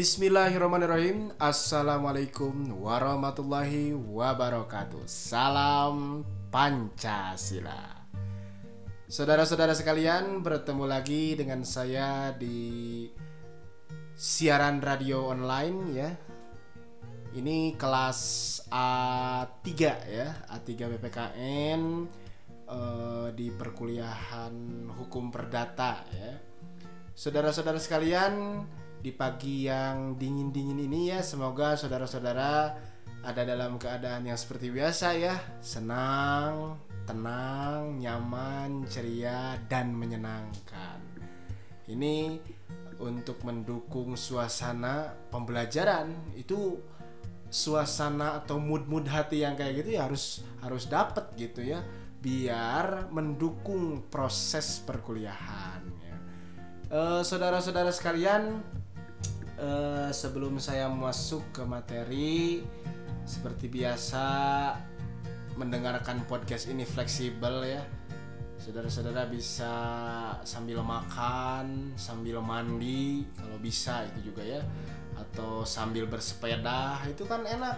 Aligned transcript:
Bismillahirrahmanirrahim. 0.00 1.28
Assalamualaikum 1.36 2.72
warahmatullahi 2.72 3.92
wabarakatuh. 3.92 5.04
Salam 5.04 6.24
Pancasila. 6.48 8.08
Saudara-saudara 9.04 9.76
sekalian 9.76 10.40
bertemu 10.40 10.88
lagi 10.88 11.36
dengan 11.36 11.68
saya 11.68 12.32
di 12.32 13.12
siaran 14.16 14.80
radio 14.80 15.36
online 15.36 15.78
ya. 15.92 16.08
Ini 17.36 17.76
kelas 17.76 18.20
A3 18.72 19.68
ya. 20.08 20.48
A3 20.48 20.96
BPKN 20.96 21.82
eh, 22.72 23.28
di 23.36 23.52
perkuliahan 23.52 24.88
hukum 24.96 25.28
perdata 25.28 26.08
ya. 26.08 26.40
Saudara-saudara 27.12 27.76
sekalian 27.76 28.64
di 29.00 29.16
pagi 29.16 29.64
yang 29.64 30.20
dingin-dingin 30.20 30.76
ini 30.84 31.08
ya 31.08 31.24
semoga 31.24 31.72
saudara-saudara 31.72 32.76
ada 33.20 33.42
dalam 33.44 33.76
keadaan 33.76 34.28
yang 34.28 34.36
seperti 34.36 34.72
biasa 34.72 35.16
ya. 35.16 35.36
Senang 35.60 36.80
tenang 37.04 38.00
nyaman 38.00 38.84
ceria 38.88 39.56
dan 39.68 39.92
menyenangkan. 39.92 41.00
Ini 41.90 42.38
untuk 43.00 43.42
mendukung 43.44 44.14
suasana 44.14 45.12
pembelajaran. 45.32 46.36
Itu 46.36 46.80
suasana 47.50 48.40
atau 48.40 48.62
mood-mood 48.62 49.10
hati 49.10 49.42
yang 49.42 49.58
kayak 49.58 49.82
gitu 49.82 49.98
ya 49.98 50.06
harus 50.06 50.44
harus 50.64 50.88
dapet 50.88 51.24
gitu 51.36 51.60
ya. 51.64 51.84
Biar 52.20 53.08
mendukung 53.08 54.06
proses 54.12 54.80
perkuliahan 54.84 55.82
ya. 56.04 56.16
Eh, 56.90 57.22
saudara-saudara 57.24 57.92
sekalian 57.92 58.60
Eh, 59.60 60.08
sebelum 60.08 60.56
saya 60.56 60.88
masuk 60.88 61.52
ke 61.52 61.60
materi 61.68 62.64
seperti 63.28 63.68
biasa 63.68 64.24
mendengarkan 65.60 66.24
podcast 66.24 66.72
ini 66.72 66.88
fleksibel 66.88 67.68
ya. 67.68 67.84
Saudara-saudara 68.56 69.28
bisa 69.28 69.72
sambil 70.48 70.80
makan 70.80 71.92
sambil 71.92 72.40
mandi 72.40 73.28
kalau 73.36 73.60
bisa 73.60 74.08
itu 74.08 74.32
juga 74.32 74.40
ya. 74.48 74.64
Atau 75.20 75.68
sambil 75.68 76.08
bersepeda 76.08 77.04
itu 77.04 77.28
kan 77.28 77.44
enak. 77.44 77.76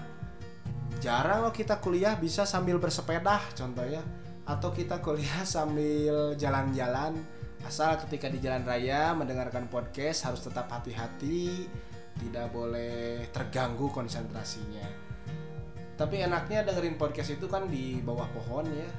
Jarang 1.02 1.42
loh 1.42 1.50
kita 1.50 1.82
kuliah 1.82 2.14
bisa 2.14 2.46
sambil 2.46 2.78
bersepeda 2.78 3.42
contoh 3.58 3.82
ya. 3.90 4.06
Atau 4.46 4.70
kita 4.70 5.02
kuliah 5.02 5.42
sambil 5.42 6.38
jalan-jalan 6.38 7.41
Asal 7.62 7.94
ketika 8.06 8.26
di 8.26 8.42
jalan 8.42 8.66
raya 8.66 9.14
mendengarkan 9.14 9.70
podcast 9.70 10.26
harus 10.26 10.42
tetap 10.42 10.66
hati-hati, 10.66 11.70
tidak 12.18 12.50
boleh 12.50 13.24
terganggu 13.30 13.88
konsentrasinya. 13.88 14.84
Tapi 15.94 16.26
enaknya 16.26 16.66
dengerin 16.66 16.98
podcast 16.98 17.38
itu 17.38 17.46
kan 17.46 17.70
di 17.70 18.02
bawah 18.02 18.26
pohon 18.34 18.66
ya, 18.66 18.90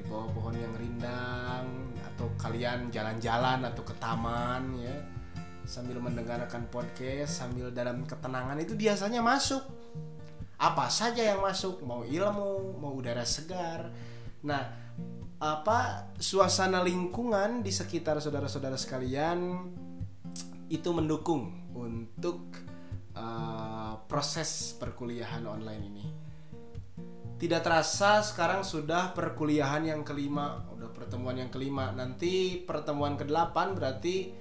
di 0.00 0.04
bawah 0.08 0.28
pohon 0.32 0.56
yang 0.56 0.72
rindang 0.80 1.66
atau 2.14 2.26
kalian 2.40 2.88
jalan-jalan 2.88 3.62
atau 3.68 3.82
ke 3.84 3.94
taman 4.00 4.64
ya. 4.80 4.96
Sambil 5.68 6.00
mendengarkan 6.00 6.64
podcast 6.72 7.44
sambil 7.44 7.68
dalam 7.68 8.08
ketenangan 8.08 8.56
itu 8.56 8.72
biasanya 8.72 9.20
masuk. 9.20 9.60
Apa 10.56 10.88
saja 10.88 11.22
yang 11.22 11.44
masuk? 11.44 11.84
Mau 11.84 12.02
ilmu 12.08 12.80
mau 12.80 12.96
udara 12.96 13.22
segar 13.22 13.92
nah 14.38 14.88
apa 15.38 16.10
suasana 16.18 16.82
lingkungan 16.82 17.62
di 17.62 17.70
sekitar 17.70 18.18
saudara-saudara 18.18 18.74
sekalian 18.74 19.70
itu 20.66 20.90
mendukung 20.90 21.70
untuk 21.78 22.50
uh, 23.14 24.02
proses 24.10 24.74
perkuliahan 24.76 25.46
online 25.46 25.84
ini. 25.86 26.06
Tidak 27.38 27.62
terasa 27.62 28.18
sekarang 28.26 28.66
sudah 28.66 29.14
perkuliahan 29.14 29.86
yang 29.86 30.02
kelima, 30.02 30.66
udah 30.74 30.90
pertemuan 30.90 31.38
yang 31.38 31.54
kelima. 31.54 31.94
Nanti 31.94 32.58
pertemuan 32.66 33.14
ke-8 33.14 33.78
berarti 33.78 34.34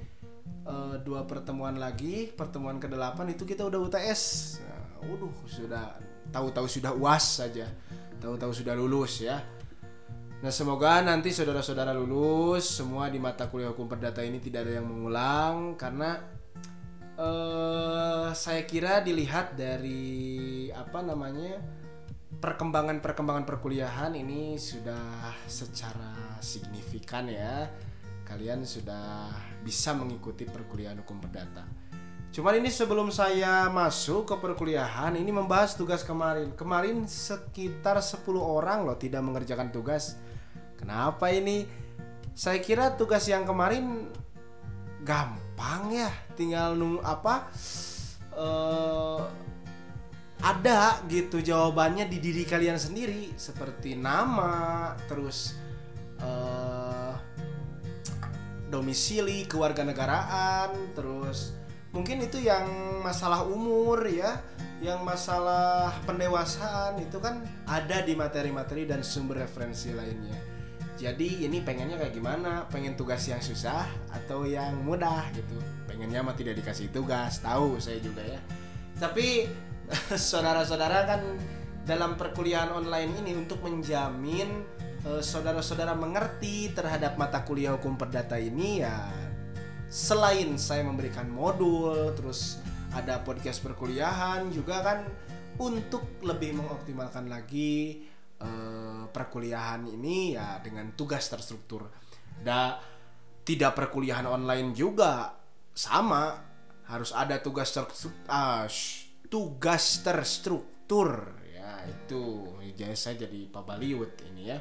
uh, 0.66 0.98
dua 1.06 1.30
pertemuan 1.30 1.78
lagi, 1.78 2.26
pertemuan 2.34 2.82
ke-8 2.82 3.38
itu 3.38 3.46
kita 3.46 3.70
udah 3.70 3.80
UTS. 3.86 4.22
Nah, 4.66 5.06
waduh, 5.06 5.30
sudah 5.46 5.94
tahu-tahu 6.34 6.66
sudah 6.66 6.92
UAS 6.98 7.46
saja. 7.46 7.70
Tahu-tahu 8.18 8.50
sudah 8.50 8.74
lulus 8.74 9.22
ya 9.22 9.46
Nah 10.38 10.54
semoga 10.54 11.02
nanti 11.02 11.34
saudara-saudara 11.34 11.98
lulus 11.98 12.78
semua 12.78 13.10
di 13.10 13.18
mata 13.18 13.50
kuliah 13.50 13.74
hukum 13.74 13.90
perdata 13.90 14.22
ini 14.22 14.38
tidak 14.38 14.70
ada 14.70 14.78
yang 14.78 14.86
mengulang 14.86 15.74
karena 15.74 16.22
uh, 17.18 18.30
saya 18.38 18.62
kira 18.70 19.02
dilihat 19.02 19.58
dari 19.58 20.70
apa 20.70 21.02
namanya 21.02 21.58
perkembangan-perkembangan 22.38 23.50
perkuliahan 23.50 24.14
ini 24.14 24.62
sudah 24.62 25.34
secara 25.50 26.38
signifikan 26.38 27.34
ya 27.34 27.66
kalian 28.22 28.62
sudah 28.62 29.34
bisa 29.66 29.98
mengikuti 29.98 30.46
perkuliahan 30.46 31.02
hukum 31.02 31.18
perdata. 31.18 31.66
Cuman 32.30 32.62
ini 32.62 32.70
sebelum 32.70 33.10
saya 33.10 33.66
masuk 33.74 34.30
ke 34.30 34.36
perkuliahan 34.38 35.18
ini 35.18 35.34
membahas 35.34 35.74
tugas 35.74 36.06
kemarin. 36.06 36.54
Kemarin 36.54 37.10
sekitar 37.10 37.98
10 37.98 38.22
orang 38.38 38.86
loh 38.86 39.00
tidak 39.00 39.26
mengerjakan 39.26 39.74
tugas 39.74 40.22
Kenapa 40.78 41.34
ini? 41.34 41.68
Saya 42.38 42.62
kira 42.62 42.94
tugas 42.94 43.26
yang 43.26 43.50
kemarin 43.50 44.14
gampang 45.02 45.90
ya, 45.90 46.10
tinggal 46.38 46.78
nung 46.78 47.02
apa? 47.02 47.50
Uh, 48.38 49.26
ada 50.38 51.02
gitu 51.10 51.42
jawabannya 51.42 52.06
di 52.06 52.22
diri 52.22 52.46
kalian 52.46 52.78
sendiri 52.78 53.34
seperti 53.34 53.98
nama, 53.98 54.94
terus 55.10 55.58
uh, 56.22 57.18
domisili, 58.70 59.50
kewarganegaraan, 59.50 60.94
terus 60.94 61.58
mungkin 61.90 62.22
itu 62.22 62.38
yang 62.44 62.70
masalah 63.02 63.42
umur 63.48 64.06
ya 64.06 64.38
yang 64.84 65.02
masalah 65.02 65.90
pendewasaan 66.06 67.02
itu 67.02 67.18
kan 67.18 67.42
ada 67.66 68.06
di 68.06 68.14
materi-materi 68.14 68.86
dan 68.86 69.02
sumber 69.02 69.42
referensi 69.42 69.90
lainnya 69.90 70.38
jadi 70.98 71.46
ini 71.46 71.62
pengennya 71.62 72.02
kayak 72.02 72.18
gimana? 72.18 72.66
Pengen 72.74 72.98
tugas 72.98 73.22
yang 73.30 73.38
susah 73.38 73.86
atau 74.10 74.50
yang 74.50 74.74
mudah 74.82 75.30
gitu? 75.38 75.62
Pengennya 75.86 76.26
mah 76.26 76.34
tidak 76.34 76.58
dikasih 76.58 76.90
tugas 76.90 77.38
tahu 77.38 77.78
saya 77.78 78.02
juga 78.02 78.26
ya. 78.26 78.42
Tapi 78.98 79.46
saudara-saudara 80.30 81.06
kan 81.06 81.22
dalam 81.86 82.18
perkuliahan 82.20 82.74
online 82.74 83.14
ini 83.24 83.32
untuk 83.38 83.62
menjamin 83.64 84.66
saudara 85.08 85.24
saudara-saudara 85.62 85.94
mengerti 85.96 86.76
terhadap 86.76 87.16
mata 87.16 87.40
kuliah 87.48 87.80
hukum 87.80 87.96
perdata 87.96 88.36
ini 88.36 88.84
ya 88.84 89.08
selain 89.88 90.60
saya 90.60 90.84
memberikan 90.84 91.32
modul 91.32 92.12
terus 92.12 92.60
ada 92.92 93.24
podcast 93.24 93.64
perkuliahan 93.64 94.52
juga 94.52 94.84
kan 94.84 95.00
untuk 95.64 96.20
lebih 96.20 96.60
mengoptimalkan 96.60 97.32
lagi 97.32 98.04
uh, 98.42 99.06
perkuliahan 99.10 99.88
ini 99.88 100.38
ya 100.38 100.62
dengan 100.62 100.94
tugas 100.94 101.30
terstruktur. 101.30 101.90
Da 102.38 102.78
tidak 103.48 103.74
perkuliahan 103.80 104.28
online 104.28 104.76
juga 104.76 105.34
sama 105.72 106.36
harus 106.88 107.12
ada 107.12 107.40
tugas 107.40 107.72
terstruktur, 107.72 108.28
uh, 108.28 108.68
tugas 109.28 110.04
terstruktur 110.04 111.36
ya 111.52 111.84
itu 111.88 112.56
jadi 112.78 112.94
saya 112.94 113.26
jadi 113.26 113.50
Pak 113.50 113.64
Baliwut 113.66 114.14
ini 114.30 114.44
ya. 114.54 114.60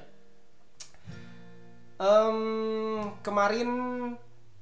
Um, 1.97 3.17
kemarin 3.25 3.69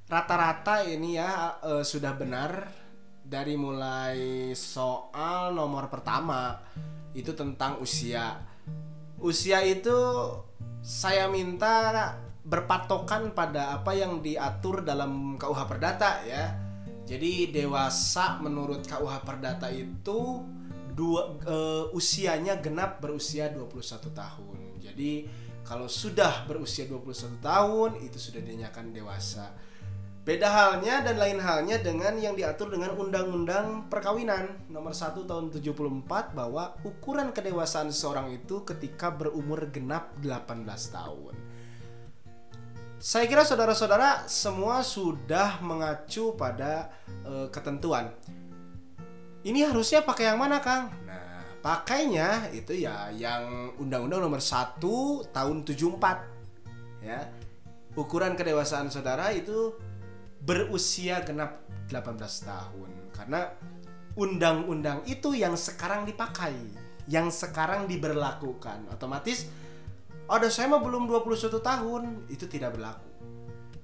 rata-rata 0.07 0.87
ini 0.87 1.19
ya 1.19 1.59
uh, 1.63 1.83
sudah 1.83 2.15
benar 2.15 2.71
dari 3.25 3.57
mulai 3.57 4.53
soal 4.53 5.57
nomor 5.57 5.89
pertama 5.89 6.61
itu 7.17 7.33
tentang 7.33 7.81
usia 7.81 8.37
usia 9.21 9.63
itu 9.63 9.95
saya 10.85 11.31
minta 11.33 12.15
berpatokan 12.45 13.33
pada 13.33 13.73
apa 13.73 13.97
yang 13.97 14.21
diatur 14.21 14.85
dalam 14.85 15.41
KUH 15.41 15.61
Perdata 15.65 16.21
ya. 16.29 16.53
Jadi 17.05 17.53
dewasa 17.53 18.41
menurut 18.41 18.85
KUH 18.85 19.25
Perdata 19.25 19.69
itu 19.73 20.45
dua 20.95 21.37
uh, 21.45 21.85
usianya 21.97 22.61
genap 22.61 23.01
berusia 23.01 23.51
21 23.51 24.13
tahun. 24.13 24.59
Jadi 24.79 25.13
kalau 25.65 25.89
sudah 25.89 26.45
berusia 26.45 26.85
21 26.85 27.41
tahun 27.41 27.91
itu 28.05 28.21
sudah 28.21 28.41
dinyatakan 28.45 28.93
dewasa. 28.93 29.57
Beda 30.25 30.49
halnya 30.49 31.05
dan 31.05 31.21
lain 31.21 31.37
halnya 31.37 31.77
dengan 31.85 32.17
yang 32.17 32.33
diatur 32.33 32.73
dengan 32.73 32.97
Undang-Undang 32.97 33.93
Perkawinan 33.93 34.73
nomor 34.73 34.97
1 34.97 35.21
tahun 35.21 35.53
74 35.53 36.33
bahwa 36.33 36.81
ukuran 36.81 37.29
kedewasaan 37.29 37.93
seseorang 37.93 38.33
itu 38.33 38.65
ketika 38.65 39.13
berumur 39.13 39.69
genap 39.69 40.17
18 40.25 40.65
tahun. 40.97 41.37
Saya 42.97 43.29
kira 43.29 43.45
saudara-saudara 43.45 44.25
semua 44.25 44.81
sudah 44.81 45.61
mengacu 45.61 46.33
pada 46.41 46.89
e, 47.21 47.53
ketentuan. 47.53 48.09
ini 49.45 49.61
harusnya 49.61 50.01
pakai 50.01 50.33
yang 50.33 50.41
mana 50.41 50.57
Kang? 50.65 50.89
Nah, 51.05 51.45
pakainya 51.61 52.49
itu 52.57 52.73
ya 52.73 53.13
yang 53.13 53.77
Undang-Undang 53.77 54.25
Nomor 54.25 54.41
1 54.41 54.81
Tahun 55.37 55.57
74. 55.69 57.05
Ya. 57.05 57.29
Ukuran 57.93 58.41
kedewasaan 58.41 58.89
saudara 58.89 59.29
itu 59.37 59.77
berusia 60.45 61.25
genap 61.25 61.65
18 61.89 62.21
tahun. 62.45 62.91
Karena 63.17 63.49
undang-undang 64.15 65.03
itu 65.09 65.35
yang 65.35 65.59
sekarang 65.59 66.07
dipakai, 66.07 66.55
yang 67.09 67.33
sekarang 67.33 67.89
diberlakukan. 67.91 68.89
Otomatis 68.93 69.49
ada 70.25 70.49
saya 70.49 70.73
mah 70.73 70.81
belum 70.81 71.05
21 71.05 71.61
tahun, 71.61 72.03
itu 72.33 72.49
tidak 72.49 72.81
berlaku. 72.81 73.09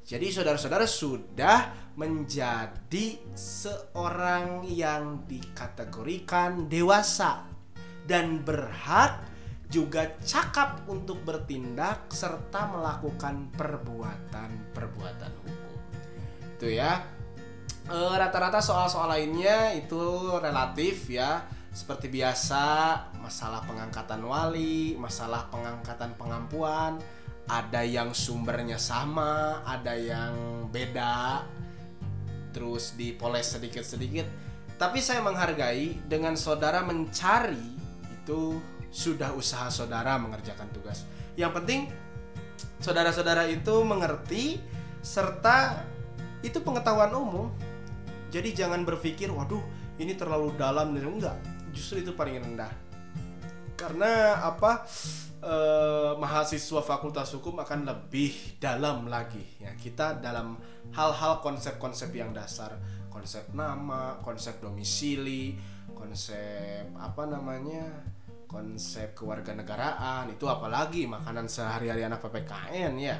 Jadi 0.00 0.26
saudara-saudara 0.32 0.88
sudah 0.88 1.92
menjadi 1.94 3.20
seorang 3.36 4.64
yang 4.64 5.28
dikategorikan 5.28 6.66
dewasa 6.66 7.44
dan 8.08 8.40
berhak 8.40 9.22
juga 9.70 10.18
cakap 10.24 10.82
untuk 10.90 11.22
bertindak 11.22 12.10
serta 12.10 12.74
melakukan 12.74 13.54
perbuatan-perbuatan 13.54 15.32
hukum. 15.46 15.59
Itu 16.60 16.68
ya. 16.76 17.00
E, 17.88 17.96
rata-rata 17.96 18.60
soal-soal 18.60 19.08
lainnya 19.08 19.72
itu 19.72 19.96
relatif 20.36 21.08
ya. 21.08 21.48
Seperti 21.72 22.12
biasa, 22.12 22.92
masalah 23.16 23.64
pengangkatan 23.64 24.20
wali, 24.20 24.92
masalah 25.00 25.48
pengangkatan 25.48 26.12
pengampuan, 26.20 27.00
ada 27.48 27.80
yang 27.80 28.12
sumbernya 28.12 28.76
sama, 28.76 29.64
ada 29.64 29.96
yang 29.96 30.68
beda, 30.68 31.48
terus 32.52 32.92
dipoles 32.92 33.56
sedikit-sedikit. 33.56 34.28
Tapi 34.76 35.00
saya 35.00 35.24
menghargai 35.24 36.04
dengan 36.04 36.36
saudara 36.36 36.84
mencari 36.84 37.80
itu 38.04 38.60
sudah 38.92 39.32
usaha 39.32 39.72
saudara 39.72 40.20
mengerjakan 40.20 40.68
tugas. 40.76 41.08
Yang 41.40 41.52
penting 41.62 41.80
saudara-saudara 42.82 43.48
itu 43.48 43.74
mengerti 43.86 44.60
serta 45.00 45.86
itu 46.40 46.58
pengetahuan 46.60 47.12
umum. 47.12 47.48
Jadi 48.30 48.54
jangan 48.54 48.86
berpikir, 48.86 49.28
waduh 49.32 49.62
ini 49.98 50.14
terlalu 50.14 50.54
dalam 50.54 50.94
dan 50.94 51.06
enggak. 51.06 51.38
Justru 51.74 52.02
itu 52.02 52.14
paling 52.14 52.38
rendah. 52.38 52.70
Karena 53.74 54.44
apa? 54.44 54.86
Eh, 55.40 56.12
mahasiswa 56.20 56.84
Fakultas 56.84 57.32
Hukum 57.32 57.64
akan 57.64 57.88
lebih 57.88 58.60
dalam 58.60 59.08
lagi 59.08 59.40
ya 59.56 59.72
kita 59.72 60.20
dalam 60.20 60.60
hal-hal 60.92 61.40
konsep-konsep 61.40 62.12
yang 62.12 62.36
dasar 62.36 62.76
konsep 63.08 63.48
nama 63.56 64.20
konsep 64.20 64.60
domisili 64.60 65.56
konsep 65.96 66.92
apa 66.92 67.24
namanya 67.24 68.04
konsep 68.44 69.16
kewarganegaraan 69.16 70.28
itu 70.28 70.44
apalagi 70.44 71.08
makanan 71.08 71.48
sehari-hari 71.48 72.04
anak 72.04 72.20
PPKN 72.20 73.00
ya 73.00 73.16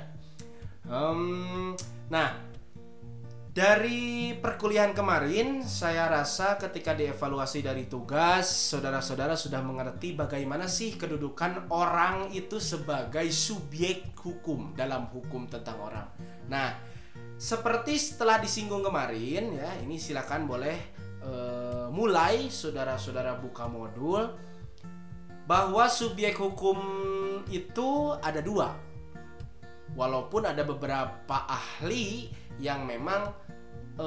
um, 0.93 1.73
nah 2.12 2.37
dari 3.50 4.30
perkuliahan 4.38 4.95
kemarin, 4.95 5.66
saya 5.66 6.07
rasa 6.07 6.54
ketika 6.54 6.95
dievaluasi 6.95 7.66
dari 7.66 7.90
tugas, 7.90 8.47
saudara-saudara 8.47 9.35
sudah 9.35 9.59
mengerti 9.59 10.14
bagaimana 10.14 10.71
sih 10.71 10.95
kedudukan 10.95 11.66
orang 11.75 12.30
itu 12.30 12.62
sebagai 12.62 13.26
subjek 13.35 14.14
hukum 14.23 14.78
dalam 14.78 15.11
hukum 15.11 15.50
tentang 15.50 15.83
orang. 15.83 16.07
Nah, 16.47 16.78
seperti 17.35 17.99
setelah 17.99 18.38
disinggung 18.38 18.87
kemarin 18.87 19.59
ya, 19.59 19.71
ini 19.83 19.99
silakan 19.99 20.47
boleh 20.47 20.78
uh, 21.26 21.90
mulai 21.90 22.54
saudara-saudara 22.54 23.35
buka 23.42 23.66
modul 23.66 24.30
bahwa 25.50 25.90
subjek 25.90 26.38
hukum 26.38 26.78
itu 27.50 28.14
ada 28.23 28.38
dua. 28.38 28.78
Walaupun 29.99 30.47
ada 30.47 30.62
beberapa 30.62 31.50
ahli 31.50 32.30
yang 32.61 32.85
memang 32.85 33.33
e, 33.97 34.07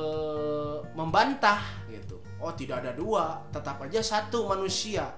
membantah 0.94 1.60
gitu. 1.90 2.22
Oh, 2.40 2.54
tidak 2.54 2.86
ada 2.86 2.94
dua, 2.94 3.44
tetap 3.50 3.82
aja 3.84 4.00
satu 4.00 4.48
manusia. 4.48 5.12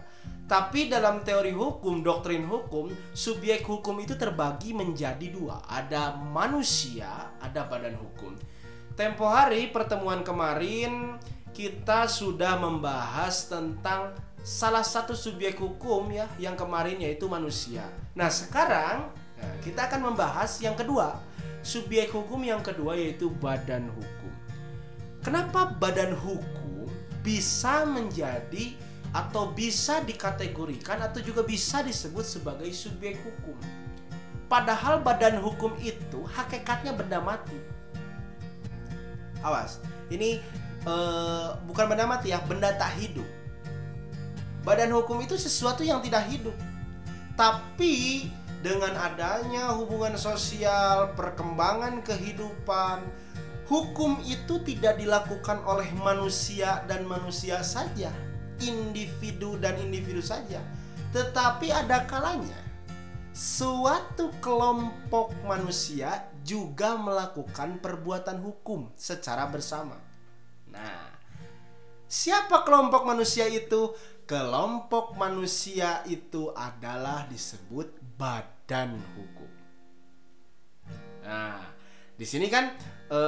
Tapi 0.45 0.89
dalam 0.89 1.25
teori 1.25 1.49
hukum, 1.49 2.05
doktrin 2.05 2.45
hukum, 2.45 2.93
subjek 3.17 3.65
hukum 3.65 3.97
itu 3.97 4.13
terbagi 4.13 4.77
menjadi 4.77 5.25
dua. 5.33 5.65
Ada 5.65 6.13
manusia, 6.17 7.33
ada 7.41 7.65
badan 7.65 7.97
hukum. 7.97 8.37
Tempo 8.93 9.25
hari 9.25 9.73
pertemuan 9.73 10.21
kemarin 10.21 11.17
kita 11.49 12.05
sudah 12.05 12.61
membahas 12.61 13.49
tentang 13.49 14.13
salah 14.45 14.85
satu 14.85 15.17
subjek 15.17 15.57
hukum 15.57 16.13
ya 16.13 16.29
yang 16.37 16.53
kemarin 16.53 17.01
yaitu 17.01 17.25
manusia. 17.25 17.89
Nah, 18.13 18.29
sekarang 18.29 19.09
kita 19.65 19.89
akan 19.89 20.13
membahas 20.13 20.61
yang 20.61 20.77
kedua, 20.77 21.17
subjek 21.65 22.13
hukum 22.13 22.45
yang 22.45 22.61
kedua 22.61 22.93
yaitu 22.93 23.33
badan 23.41 23.89
hukum. 23.89 24.33
Kenapa 25.25 25.73
badan 25.73 26.13
hukum 26.13 26.85
bisa 27.25 27.81
menjadi 27.89 28.77
atau 29.09 29.49
bisa 29.49 30.05
dikategorikan 30.05 31.01
atau 31.01 31.17
juga 31.25 31.41
bisa 31.41 31.81
disebut 31.81 32.21
sebagai 32.21 32.69
subjek 32.69 33.17
hukum? 33.25 33.57
Padahal 34.45 35.01
badan 35.01 35.41
hukum 35.41 35.73
itu 35.81 36.21
hakikatnya 36.29 36.93
benda 36.93 37.17
mati. 37.17 37.57
Awas, 39.41 39.81
ini 40.13 40.37
uh, 40.85 41.57
bukan 41.65 41.89
benda 41.89 42.05
mati 42.05 42.29
ya, 42.29 42.37
benda 42.45 42.69
tak 42.77 42.93
hidup. 43.01 43.25
Badan 44.61 44.93
hukum 44.93 45.17
itu 45.25 45.33
sesuatu 45.33 45.81
yang 45.81 45.97
tidak 46.05 46.29
hidup. 46.29 46.53
Tapi 47.33 48.29
dengan 48.65 48.97
adanya 48.97 49.77
hubungan 49.77 50.17
sosial, 50.17 51.13
perkembangan 51.13 52.01
kehidupan, 52.01 53.05
hukum 53.69 54.17
itu 54.25 54.57
tidak 54.65 54.97
dilakukan 54.97 55.61
oleh 55.69 55.85
manusia 56.01 56.81
dan 56.89 57.05
manusia 57.05 57.61
saja, 57.61 58.09
individu 58.57 59.61
dan 59.61 59.77
individu 59.77 60.17
saja, 60.17 60.65
tetapi 61.13 61.69
ada 61.69 62.09
kalanya 62.09 62.57
suatu 63.35 64.33
kelompok 64.41 65.37
manusia 65.45 66.25
juga 66.41 66.97
melakukan 66.97 67.77
perbuatan 67.77 68.41
hukum 68.41 68.89
secara 68.97 69.45
bersama. 69.45 70.01
Nah, 70.73 71.13
siapa 72.09 72.65
kelompok 72.65 73.05
manusia 73.05 73.45
itu? 73.45 73.93
Kelompok 74.25 75.13
manusia 75.21 76.01
itu 76.09 76.49
adalah 76.57 77.29
disebut 77.29 77.93
badan 78.65 78.97
hukum. 79.13 79.51
Nah, 81.21 81.61
di 82.17 82.25
sini 82.25 82.49
kan 82.49 82.73
e, 83.05 83.19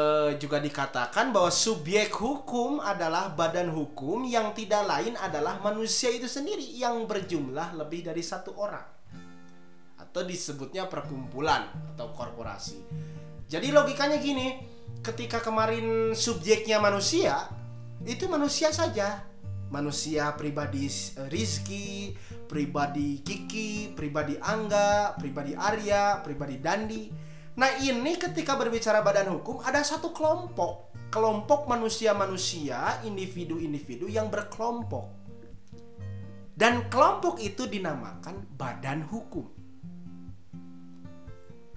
juga 0.41 0.57
dikatakan 0.57 1.29
bahwa 1.29 1.53
subjek 1.53 2.09
hukum 2.09 2.81
adalah 2.81 3.29
badan 3.37 3.69
hukum 3.69 4.25
yang 4.25 4.57
tidak 4.57 4.89
lain 4.89 5.13
adalah 5.13 5.61
manusia 5.61 6.09
itu 6.09 6.25
sendiri 6.25 6.65
yang 6.73 7.05
berjumlah 7.05 7.77
lebih 7.77 8.09
dari 8.09 8.25
satu 8.25 8.57
orang 8.57 8.81
atau 10.01 10.25
disebutnya 10.25 10.89
perkumpulan 10.89 11.69
atau 11.93 12.09
korporasi. 12.17 12.81
Jadi 13.45 13.69
logikanya 13.69 14.17
gini, 14.17 14.57
ketika 15.05 15.37
kemarin 15.37 16.17
subjeknya 16.17 16.81
manusia, 16.81 17.45
itu 18.09 18.25
manusia 18.25 18.73
saja 18.73 19.21
manusia 19.69 20.31
pribadi 20.35 20.87
eh, 20.87 21.27
Rizky, 21.27 22.15
pribadi 22.47 23.19
Kiki, 23.23 23.91
pribadi 23.91 24.39
Angga, 24.39 25.15
pribadi 25.19 25.53
Arya, 25.53 26.23
pribadi 26.23 26.55
Dandi. 26.59 27.03
Nah 27.57 27.81
ini 27.81 28.15
ketika 28.15 28.53
berbicara 28.53 29.01
badan 29.01 29.33
hukum 29.33 29.65
ada 29.65 29.81
satu 29.81 30.13
kelompok, 30.13 30.93
kelompok 31.09 31.65
manusia-manusia, 31.65 33.01
individu-individu 33.03 34.05
yang 34.07 34.29
berkelompok. 34.29 35.17
Dan 36.57 36.89
kelompok 36.89 37.37
itu 37.41 37.69
dinamakan 37.69 38.45
badan 38.57 39.05
hukum. 39.05 39.45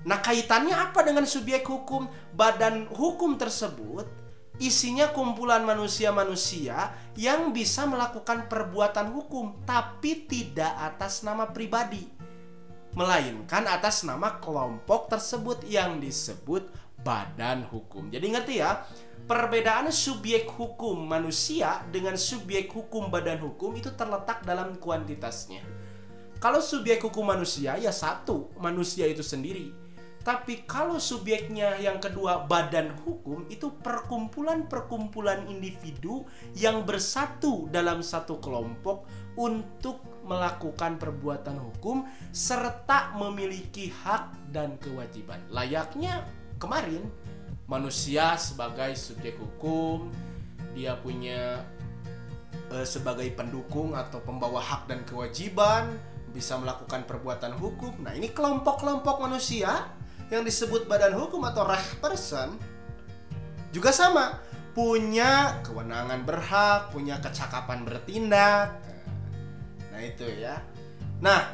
Nah 0.09 0.17
kaitannya 0.25 0.73
apa 0.73 1.05
dengan 1.05 1.29
subjek 1.29 1.69
hukum? 1.69 2.09
Badan 2.33 2.89
hukum 2.89 3.37
tersebut 3.37 4.20
isinya 4.61 5.11
kumpulan 5.11 5.64
manusia-manusia 5.64 6.93
yang 7.17 7.50
bisa 7.50 7.88
melakukan 7.88 8.47
perbuatan 8.47 9.11
hukum 9.17 9.64
tapi 9.64 10.29
tidak 10.29 10.76
atas 10.76 11.25
nama 11.25 11.49
pribadi 11.49 12.21
melainkan 12.95 13.71
atas 13.71 14.02
nama 14.02 14.43
kelompok 14.43 15.07
tersebut 15.11 15.62
yang 15.67 16.02
disebut 16.02 16.67
badan 17.00 17.62
hukum. 17.71 18.11
Jadi 18.11 18.26
ngerti 18.35 18.55
ya? 18.61 18.83
Perbedaan 19.31 19.95
subjek 19.95 20.50
hukum 20.50 21.07
manusia 21.07 21.87
dengan 21.95 22.19
subjek 22.19 22.67
hukum 22.75 23.14
badan 23.14 23.38
hukum 23.38 23.79
itu 23.79 23.95
terletak 23.95 24.43
dalam 24.43 24.75
kuantitasnya. 24.75 25.62
Kalau 26.43 26.59
subjek 26.59 26.99
hukum 26.99 27.31
manusia 27.31 27.79
ya 27.79 27.95
satu, 27.95 28.50
manusia 28.59 29.07
itu 29.07 29.23
sendiri. 29.23 29.71
Tapi 30.21 30.69
kalau 30.69 31.00
subjeknya 31.00 31.81
yang 31.81 31.97
kedua 31.97 32.45
badan 32.45 32.93
hukum 33.09 33.49
itu 33.49 33.73
perkumpulan-perkumpulan 33.81 35.49
individu 35.49 36.29
yang 36.53 36.85
bersatu 36.85 37.73
dalam 37.73 38.05
satu 38.05 38.37
kelompok 38.37 39.09
untuk 39.41 40.05
melakukan 40.29 41.00
perbuatan 41.00 41.57
hukum 41.57 42.05
serta 42.37 43.17
memiliki 43.17 43.89
hak 43.89 44.53
dan 44.53 44.77
kewajiban. 44.77 45.41
Layaknya 45.49 46.29
kemarin 46.61 47.09
manusia 47.65 48.37
sebagai 48.37 48.93
subjek 49.00 49.41
hukum, 49.41 50.12
dia 50.77 51.00
punya 51.00 51.65
eh, 52.77 52.85
sebagai 52.85 53.27
pendukung 53.33 53.97
atau 53.97 54.21
pembawa 54.21 54.61
hak 54.61 54.85
dan 54.85 55.00
kewajiban 55.09 55.97
bisa 56.31 56.61
melakukan 56.61 57.09
perbuatan 57.09 57.57
hukum. 57.59 58.05
Nah, 58.07 58.15
ini 58.15 58.31
kelompok-kelompok 58.31 59.19
manusia 59.19 59.91
yang 60.31 60.47
disebut 60.47 60.87
badan 60.87 61.19
hukum 61.19 61.43
atau 61.43 61.67
person 61.99 62.55
juga 63.75 63.91
sama 63.91 64.39
punya 64.71 65.59
kewenangan 65.67 66.23
berhak, 66.23 66.95
punya 66.95 67.19
kecakapan 67.19 67.83
bertindak. 67.83 68.79
Nah, 69.91 70.01
itu 70.01 70.27
ya. 70.39 70.63
Nah, 71.19 71.51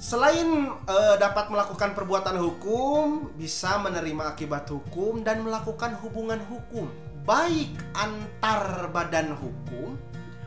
selain 0.00 0.72
e, 0.72 0.96
dapat 1.20 1.52
melakukan 1.52 1.92
perbuatan 1.92 2.36
hukum, 2.40 3.36
bisa 3.36 3.76
menerima 3.76 4.32
akibat 4.32 4.68
hukum 4.72 5.20
dan 5.20 5.44
melakukan 5.44 6.00
hubungan 6.00 6.40
hukum 6.48 6.88
baik 7.28 7.70
antar 7.92 8.88
badan 8.88 9.36
hukum 9.36 9.94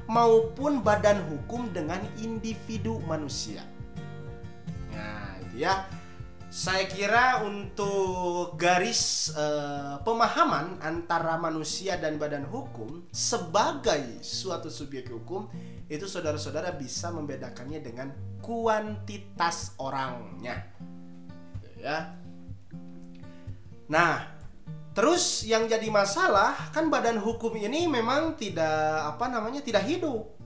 maupun 0.09 0.81
badan 0.81 1.21
hukum 1.29 1.69
dengan 1.71 2.01
individu 2.19 2.99
manusia. 3.05 3.63
Nah, 4.91 5.37
itu 5.39 5.63
ya 5.63 5.87
saya 6.53 6.85
kira 6.85 7.41
untuk 7.41 8.53
garis 8.61 9.33
uh, 9.33 9.97
pemahaman 10.05 10.77
antara 10.85 11.33
manusia 11.41 11.97
dan 11.97 12.21
badan 12.21 12.45
hukum 12.45 13.09
sebagai 13.09 14.21
suatu 14.21 14.69
subjek 14.69 15.09
hukum 15.09 15.49
itu 15.89 16.05
saudara-saudara 16.05 16.77
bisa 16.77 17.09
membedakannya 17.09 17.81
dengan 17.81 18.13
kuantitas 18.37 19.73
orangnya. 19.81 20.61
Ya. 21.81 22.21
Nah, 23.89 24.21
terus 24.93 25.41
yang 25.49 25.65
jadi 25.65 25.89
masalah 25.89 26.69
kan 26.69 26.85
badan 26.93 27.17
hukum 27.17 27.57
ini 27.57 27.89
memang 27.89 28.37
tidak 28.37 29.09
apa 29.17 29.25
namanya 29.25 29.65
tidak 29.65 29.89
hidup. 29.89 30.37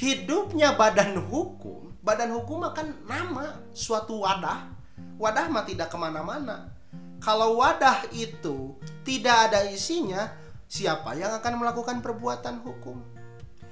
Hidupnya 0.00 0.80
badan 0.80 1.20
hukum, 1.28 1.92
badan 2.00 2.32
hukum 2.32 2.64
akan 2.64 3.04
nama 3.04 3.60
suatu 3.76 4.24
wadah 4.24 4.75
wadah 5.16 5.48
mah 5.48 5.64
tidak 5.64 5.88
ke 5.92 5.96
mana-mana. 5.98 6.72
Kalau 7.20 7.58
wadah 7.58 8.06
itu 8.12 8.76
tidak 9.02 9.50
ada 9.50 9.64
isinya, 9.66 10.30
siapa 10.68 11.16
yang 11.16 11.32
akan 11.40 11.54
melakukan 11.58 12.04
perbuatan 12.04 12.60
hukum? 12.60 13.00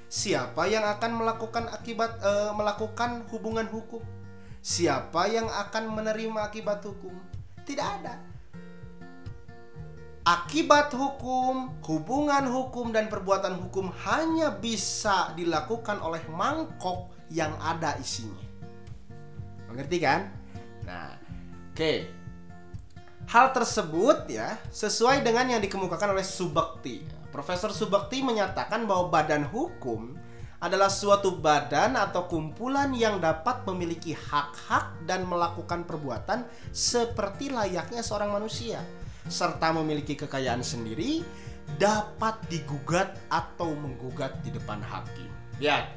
Siapa 0.08 0.70
yang 0.70 0.86
akan 0.86 1.10
melakukan 1.20 1.68
akibat 1.68 2.22
e, 2.22 2.32
melakukan 2.56 3.26
hubungan 3.34 3.66
hukum? 3.68 4.00
Siapa 4.64 5.28
yang 5.28 5.50
akan 5.50 5.92
menerima 5.92 6.48
akibat 6.48 6.80
hukum? 6.86 7.12
Tidak 7.66 7.84
ada. 7.84 8.16
Akibat 10.24 10.88
hukum, 10.96 11.76
hubungan 11.84 12.48
hukum 12.48 12.96
dan 12.96 13.12
perbuatan 13.12 13.60
hukum 13.60 13.92
hanya 14.08 14.56
bisa 14.56 15.36
dilakukan 15.36 16.00
oleh 16.00 16.24
mangkok 16.32 17.12
yang 17.28 17.52
ada 17.60 17.92
isinya. 18.00 18.40
Mengerti 19.68 20.00
kan? 20.00 20.32
Nah, 20.88 21.12
Oke. 21.74 22.06
Hal 23.26 23.50
tersebut 23.50 24.30
ya 24.30 24.62
sesuai 24.70 25.26
dengan 25.26 25.50
yang 25.50 25.58
dikemukakan 25.58 26.14
oleh 26.14 26.22
Subakti. 26.22 27.02
Profesor 27.34 27.74
Subakti 27.74 28.22
menyatakan 28.22 28.86
bahwa 28.86 29.10
badan 29.10 29.42
hukum 29.50 30.14
adalah 30.62 30.86
suatu 30.86 31.34
badan 31.34 31.98
atau 31.98 32.30
kumpulan 32.30 32.94
yang 32.94 33.18
dapat 33.18 33.66
memiliki 33.66 34.14
hak-hak 34.14 35.02
dan 35.02 35.26
melakukan 35.26 35.82
perbuatan 35.82 36.46
seperti 36.70 37.50
layaknya 37.50 38.06
seorang 38.06 38.30
manusia 38.30 38.78
serta 39.26 39.74
memiliki 39.74 40.14
kekayaan 40.14 40.62
sendiri 40.62 41.26
dapat 41.74 42.38
digugat 42.46 43.18
atau 43.26 43.74
menggugat 43.74 44.30
di 44.46 44.54
depan 44.54 44.78
hakim. 44.78 45.26
Ya, 45.58 45.90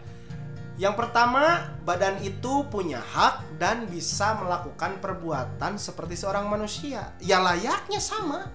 yang 0.78 0.94
pertama, 0.94 1.74
badan 1.82 2.22
itu 2.22 2.62
punya 2.70 3.02
hak 3.02 3.58
dan 3.58 3.90
bisa 3.90 4.38
melakukan 4.38 5.02
perbuatan 5.02 5.82
seperti 5.82 6.14
seorang 6.14 6.46
manusia. 6.46 7.18
Ya 7.18 7.42
layaknya 7.42 7.98
sama. 7.98 8.54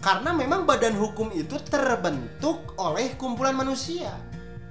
Karena 0.00 0.32
memang 0.32 0.64
badan 0.64 0.96
hukum 0.96 1.28
itu 1.36 1.60
terbentuk 1.68 2.72
oleh 2.80 3.12
kumpulan 3.20 3.52
manusia. 3.52 4.16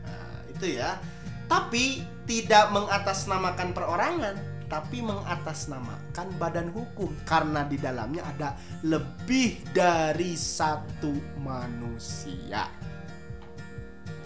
Nah, 0.02 0.42
itu 0.50 0.82
ya. 0.82 0.98
Tapi 1.46 2.02
tidak 2.26 2.74
mengatasnamakan 2.74 3.70
perorangan, 3.78 4.36
tapi 4.66 5.06
mengatasnamakan 5.06 6.28
badan 6.42 6.74
hukum 6.74 7.14
karena 7.22 7.70
di 7.70 7.78
dalamnya 7.78 8.26
ada 8.26 8.58
lebih 8.82 9.62
dari 9.70 10.34
satu 10.34 11.14
manusia. 11.38 12.66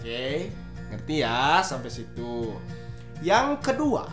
Okay. 0.00 0.65
Ngerti 0.90 1.22
ya 1.22 1.62
sampai 1.66 1.90
situ. 1.90 2.54
Yang 3.24 3.48
kedua, 3.72 4.06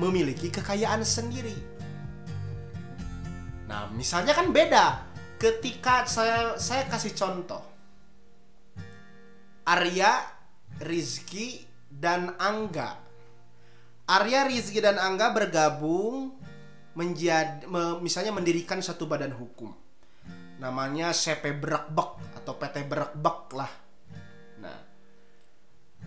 memiliki 0.00 0.48
kekayaan 0.48 1.04
sendiri. 1.04 1.54
Nah, 3.70 3.86
misalnya 3.94 4.34
kan 4.34 4.50
beda. 4.50 5.06
Ketika 5.40 6.04
saya 6.04 6.58
saya 6.58 6.88
kasih 6.90 7.14
contoh. 7.14 7.62
Arya, 9.68 10.26
Rizky, 10.82 11.62
dan 11.86 12.34
Angga. 12.40 12.98
Arya, 14.10 14.50
Rizky, 14.50 14.82
dan 14.82 14.98
Angga 14.98 15.30
bergabung 15.30 16.34
menjadi 16.98 17.70
misalnya 18.02 18.34
mendirikan 18.34 18.82
satu 18.82 19.06
badan 19.06 19.30
hukum. 19.30 19.70
Namanya 20.58 21.14
CP 21.14 21.56
Brekbek 21.56 22.42
atau 22.42 22.58
PT 22.58 22.84
Brekbek 22.84 23.38
lah 23.54 23.89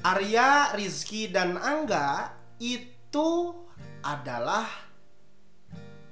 Arya, 0.04 0.76
Rizky, 0.76 1.32
dan 1.32 1.56
Angga 1.56 2.36
itu 2.60 3.56
adalah 4.04 4.68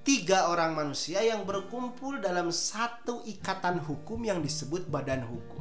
tiga 0.08 0.48
orang 0.48 0.72
manusia 0.72 1.20
yang 1.20 1.44
berkumpul 1.44 2.24
dalam 2.24 2.56
satu 2.56 3.20
ikatan 3.28 3.84
hukum 3.84 4.24
yang 4.24 4.40
disebut 4.40 4.88
badan 4.88 5.28
hukum. 5.28 5.60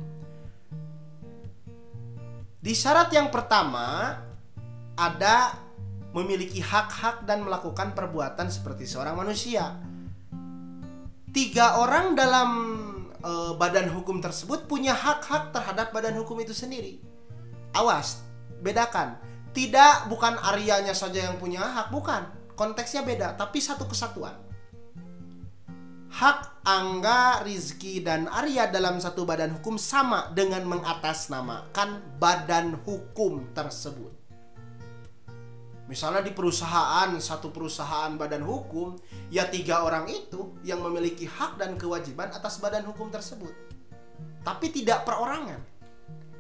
Di 2.63 2.71
syarat 2.71 3.11
yang 3.11 3.35
pertama 3.35 4.15
ada 4.95 5.59
memiliki 6.15 6.63
hak-hak 6.63 7.27
dan 7.27 7.43
melakukan 7.43 7.99
perbuatan 7.99 8.47
seperti 8.47 8.87
seorang 8.87 9.19
manusia. 9.19 9.75
Tiga 11.35 11.83
orang 11.83 12.15
dalam 12.15 12.51
e, 13.19 13.33
badan 13.59 13.91
hukum 13.91 14.23
tersebut 14.23 14.71
punya 14.71 14.95
hak-hak 14.95 15.51
terhadap 15.51 15.91
badan 15.91 16.15
hukum 16.15 16.39
itu 16.39 16.55
sendiri 16.55 17.11
awas 17.75 18.25
bedakan 18.61 19.17
tidak 19.51 20.07
bukan 20.07 20.39
Aryanya 20.39 20.95
saja 20.95 21.31
yang 21.31 21.37
punya 21.39 21.63
hak 21.63 21.91
bukan 21.91 22.27
konteksnya 22.55 23.03
beda 23.03 23.35
tapi 23.35 23.59
satu 23.59 23.89
kesatuan 23.89 24.37
hak 26.11 26.51
Angga, 26.61 27.41
Rizky, 27.41 28.05
dan 28.05 28.29
Arya 28.29 28.69
dalam 28.69 29.01
satu 29.01 29.25
badan 29.25 29.57
hukum 29.57 29.81
sama 29.81 30.29
dengan 30.37 30.69
mengatasnamakan 30.69 32.21
badan 32.21 32.77
hukum 32.85 33.49
tersebut. 33.57 34.13
Misalnya 35.89 36.21
di 36.21 36.37
perusahaan, 36.37 37.09
satu 37.17 37.49
perusahaan 37.49 38.13
badan 38.15 38.45
hukum, 38.45 39.01
ya 39.33 39.49
tiga 39.49 39.83
orang 39.83 40.07
itu 40.07 40.55
yang 40.63 40.85
memiliki 40.85 41.25
hak 41.25 41.57
dan 41.57 41.81
kewajiban 41.81 42.29
atas 42.29 42.61
badan 42.61 42.85
hukum 42.85 43.09
tersebut. 43.09 43.51
Tapi 44.45 44.71
tidak 44.71 45.09
perorangan. 45.09 45.59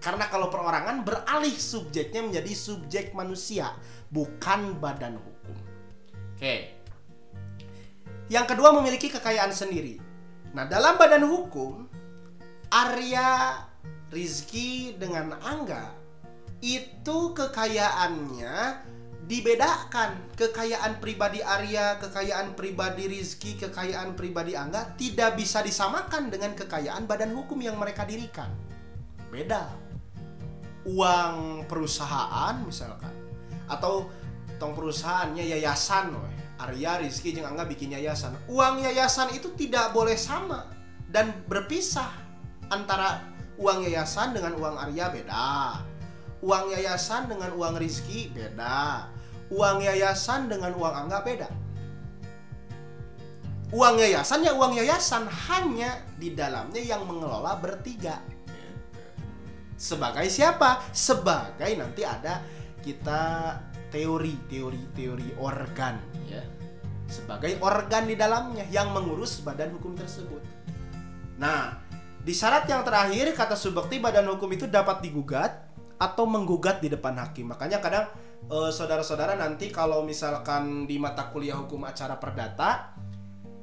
Karena 0.00 0.32
kalau 0.32 0.48
perorangan 0.48 1.04
beralih 1.04 1.52
subjeknya 1.52 2.24
menjadi 2.24 2.52
subjek 2.56 3.12
manusia, 3.12 3.76
bukan 4.08 4.80
badan 4.80 5.20
hukum. 5.20 5.56
Oke. 6.34 6.72
Yang 8.32 8.46
kedua 8.56 8.72
memiliki 8.72 9.12
kekayaan 9.12 9.52
sendiri. 9.52 10.00
Nah, 10.56 10.64
dalam 10.64 10.96
badan 10.96 11.28
hukum, 11.28 11.84
Arya, 12.72 13.60
Rizky 14.08 14.96
dengan 14.96 15.36
Angga 15.44 15.92
itu 16.64 17.36
kekayaannya 17.36 18.88
dibedakan 19.28 20.34
kekayaan 20.34 20.98
pribadi 20.98 21.44
Arya, 21.44 22.00
kekayaan 22.00 22.56
pribadi 22.56 23.06
Rizky, 23.06 23.60
kekayaan 23.60 24.16
pribadi 24.16 24.56
Angga 24.56 24.96
tidak 24.96 25.36
bisa 25.36 25.60
disamakan 25.60 26.32
dengan 26.32 26.56
kekayaan 26.56 27.04
badan 27.04 27.36
hukum 27.36 27.60
yang 27.60 27.76
mereka 27.76 28.02
dirikan. 28.08 28.50
Beda 29.30 29.89
uang 30.88 31.66
perusahaan 31.68 32.54
misalkan. 32.64 33.12
Atau 33.70 34.08
tong 34.60 34.76
perusahaannya 34.76 35.46
yayasan 35.46 36.12
weh, 36.12 36.34
Arya 36.60 37.00
Rizky 37.00 37.32
jeung 37.32 37.48
Angga 37.48 37.64
bikin 37.64 37.96
yayasan. 37.96 38.36
Uang 38.50 38.84
yayasan 38.84 39.32
itu 39.32 39.52
tidak 39.56 39.96
boleh 39.96 40.16
sama 40.16 40.68
dan 41.08 41.32
berpisah. 41.48 42.12
Antara 42.70 43.18
uang 43.58 43.82
yayasan 43.82 44.30
dengan 44.36 44.54
uang 44.54 44.76
Arya 44.78 45.10
beda. 45.10 45.82
Uang 46.40 46.72
yayasan 46.72 47.28
dengan 47.28 47.52
uang 47.52 47.76
Rizky 47.76 48.30
beda. 48.32 49.10
Uang 49.50 49.82
yayasan 49.82 50.46
dengan 50.46 50.72
uang 50.78 50.94
Angga 50.94 51.20
beda. 51.26 51.50
Uang 53.70 54.02
yayasan 54.02 54.42
ya 54.42 54.50
uang 54.54 54.74
yayasan 54.74 55.30
hanya 55.30 56.02
di 56.18 56.34
dalamnya 56.34 56.82
yang 56.82 57.06
mengelola 57.06 57.54
bertiga 57.58 58.18
sebagai 59.80 60.28
siapa? 60.28 60.84
Sebagai 60.92 61.72
nanti 61.80 62.04
ada 62.04 62.44
kita 62.84 63.56
teori 63.88 64.36
teori 64.44 64.92
teori 64.92 65.28
organ. 65.40 65.96
Ya. 66.28 66.44
Sebagai 67.08 67.56
organ 67.64 68.04
di 68.04 68.14
dalamnya 68.14 68.68
yang 68.68 68.92
mengurus 68.92 69.40
badan 69.40 69.72
hukum 69.72 69.96
tersebut. 69.96 70.44
Nah 71.40 71.80
di 72.20 72.36
syarat 72.36 72.68
yang 72.68 72.84
terakhir 72.84 73.32
kata 73.32 73.56
subakti 73.56 73.96
badan 73.96 74.28
hukum 74.28 74.52
itu 74.52 74.68
dapat 74.68 75.00
digugat 75.00 75.72
atau 75.96 76.28
menggugat 76.28 76.84
di 76.84 76.92
depan 76.92 77.16
hakim. 77.16 77.48
Makanya 77.48 77.80
kadang 77.80 78.04
eh, 78.52 78.70
saudara-saudara 78.70 79.32
nanti 79.40 79.72
kalau 79.72 80.04
misalkan 80.04 80.84
di 80.84 81.00
mata 81.00 81.32
kuliah 81.32 81.56
hukum 81.56 81.88
acara 81.88 82.20
perdata 82.20 82.92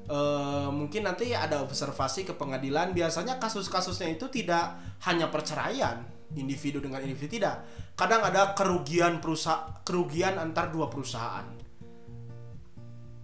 eh, 0.08 0.70
mungkin 0.72 1.06
nanti 1.06 1.36
ada 1.36 1.62
observasi 1.62 2.24
ke 2.24 2.34
pengadilan. 2.34 2.96
Biasanya 2.96 3.38
kasus-kasusnya 3.38 4.15
itu 4.15 4.32
tidak 4.32 4.80
hanya 5.06 5.28
perceraian 5.28 6.04
individu 6.36 6.80
dengan 6.80 7.04
individu 7.04 7.39
tidak. 7.39 7.63
Kadang 7.93 8.24
ada 8.24 8.56
kerugian 8.56 9.20
perusahaan 9.20 9.84
kerugian 9.84 10.39
antar 10.39 10.72
dua 10.72 10.88
perusahaan. 10.88 11.46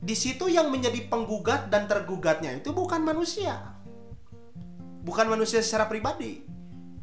Di 0.04 0.16
situ 0.20 0.52
yang 0.52 0.68
menjadi 0.68 1.08
penggugat 1.08 1.72
dan 1.72 1.88
tergugatnya 1.88 2.52
itu 2.52 2.76
bukan 2.76 3.00
manusia. 3.00 3.56
Bukan 5.04 5.28
manusia 5.28 5.60
secara 5.64 5.88
pribadi 5.88 6.54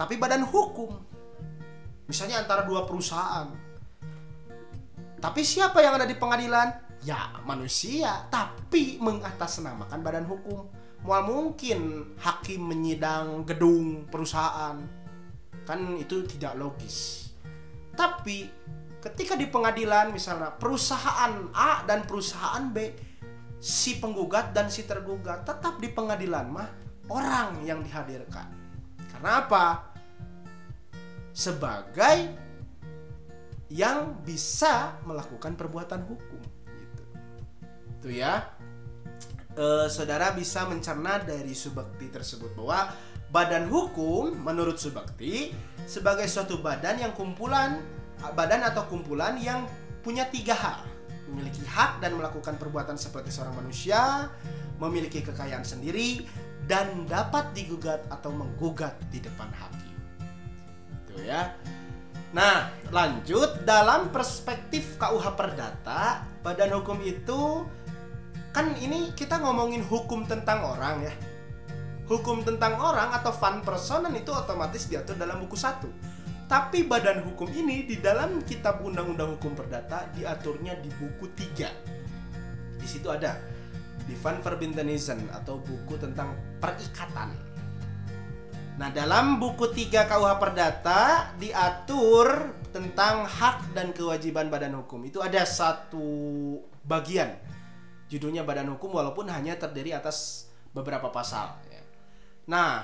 tapi 0.01 0.17
badan 0.17 0.49
hukum. 0.49 0.97
Misalnya 2.09 2.41
antara 2.41 2.65
dua 2.65 2.89
perusahaan. 2.89 3.53
Tapi 5.21 5.45
siapa 5.45 5.85
yang 5.85 6.01
ada 6.01 6.09
di 6.09 6.17
pengadilan 6.17 6.73
ya 7.01 7.41
manusia 7.49 8.29
tapi 8.29 9.01
mengatasnamakan 9.01 10.01
badan 10.05 10.27
hukum. 10.29 10.69
Mual 11.01 11.25
mungkin 11.25 12.13
hakim 12.21 12.61
menyidang 12.61 13.49
gedung 13.49 14.05
perusahaan. 14.13 14.77
Kan 15.65 15.97
itu 15.97 16.29
tidak 16.29 16.61
logis. 16.61 17.31
Tapi 17.97 18.45
ketika 19.01 19.33
di 19.33 19.49
pengadilan 19.49 20.13
misalnya 20.13 20.53
perusahaan 20.53 21.49
A 21.57 21.89
dan 21.89 22.05
perusahaan 22.05 22.69
B 22.69 22.93
si 23.61 23.97
penggugat 23.97 24.53
dan 24.53 24.69
si 24.69 24.85
tergugat 24.85 25.49
tetap 25.49 25.81
di 25.81 25.89
pengadilan 25.89 26.53
mah 26.53 26.69
orang 27.09 27.65
yang 27.65 27.81
dihadirkan. 27.81 28.53
Karena 29.09 29.41
apa? 29.45 29.67
Sebagai 31.33 32.37
yang 33.73 34.21
bisa 34.21 34.99
melakukan 35.07 35.55
perbuatan 35.57 36.03
hukum 36.05 36.43
itu 38.01 38.17
ya. 38.17 38.49
E, 39.53 39.93
saudara 39.93 40.33
bisa 40.33 40.65
mencerna 40.65 41.21
dari 41.21 41.53
subakti 41.53 42.09
tersebut 42.09 42.57
bahwa 42.57 42.97
badan 43.29 43.69
hukum 43.69 44.33
menurut 44.41 44.81
subakti 44.81 45.53
sebagai 45.85 46.25
suatu 46.27 46.65
badan 46.65 47.05
yang 47.05 47.13
kumpulan 47.13 47.79
badan 48.33 48.65
atau 48.65 48.89
kumpulan 48.89 49.37
yang 49.37 49.69
punya 50.01 50.25
tiga 50.33 50.57
hal. 50.57 50.81
Memiliki 51.31 51.63
hak 51.63 52.03
dan 52.03 52.19
melakukan 52.19 52.59
perbuatan 52.59 52.99
seperti 52.99 53.31
seorang 53.31 53.55
manusia 53.55 54.27
memiliki 54.81 55.21
kekayaan 55.21 55.63
sendiri 55.63 56.25
dan 56.65 57.05
dapat 57.05 57.53
digugat 57.53 58.01
atau 58.09 58.33
menggugat 58.33 58.97
di 59.13 59.21
depan 59.21 59.53
hakim. 59.53 59.97
Itu 61.05 61.21
ya. 61.21 61.53
Nah, 62.31 62.71
lanjut 62.95 63.67
dalam 63.67 64.09
perspektif 64.15 64.97
KUH 64.97 65.35
Perdata, 65.35 66.25
badan 66.41 66.81
hukum 66.81 67.03
itu 67.03 67.67
kan 68.51 68.75
ini 68.79 69.15
kita 69.15 69.39
ngomongin 69.39 69.83
hukum 69.87 70.27
tentang 70.27 70.63
orang 70.67 71.07
ya. 71.07 71.15
Hukum 72.11 72.43
tentang 72.43 72.75
orang 72.83 73.15
atau 73.15 73.31
fun 73.31 73.63
personan 73.63 74.11
itu 74.19 74.35
otomatis 74.35 74.91
diatur 74.91 75.15
dalam 75.15 75.39
buku 75.47 75.55
satu. 75.55 75.87
Tapi 76.51 76.83
badan 76.83 77.23
hukum 77.23 77.47
ini 77.55 77.87
di 77.87 78.03
dalam 78.03 78.43
kitab 78.43 78.83
Undang-Undang 78.83 79.39
Hukum 79.39 79.55
Perdata 79.55 80.11
diaturnya 80.11 80.75
di 80.83 80.91
buku 80.91 81.31
tiga. 81.39 81.71
Di 82.75 82.87
situ 82.91 83.07
ada 83.07 83.39
di 84.03 84.19
Van 84.19 84.43
Verbintenisen 84.43 85.31
atau 85.31 85.63
buku 85.63 85.95
tentang 86.03 86.35
perikatan 86.59 87.51
Nah, 88.81 88.89
dalam 88.89 89.37
buku 89.37 89.77
3 89.77 90.09
KUH 90.09 90.41
Perdata 90.41 91.37
diatur 91.37 92.57
tentang 92.73 93.29
hak 93.29 93.77
dan 93.77 93.93
kewajiban 93.93 94.49
badan 94.49 94.73
hukum. 94.81 95.05
Itu 95.05 95.21
ada 95.21 95.45
satu 95.45 96.01
bagian. 96.89 97.29
Judulnya 98.11 98.43
badan 98.43 98.75
hukum 98.75 98.99
walaupun 98.99 99.31
hanya 99.31 99.55
terdiri 99.55 99.95
atas 99.95 100.51
beberapa 100.75 101.15
pasal 101.15 101.55
ya. 101.71 101.79
Nah, 102.51 102.83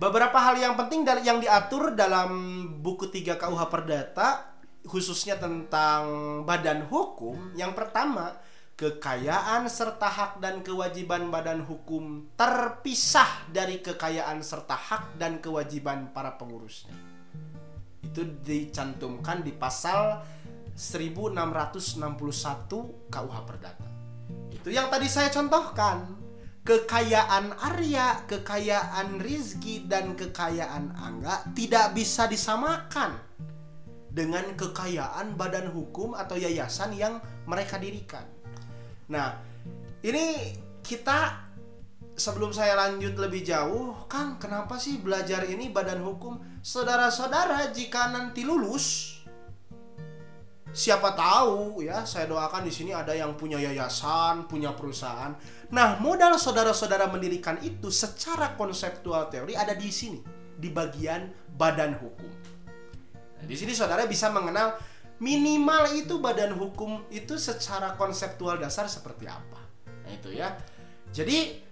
beberapa 0.00 0.40
hal 0.40 0.56
yang 0.56 0.80
penting 0.80 1.04
yang 1.20 1.36
diatur 1.36 1.92
dalam 1.92 2.64
buku 2.80 3.12
3 3.12 3.36
KUH 3.36 3.62
Perdata 3.68 4.56
khususnya 4.88 5.36
tentang 5.36 6.40
badan 6.48 6.88
hukum. 6.88 7.52
Yang 7.52 7.76
pertama, 7.76 8.40
kekayaan 8.80 9.68
serta 9.68 10.08
hak 10.08 10.32
dan 10.40 10.64
kewajiban 10.64 11.28
badan 11.28 11.60
hukum 11.64 12.28
terpisah 12.36 13.48
dari 13.52 13.84
kekayaan 13.84 14.40
serta 14.40 14.72
hak 14.72 15.20
dan 15.20 15.44
kewajiban 15.44 16.16
para 16.16 16.40
pengurusnya. 16.40 16.96
Itu 18.00 18.24
dicantumkan 18.40 19.44
di 19.44 19.52
pasal 19.52 20.24
1661 20.76 23.12
KUH 23.12 23.36
Perdata. 23.44 23.95
Itu 24.66 24.74
yang 24.74 24.90
tadi 24.90 25.06
saya 25.06 25.30
contohkan. 25.30 26.18
Kekayaan 26.66 27.54
Arya, 27.54 28.26
kekayaan 28.26 29.22
Rizki, 29.22 29.86
dan 29.86 30.18
kekayaan 30.18 30.90
Angga 30.98 31.54
tidak 31.54 31.94
bisa 31.94 32.26
disamakan 32.26 33.14
dengan 34.10 34.42
kekayaan 34.58 35.38
badan 35.38 35.70
hukum 35.70 36.18
atau 36.18 36.34
yayasan 36.34 36.98
yang 36.98 37.22
mereka 37.46 37.78
dirikan 37.78 38.26
Nah, 39.06 39.38
ini 40.02 40.58
kita 40.82 41.46
sebelum 42.18 42.50
saya 42.50 42.74
lanjut 42.74 43.14
lebih 43.22 43.46
jauh, 43.46 43.94
Kang, 44.10 44.42
kenapa 44.42 44.82
sih 44.82 44.98
belajar 44.98 45.46
ini 45.46 45.70
badan 45.70 46.02
hukum? 46.02 46.42
Saudara-saudara, 46.58 47.70
jika 47.70 48.10
nanti 48.10 48.42
lulus, 48.42 49.15
siapa 50.74 51.14
tahu 51.14 51.82
ya, 51.82 52.02
saya 52.02 52.26
doakan 52.30 52.66
di 52.66 52.72
sini 52.74 52.90
ada 52.94 53.14
yang 53.14 53.34
punya 53.38 53.58
yayasan, 53.58 54.50
punya 54.50 54.74
perusahaan. 54.74 55.34
Nah, 55.70 55.98
modal 55.98 56.38
saudara-saudara 56.40 57.10
mendirikan 57.10 57.58
itu 57.62 57.90
secara 57.90 58.54
konseptual 58.58 59.30
teori 59.30 59.54
ada 59.54 59.74
di 59.74 59.90
sini, 59.90 60.20
di 60.56 60.70
bagian 60.70 61.30
badan 61.54 61.98
hukum. 61.98 62.30
Di 63.46 63.54
sini 63.54 63.76
saudara 63.76 64.08
bisa 64.10 64.26
mengenal 64.32 64.74
minimal 65.16 65.96
itu 65.96 66.20
badan 66.20 66.52
hukum 66.52 67.00
itu 67.08 67.40
secara 67.40 67.96
konseptual 67.96 68.60
dasar 68.60 68.84
seperti 68.84 69.24
apa 69.24 69.60
nah 70.04 70.10
itu 70.12 70.36
ya 70.36 70.52
jadi 71.08 71.64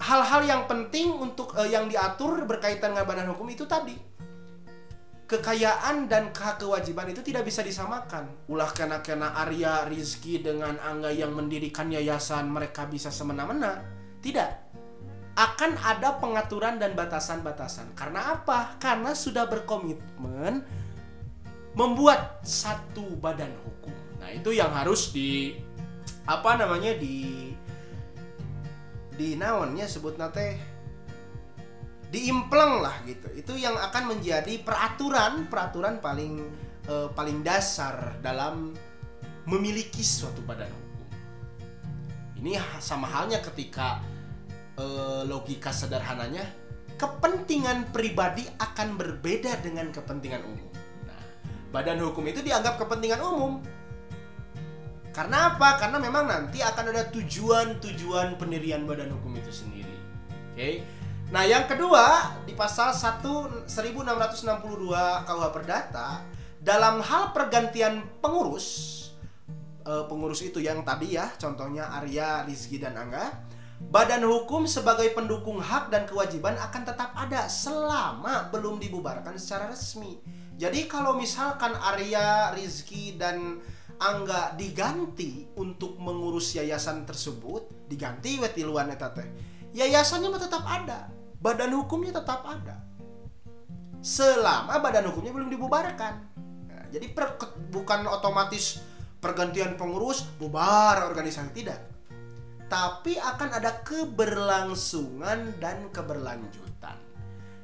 hal-hal 0.00 0.44
yang 0.44 0.62
penting 0.68 1.12
untuk 1.16 1.56
uh, 1.56 1.64
yang 1.64 1.88
diatur 1.88 2.44
berkaitan 2.44 2.92
dengan 2.92 3.08
badan 3.08 3.28
hukum 3.32 3.48
itu 3.48 3.64
tadi 3.64 3.96
kekayaan 5.30 6.10
dan 6.10 6.34
kewajiban 6.34 7.06
itu 7.06 7.22
tidak 7.22 7.46
bisa 7.46 7.62
disamakan. 7.62 8.26
Ulah 8.50 8.74
kena-kena 8.74 9.38
Arya 9.38 9.86
Rizki 9.86 10.42
dengan 10.42 10.74
Angga 10.82 11.14
yang 11.14 11.30
mendirikan 11.30 11.86
yayasan 11.86 12.50
mereka 12.50 12.90
bisa 12.90 13.14
semena-mena. 13.14 13.78
Tidak. 14.18 14.50
Akan 15.38 15.78
ada 15.78 16.18
pengaturan 16.18 16.82
dan 16.82 16.98
batasan-batasan. 16.98 17.94
Karena 17.94 18.34
apa? 18.34 18.74
Karena 18.82 19.14
sudah 19.14 19.46
berkomitmen 19.46 20.66
membuat 21.78 22.42
satu 22.42 23.14
badan 23.22 23.54
hukum. 23.62 23.94
Nah, 24.18 24.34
itu 24.34 24.50
yang 24.50 24.74
harus 24.74 25.14
di 25.14 25.54
apa 26.26 26.58
namanya 26.58 26.98
di 26.98 27.54
di 29.14 29.38
naonnya 29.38 29.86
sebut 29.86 30.18
nate 30.18 30.58
diimpleng 32.10 32.82
lah 32.82 32.94
gitu. 33.06 33.30
Itu 33.32 33.54
yang 33.56 33.78
akan 33.78 34.16
menjadi 34.16 34.60
peraturan 34.60 35.46
peraturan 35.46 36.02
paling 36.02 36.42
eh, 36.90 37.08
paling 37.14 37.40
dasar 37.46 38.18
dalam 38.20 38.74
memiliki 39.46 40.02
suatu 40.02 40.42
badan 40.42 40.68
hukum. 40.68 41.08
Ini 42.42 42.58
sama 42.82 43.06
halnya 43.06 43.38
ketika 43.40 44.02
eh, 44.76 45.22
logika 45.24 45.70
sederhananya 45.70 46.44
kepentingan 47.00 47.94
pribadi 47.94 48.44
akan 48.60 48.98
berbeda 49.00 49.62
dengan 49.64 49.88
kepentingan 49.88 50.44
umum 50.44 50.70
badan 51.70 52.02
hukum 52.02 52.26
itu 52.26 52.42
dianggap 52.42 52.76
kepentingan 52.82 53.22
umum. 53.22 53.62
Karena 55.10 55.54
apa? 55.54 55.78
Karena 55.78 55.98
memang 55.98 56.26
nanti 56.26 56.62
akan 56.62 56.94
ada 56.94 57.10
tujuan-tujuan 57.10 58.38
pendirian 58.38 58.86
badan 58.86 59.10
hukum 59.10 59.34
itu 59.38 59.50
sendiri. 59.50 59.96
Oke. 60.54 60.86
Nah, 61.30 61.46
yang 61.46 61.70
kedua 61.70 62.34
di 62.42 62.58
pasal 62.58 62.90
1 62.90 63.70
1662 63.70 64.90
KUH 65.30 65.44
Perdata 65.54 66.26
dalam 66.58 66.98
hal 66.98 67.30
pergantian 67.30 68.02
pengurus 68.18 68.98
eh, 69.86 70.04
pengurus 70.10 70.42
itu 70.42 70.58
yang 70.58 70.82
tadi 70.82 71.14
ya, 71.14 71.30
contohnya 71.38 71.86
Arya, 71.86 72.42
Rizky 72.50 72.82
dan 72.82 72.98
Angga, 72.98 73.46
badan 73.78 74.26
hukum 74.26 74.66
sebagai 74.66 75.14
pendukung 75.14 75.62
hak 75.62 75.94
dan 75.94 76.02
kewajiban 76.02 76.58
akan 76.58 76.82
tetap 76.82 77.14
ada 77.14 77.46
selama 77.46 78.50
belum 78.50 78.82
dibubarkan 78.82 79.38
secara 79.38 79.70
resmi. 79.70 80.18
Jadi 80.58 80.90
kalau 80.90 81.14
misalkan 81.14 81.78
Arya, 81.78 82.58
Rizky 82.58 83.14
dan 83.14 83.62
angga 84.00 84.56
diganti 84.56 85.46
untuk 85.60 86.00
mengurus 86.00 86.56
yayasan 86.56 87.04
tersebut 87.04 87.68
diganti 87.84 88.40
wetiluan 88.40 88.88
eta 88.88 89.12
teh 89.12 89.28
yayasannya 89.76 90.40
tetap 90.40 90.64
ada 90.64 91.19
badan 91.40 91.72
hukumnya 91.74 92.20
tetap 92.20 92.44
ada. 92.44 92.76
Selama 94.00 94.80
badan 94.80 95.08
hukumnya 95.08 95.32
belum 95.32 95.48
dibubarkan. 95.48 96.14
Nah, 96.68 96.84
jadi 96.92 97.12
per, 97.12 97.36
bukan 97.72 98.08
otomatis 98.08 98.80
pergantian 99.20 99.76
pengurus 99.76 100.24
bubar 100.40 101.04
organisasi 101.08 101.52
tidak. 101.52 101.80
Tapi 102.70 103.18
akan 103.18 103.50
ada 103.60 103.82
keberlangsungan 103.82 105.58
dan 105.58 105.90
keberlanjutan. 105.90 106.96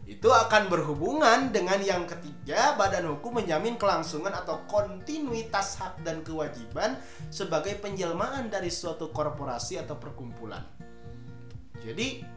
Itu 0.07 0.31
akan 0.31 0.71
berhubungan 0.71 1.51
dengan 1.51 1.83
yang 1.83 2.07
ketiga, 2.07 2.75
badan 2.79 3.11
hukum 3.11 3.43
menjamin 3.43 3.75
kelangsungan 3.75 4.35
atau 4.35 4.63
kontinuitas 4.71 5.79
hak 5.83 6.03
dan 6.07 6.23
kewajiban 6.23 6.99
sebagai 7.27 7.75
penjelmaan 7.83 8.47
dari 8.51 8.71
suatu 8.71 9.11
korporasi 9.11 9.83
atau 9.83 9.99
perkumpulan. 9.99 10.63
Jadi 11.83 12.36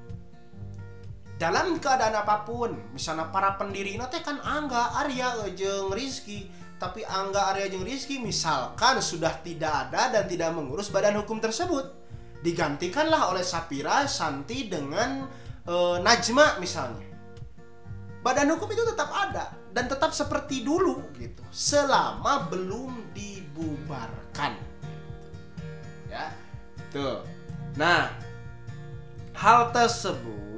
dalam 1.40 1.80
keadaan 1.80 2.20
apa 2.20 2.44
pun, 2.44 2.92
misalnya 2.92 3.32
para 3.32 3.56
pendiri 3.56 3.96
nanti 3.96 4.20
kan 4.20 4.44
Angga, 4.44 5.00
Arya, 5.00 5.48
Jeng, 5.56 5.88
Rizky, 5.88 6.52
tapi 6.76 7.08
Angga, 7.08 7.56
Arya, 7.56 7.72
Jeng, 7.72 7.88
Rizky 7.88 8.20
misalkan 8.20 9.00
sudah 9.00 9.40
tidak 9.40 9.88
ada 9.88 10.12
dan 10.12 10.28
tidak 10.28 10.52
mengurus 10.52 10.92
badan 10.92 11.16
hukum 11.24 11.40
tersebut, 11.40 11.96
digantikanlah 12.44 13.32
oleh 13.32 13.40
Sapira, 13.40 14.04
Santi 14.04 14.68
dengan 14.68 15.32
e, 15.64 16.04
Najma 16.04 16.60
misalnya. 16.60 17.08
Badan 18.20 18.52
hukum 18.52 18.68
itu 18.76 18.84
tetap 18.84 19.08
ada 19.08 19.56
dan 19.72 19.88
tetap 19.88 20.12
seperti 20.12 20.68
dulu 20.68 21.08
gitu 21.16 21.40
selama 21.56 22.52
belum 22.52 23.16
dibubarkan. 23.16 24.60
Ya 26.12 26.36
tuh. 26.92 27.24
Nah 27.80 28.12
hal 29.40 29.72
tersebut 29.72 30.49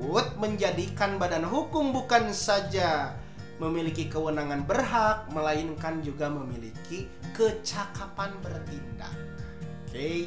menjadikan 0.42 1.22
badan 1.22 1.46
hukum 1.46 1.94
bukan 1.94 2.34
saja 2.34 3.14
memiliki 3.62 4.10
kewenangan 4.10 4.66
berhak 4.66 5.30
melainkan 5.30 6.02
juga 6.02 6.26
memiliki 6.26 7.06
kecakapan 7.38 8.34
bertindak 8.42 9.14
oke 9.14 9.94
okay? 9.94 10.26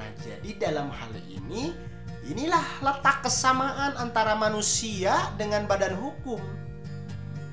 nah 0.00 0.08
jadi 0.24 0.50
dalam 0.56 0.88
hal 0.88 1.12
ini 1.28 1.76
inilah 2.24 2.64
letak 2.80 3.28
kesamaan 3.28 3.92
antara 4.00 4.32
manusia 4.32 5.12
dengan 5.36 5.68
badan 5.68 5.92
hukum 6.00 6.40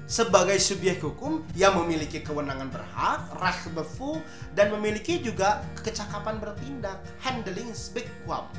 sebagai 0.09 0.57
subjek 0.57 1.05
hukum 1.05 1.45
yang 1.53 1.77
memiliki 1.77 2.25
kewenangan 2.25 2.73
berhak, 2.73 3.29
rahbefu, 3.37 4.17
dan 4.57 4.73
memiliki 4.73 5.21
juga 5.21 5.61
kecakapan 5.85 6.41
bertindak, 6.41 6.97
handling 7.21 7.69
speak 7.77 8.09
quam. 8.25 8.49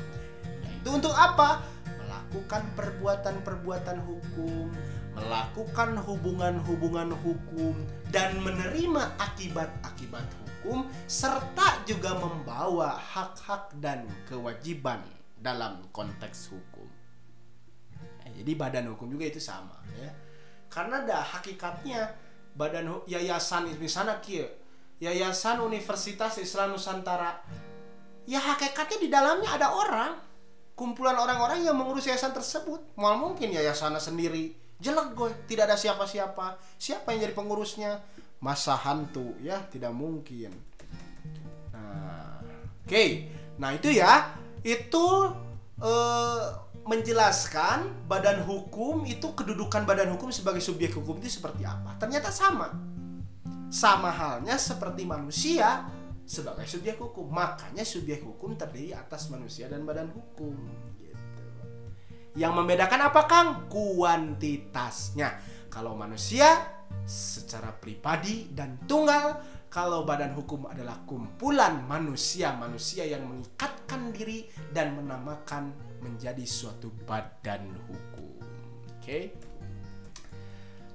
Yaitu 0.63 0.95
untuk 0.95 1.11
apa? 1.11 1.59
Melakukan 2.31 2.63
perbuatan-perbuatan 2.79 3.97
hukum, 4.07 4.71
melakukan 5.19 5.99
hubungan-hubungan 5.99 7.11
hukum, 7.11 7.75
dan 8.07 8.39
menerima 8.39 9.19
akibat-akibat 9.19 10.23
hukum, 10.39 10.87
serta 11.11 11.83
juga 11.83 12.15
membawa 12.15 12.95
hak-hak 12.95 13.75
dan 13.83 14.07
kewajiban 14.31 15.03
dalam 15.35 15.83
konteks 15.91 16.55
hukum. 16.55 16.87
Jadi 18.31 18.57
badan 18.57 18.89
hukum 18.95 19.11
juga 19.11 19.27
itu 19.27 19.37
sama 19.37 19.75
ya 19.99 20.09
karena 20.71 21.03
ada 21.03 21.19
hakikatnya 21.19 22.15
badan 22.55 23.03
yayasan 23.05 23.69
misalnya 23.77 24.17
kia 24.23 24.47
yayasan 25.03 25.59
Universitas 25.59 26.39
Islam 26.39 26.73
Nusantara 26.73 27.43
ya 28.23 28.39
hakikatnya 28.39 28.97
di 28.97 29.09
dalamnya 29.11 29.49
ada 29.51 29.67
orang 29.75 30.15
kumpulan 30.81 31.13
orang-orang 31.13 31.61
yang 31.61 31.77
mengurus 31.77 32.09
yayasan 32.09 32.33
tersebut 32.33 32.81
mal 32.97 33.13
mungkin 33.21 33.53
yayasannya 33.53 34.01
sendiri 34.01 34.57
jelek 34.81 35.13
gue 35.13 35.29
tidak 35.45 35.69
ada 35.69 35.77
siapa-siapa 35.77 36.57
siapa 36.81 37.13
yang 37.13 37.29
jadi 37.29 37.37
pengurusnya 37.37 38.01
masa 38.41 38.73
hantu 38.73 39.37
ya 39.45 39.61
tidak 39.69 39.93
mungkin 39.93 40.49
nah 41.69 42.41
oke 42.81 42.89
okay. 42.89 43.29
nah 43.61 43.77
itu 43.77 43.93
ya 43.93 44.33
itu 44.65 45.05
eh, 45.77 46.45
menjelaskan 46.81 48.09
badan 48.09 48.41
hukum 48.41 49.05
itu 49.05 49.37
kedudukan 49.37 49.85
badan 49.85 50.17
hukum 50.17 50.33
sebagai 50.33 50.61
subjek 50.61 50.97
hukum 50.97 51.21
itu 51.21 51.37
seperti 51.37 51.61
apa. 51.61 51.93
Ternyata 52.01 52.33
sama. 52.33 52.73
Sama 53.71 54.11
halnya 54.11 54.57
seperti 54.57 55.07
manusia 55.07 55.85
sebagai 56.31 56.63
subjek 56.63 56.95
hukum. 56.95 57.27
Makanya 57.27 57.83
subjek 57.83 58.23
hukum 58.23 58.55
terdiri 58.55 58.95
atas 58.95 59.27
manusia 59.27 59.67
dan 59.67 59.83
badan 59.83 60.07
hukum. 60.15 60.55
Gitu. 60.95 61.19
Yang 62.39 62.53
membedakan 62.55 63.11
apa 63.11 63.21
Kang? 63.27 63.49
Kuantitasnya. 63.67 65.43
Kalau 65.67 65.99
manusia 65.99 66.47
secara 67.03 67.75
pribadi 67.75 68.47
dan 68.47 68.79
tunggal, 68.87 69.43
kalau 69.67 70.07
badan 70.07 70.31
hukum 70.35 70.67
adalah 70.71 71.03
kumpulan 71.03 71.83
manusia-manusia 71.83 73.07
yang 73.07 73.27
mengikatkan 73.27 74.15
diri 74.15 74.47
dan 74.71 74.95
menamakan 74.95 75.75
menjadi 75.99 76.43
suatu 76.47 76.91
badan 77.03 77.71
hukum. 77.87 78.35
Oke. 78.99 79.35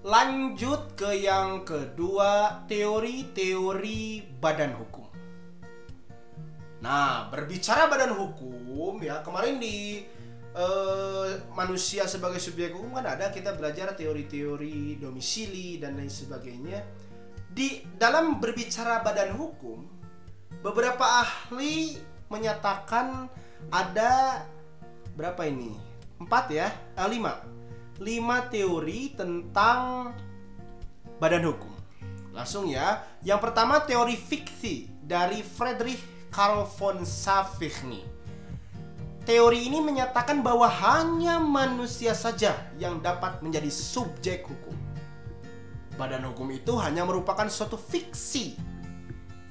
Lanjut 0.06 0.94
ke 0.94 1.18
yang 1.18 1.66
kedua, 1.66 2.62
teori-teori 2.68 4.22
badan 4.38 4.76
hukum. 4.76 5.05
Nah, 6.84 7.32
berbicara 7.32 7.88
badan 7.88 8.12
hukum 8.12 9.00
ya, 9.00 9.24
kemarin 9.24 9.56
di 9.56 10.04
uh, 10.52 11.28
manusia 11.56 12.04
sebagai 12.04 12.36
subjek 12.36 12.76
hukum 12.76 13.00
kan 13.00 13.06
ada 13.16 13.32
kita 13.32 13.56
belajar 13.56 13.96
teori-teori 13.96 15.00
domisili 15.00 15.80
dan 15.80 15.96
lain 15.96 16.12
sebagainya. 16.12 16.84
Di 17.56 17.84
dalam 17.96 18.36
berbicara 18.36 19.00
badan 19.00 19.32
hukum, 19.40 19.88
beberapa 20.60 21.24
ahli 21.24 21.96
menyatakan 22.28 23.32
ada 23.72 24.44
berapa 25.16 25.48
ini? 25.48 25.72
Empat 26.20 26.52
ya? 26.52 26.68
Eh, 26.92 27.08
lima. 27.08 27.40
Lima 27.96 28.44
teori 28.52 29.16
tentang 29.16 30.12
badan 31.16 31.48
hukum. 31.48 31.72
Langsung 32.36 32.68
ya. 32.68 33.00
Yang 33.24 33.40
pertama 33.48 33.80
teori 33.80 34.12
fiksi 34.20 34.92
dari 35.00 35.40
Friedrich 35.40 36.15
Karl 36.30 36.66
von 36.76 37.02
Savigny. 37.06 38.04
Teori 39.26 39.66
ini 39.66 39.82
menyatakan 39.82 40.38
bahwa 40.38 40.70
hanya 40.70 41.42
manusia 41.42 42.14
saja 42.14 42.54
yang 42.78 43.02
dapat 43.02 43.42
menjadi 43.42 43.66
subjek 43.66 44.46
hukum. 44.46 44.78
Badan 45.98 46.22
hukum 46.30 46.46
itu 46.54 46.78
hanya 46.78 47.02
merupakan 47.02 47.50
suatu 47.50 47.74
fiksi, 47.74 48.54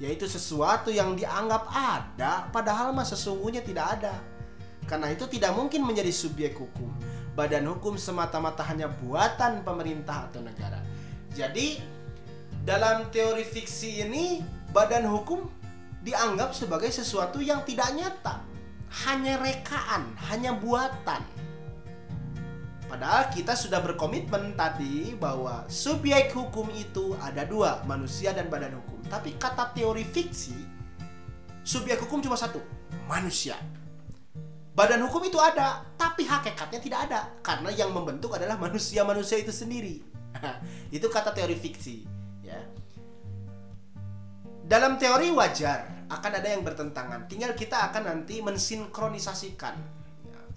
yaitu 0.00 0.24
sesuatu 0.24 0.88
yang 0.88 1.12
dianggap 1.12 1.68
ada, 1.68 2.48
padahal 2.48 2.96
mah 2.96 3.04
sesungguhnya 3.04 3.60
tidak 3.60 4.00
ada. 4.00 4.16
Karena 4.88 5.12
itu 5.12 5.28
tidak 5.28 5.52
mungkin 5.52 5.84
menjadi 5.84 6.14
subjek 6.14 6.56
hukum. 6.56 6.88
Badan 7.36 7.68
hukum 7.68 8.00
semata-mata 8.00 8.64
hanya 8.64 8.88
buatan 8.88 9.60
pemerintah 9.60 10.32
atau 10.32 10.40
negara. 10.40 10.80
Jadi 11.36 11.76
dalam 12.64 13.12
teori 13.12 13.44
fiksi 13.44 14.06
ini 14.06 14.40
badan 14.72 15.04
hukum 15.04 15.52
dianggap 16.06 16.54
sebagai 16.54 16.94
sesuatu 16.94 17.42
yang 17.42 17.66
tidak 17.66 17.90
nyata, 17.90 18.46
hanya 19.02 19.42
rekaan, 19.42 20.14
hanya 20.30 20.54
buatan. 20.54 21.18
Padahal 22.86 23.26
kita 23.34 23.58
sudah 23.58 23.82
berkomitmen 23.82 24.54
tadi 24.54 25.18
bahwa 25.18 25.66
subjek 25.66 26.30
hukum 26.30 26.70
itu 26.70 27.18
ada 27.18 27.42
dua, 27.42 27.82
manusia 27.82 28.30
dan 28.30 28.46
badan 28.46 28.78
hukum. 28.78 29.02
Tapi 29.10 29.34
kata 29.34 29.74
teori 29.74 30.06
fiksi, 30.06 30.54
subjek 31.66 31.98
hukum 32.06 32.22
cuma 32.22 32.38
satu, 32.38 32.62
manusia. 33.10 33.58
Badan 34.78 35.02
hukum 35.10 35.26
itu 35.26 35.42
ada, 35.42 35.82
tapi 35.98 36.22
hakikatnya 36.22 36.78
tidak 36.78 37.00
ada 37.10 37.20
karena 37.42 37.74
yang 37.74 37.90
membentuk 37.90 38.30
adalah 38.30 38.54
manusia-manusia 38.54 39.42
itu 39.42 39.50
sendiri. 39.50 39.98
itu 40.94 41.06
kata 41.10 41.34
teori 41.34 41.58
fiksi. 41.58 42.15
Dalam 44.66 44.98
teori 44.98 45.30
wajar 45.30 46.10
akan 46.10 46.32
ada 46.42 46.48
yang 46.50 46.66
bertentangan. 46.66 47.30
Tinggal 47.30 47.54
kita 47.54 47.86
akan 47.90 48.02
nanti 48.10 48.42
mensinkronisasikan. 48.42 49.78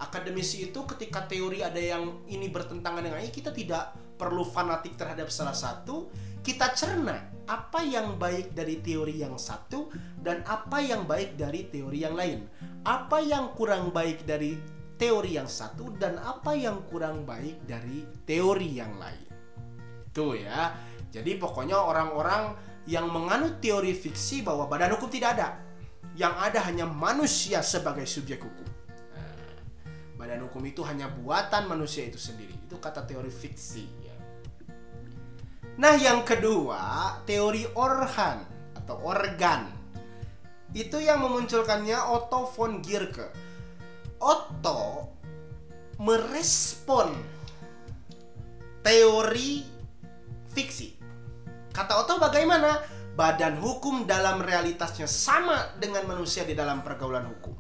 Akademisi 0.02 0.65
itu 0.65 0.82
ketika 0.89 1.30
teori 1.30 1.62
ada 1.62 1.78
yang 1.78 2.26
ini 2.26 2.50
bertentangan 2.50 3.06
dengan 3.06 3.22
ini, 3.22 3.30
kita 3.30 3.54
tidak 3.54 3.93
perlu 4.17 4.41
fanatik 4.41 4.98
terhadap 4.98 5.30
salah 5.30 5.54
satu. 5.54 6.10
Kita 6.41 6.74
cerna 6.74 7.22
apa 7.45 7.86
yang 7.86 8.17
baik 8.17 8.58
dari 8.58 8.82
teori 8.82 9.22
yang 9.22 9.38
satu 9.38 9.93
dan 10.17 10.41
apa 10.50 10.82
yang 10.82 11.06
baik 11.06 11.38
dari 11.38 11.69
teori 11.69 12.00
yang 12.02 12.17
lain. 12.17 12.50
Apa 12.89 13.22
yang 13.22 13.54
kurang 13.54 13.93
baik 13.93 14.26
dari 14.26 14.58
teori 14.98 15.38
yang 15.38 15.45
satu 15.45 15.93
dan 16.02 16.17
apa 16.17 16.58
yang 16.58 16.82
kurang 16.89 17.30
baik 17.30 17.62
dari 17.69 18.10
teori 18.26 18.69
yang 18.74 18.98
lain. 18.98 19.30
Tuh 20.10 20.34
ya. 20.34 20.74
Jadi 21.10 21.41
pokoknya 21.41 21.78
orang-orang 21.78 22.68
yang 22.89 23.06
menganut 23.06 23.62
teori 23.62 23.93
fiksi 23.93 24.41
bahwa 24.41 24.65
badan 24.65 24.97
hukum 24.97 25.13
tidak 25.13 25.38
ada. 25.38 25.62
Yang 26.17 26.34
ada 26.41 26.60
hanya 26.65 26.86
manusia 26.89 27.62
sebagai 27.62 28.10
subjek 28.10 28.41
hukum. 28.41 28.65
Nah, 29.13 29.38
badan 30.17 30.41
hukum 30.49 30.65
itu 30.65 30.82
hanya 30.82 31.06
buatan 31.06 31.69
manusia 31.69 32.10
itu 32.10 32.17
sendiri. 32.17 32.58
Itu 32.65 32.82
kata 32.82 33.06
teori 33.06 33.30
fiksi 33.30 33.86
ya. 34.02 34.15
Nah, 35.78 35.93
yang 36.02 36.25
kedua, 36.25 37.13
teori 37.30 37.69
organ 37.78 38.41
atau 38.73 38.97
organ. 39.06 39.69
Itu 40.73 40.97
yang 40.97 41.21
memunculkannya 41.21 42.10
Otto 42.10 42.49
von 42.49 42.82
Gierke. 42.82 43.30
Otto 44.17 45.13
merespon 46.02 47.13
teori 48.84 49.63
fiksi 50.52 50.98
Kata 51.69 52.01
Otto 52.01 52.17
bagaimana? 52.17 52.82
Badan 53.19 53.60
hukum 53.60 54.08
dalam 54.08 54.39
realitasnya 54.39 55.03
sama 55.03 55.75
dengan 55.75 56.08
manusia 56.08 56.47
di 56.47 56.55
dalam 56.55 56.79
pergaulan 56.79 57.27
hukum. 57.27 57.51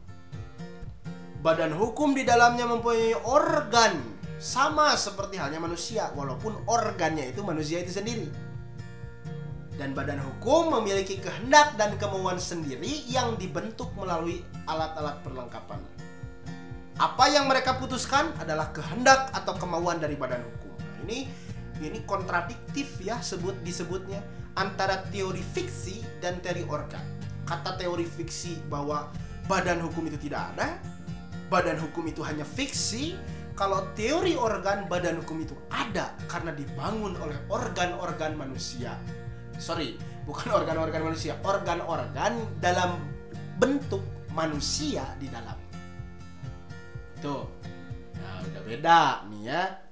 Badan 1.43 1.75
hukum 1.75 2.15
di 2.15 2.23
dalamnya 2.23 2.63
mempunyai 2.63 3.15
organ 3.27 3.99
sama 4.39 4.95
seperti 4.95 5.35
halnya 5.35 5.59
manusia 5.59 6.15
walaupun 6.15 6.63
organnya 6.63 7.27
itu 7.27 7.43
manusia 7.43 7.83
itu 7.83 7.91
sendiri. 7.91 8.31
Dan 9.75 9.95
badan 9.95 10.19
hukum 10.19 10.79
memiliki 10.79 11.19
kehendak 11.19 11.75
dan 11.75 11.95
kemauan 11.99 12.39
sendiri 12.39 13.07
yang 13.07 13.35
dibentuk 13.39 13.91
melalui 13.95 14.43
alat-alat 14.67 15.23
perlengkapan. 15.23 15.79
Apa 16.99 17.31
yang 17.31 17.47
mereka 17.47 17.79
putuskan 17.79 18.35
adalah 18.39 18.75
kehendak 18.75 19.31
atau 19.31 19.55
kemauan 19.55 20.03
dari 20.03 20.19
badan 20.19 20.43
hukum. 20.43 20.71
Nah, 20.83 20.99
ini 21.07 21.31
ini 21.87 22.03
kontradiktif 22.03 22.99
ya 22.99 23.23
sebut 23.23 23.55
disebutnya 23.63 24.19
antara 24.59 25.07
teori 25.07 25.39
fiksi 25.39 26.03
dan 26.19 26.43
teori 26.43 26.67
organ. 26.67 27.01
Kata 27.47 27.79
teori 27.79 28.03
fiksi 28.03 28.59
bahwa 28.67 29.09
badan 29.47 29.81
hukum 29.81 30.05
itu 30.11 30.19
tidak 30.29 30.53
ada, 30.53 30.77
badan 31.47 31.79
hukum 31.79 32.05
itu 32.11 32.21
hanya 32.21 32.43
fiksi. 32.43 33.15
Kalau 33.57 33.91
teori 33.91 34.39
organ, 34.39 34.87
badan 34.87 35.19
hukum 35.19 35.43
itu 35.43 35.51
ada 35.67 36.15
karena 36.31 36.55
dibangun 36.55 37.19
oleh 37.19 37.35
organ-organ 37.51 38.39
manusia. 38.39 38.95
Sorry, 39.59 39.99
bukan 40.23 40.55
organ-organ 40.55 41.03
manusia, 41.03 41.35
organ-organ 41.43 42.39
dalam 42.63 43.03
bentuk 43.59 43.99
manusia 44.31 45.03
di 45.19 45.27
dalam. 45.27 45.59
Tuh, 47.19 47.51
nah 48.15 48.39
udah 48.47 48.63
beda 48.63 49.27
nih 49.27 49.41
ya 49.43 49.88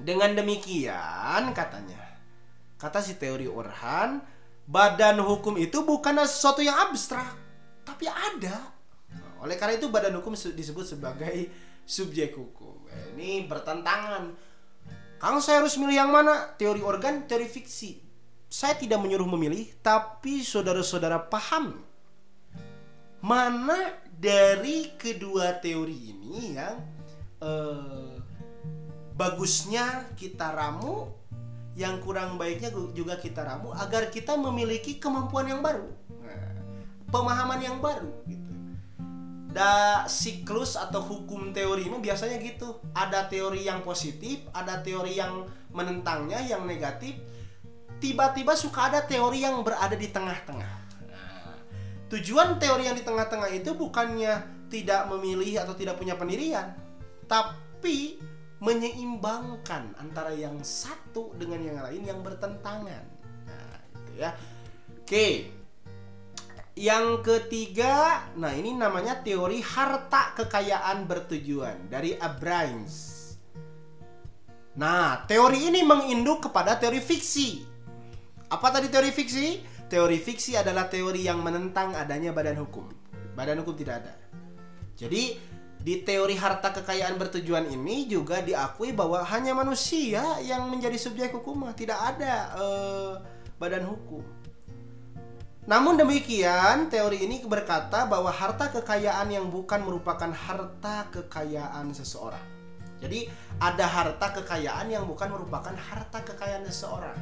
dengan 0.00 0.32
demikian 0.32 1.52
katanya, 1.52 2.00
kata 2.80 3.04
si 3.04 3.20
teori 3.20 3.44
Orhan, 3.44 4.24
badan 4.64 5.20
hukum 5.20 5.60
itu 5.60 5.84
bukanlah 5.84 6.24
sesuatu 6.24 6.64
yang 6.64 6.76
abstrak, 6.88 7.36
tapi 7.84 8.08
ada. 8.08 8.72
Oleh 9.40 9.56
karena 9.56 9.80
itu 9.80 9.88
badan 9.88 10.16
hukum 10.20 10.36
disebut 10.36 10.84
sebagai 10.84 11.48
subjek 11.84 12.36
hukum. 12.36 12.88
Eh, 12.92 13.16
ini 13.16 13.44
bertentangan. 13.48 14.36
Kang 15.20 15.36
saya 15.44 15.60
harus 15.60 15.76
milih 15.76 15.96
yang 15.96 16.12
mana? 16.12 16.56
Teori 16.56 16.80
organ, 16.80 17.28
teori 17.28 17.48
fiksi. 17.48 18.00
Saya 18.50 18.74
tidak 18.76 19.00
menyuruh 19.04 19.28
memilih, 19.28 19.68
tapi 19.84 20.42
saudara-saudara 20.42 21.28
paham 21.28 21.90
mana 23.20 24.00
dari 24.08 24.96
kedua 24.96 25.60
teori 25.60 26.16
ini 26.16 26.56
yang 26.56 26.76
uh, 27.44 28.09
bagusnya 29.20 30.08
kita 30.16 30.56
ramu 30.56 31.12
yang 31.76 32.00
kurang 32.00 32.40
baiknya 32.40 32.72
juga 32.96 33.20
kita 33.20 33.44
ramu 33.44 33.76
agar 33.76 34.08
kita 34.08 34.32
memiliki 34.40 34.96
kemampuan 34.96 35.44
yang 35.44 35.60
baru. 35.60 35.92
Nah, 36.24 36.56
pemahaman 37.12 37.60
yang 37.60 37.76
baru 37.84 38.08
gitu. 38.24 38.48
Da 39.52 40.08
siklus 40.08 40.80
atau 40.80 41.04
hukum 41.04 41.52
teori 41.52 41.84
ini 41.84 42.00
biasanya 42.00 42.40
gitu. 42.40 42.80
Ada 42.96 43.28
teori 43.28 43.68
yang 43.68 43.84
positif 43.84 44.40
ada 44.56 44.80
teori 44.80 45.20
yang 45.20 45.44
menentangnya 45.68 46.40
yang 46.40 46.64
negatif. 46.64 47.20
Tiba-tiba 48.00 48.56
suka 48.56 48.88
ada 48.88 49.04
teori 49.04 49.44
yang 49.44 49.60
berada 49.60 49.92
di 49.92 50.08
tengah-tengah. 50.08 50.80
Tujuan 52.08 52.56
teori 52.56 52.88
yang 52.88 52.96
di 52.96 53.04
tengah-tengah 53.04 53.52
itu 53.52 53.76
bukannya 53.76 54.64
tidak 54.72 55.12
memilih 55.12 55.60
atau 55.60 55.76
tidak 55.76 56.00
punya 56.00 56.16
pendirian 56.16 56.72
tapi 57.30 58.18
menyeimbangkan 58.60 59.96
antara 59.96 60.36
yang 60.36 60.60
satu 60.60 61.32
dengan 61.36 61.64
yang 61.64 61.78
lain 61.80 62.02
yang 62.04 62.20
bertentangan. 62.20 63.04
Nah, 63.48 63.76
itu 63.96 64.12
ya. 64.20 64.30
Oke. 65.00 65.26
Yang 66.80 67.06
ketiga, 67.26 68.24
nah 68.38 68.56
ini 68.56 68.72
namanya 68.72 69.20
teori 69.20 69.60
harta 69.60 70.32
kekayaan 70.38 71.04
bertujuan 71.04 71.92
dari 71.92 72.16
Abrams. 72.16 73.18
Nah, 74.80 75.26
teori 75.28 75.68
ini 75.68 75.84
menginduk 75.84 76.48
kepada 76.48 76.78
teori 76.80 77.02
fiksi. 77.02 77.66
Apa 78.48 78.70
tadi 78.72 78.88
teori 78.88 79.12
fiksi? 79.12 79.60
Teori 79.90 80.16
fiksi 80.22 80.54
adalah 80.54 80.86
teori 80.86 81.26
yang 81.26 81.42
menentang 81.42 81.92
adanya 81.98 82.30
badan 82.30 82.62
hukum. 82.62 82.86
Badan 83.34 83.60
hukum 83.60 83.74
tidak 83.74 84.06
ada. 84.06 84.14
Jadi 84.94 85.36
di 85.80 86.04
teori 86.04 86.36
harta 86.36 86.76
kekayaan 86.76 87.16
bertujuan 87.16 87.64
ini 87.72 88.04
juga 88.04 88.44
diakui 88.44 88.92
bahwa 88.92 89.24
hanya 89.24 89.56
manusia 89.56 90.20
yang 90.44 90.68
menjadi 90.68 91.00
subjek 91.00 91.32
hukum, 91.32 91.64
tidak 91.72 91.96
ada 91.96 92.52
uh, 92.52 93.12
badan 93.56 93.88
hukum. 93.88 94.20
Namun 95.64 95.96
demikian, 95.96 96.92
teori 96.92 97.24
ini 97.24 97.40
berkata 97.44 98.04
bahwa 98.04 98.28
harta 98.28 98.68
kekayaan 98.68 99.28
yang 99.32 99.48
bukan 99.48 99.80
merupakan 99.80 100.28
harta 100.28 101.08
kekayaan 101.12 101.92
seseorang. 101.96 102.42
Jadi, 103.00 103.32
ada 103.56 103.88
harta 103.88 104.36
kekayaan 104.36 104.92
yang 104.92 105.08
bukan 105.08 105.32
merupakan 105.32 105.72
harta 105.72 106.20
kekayaan 106.20 106.68
seseorang. 106.68 107.16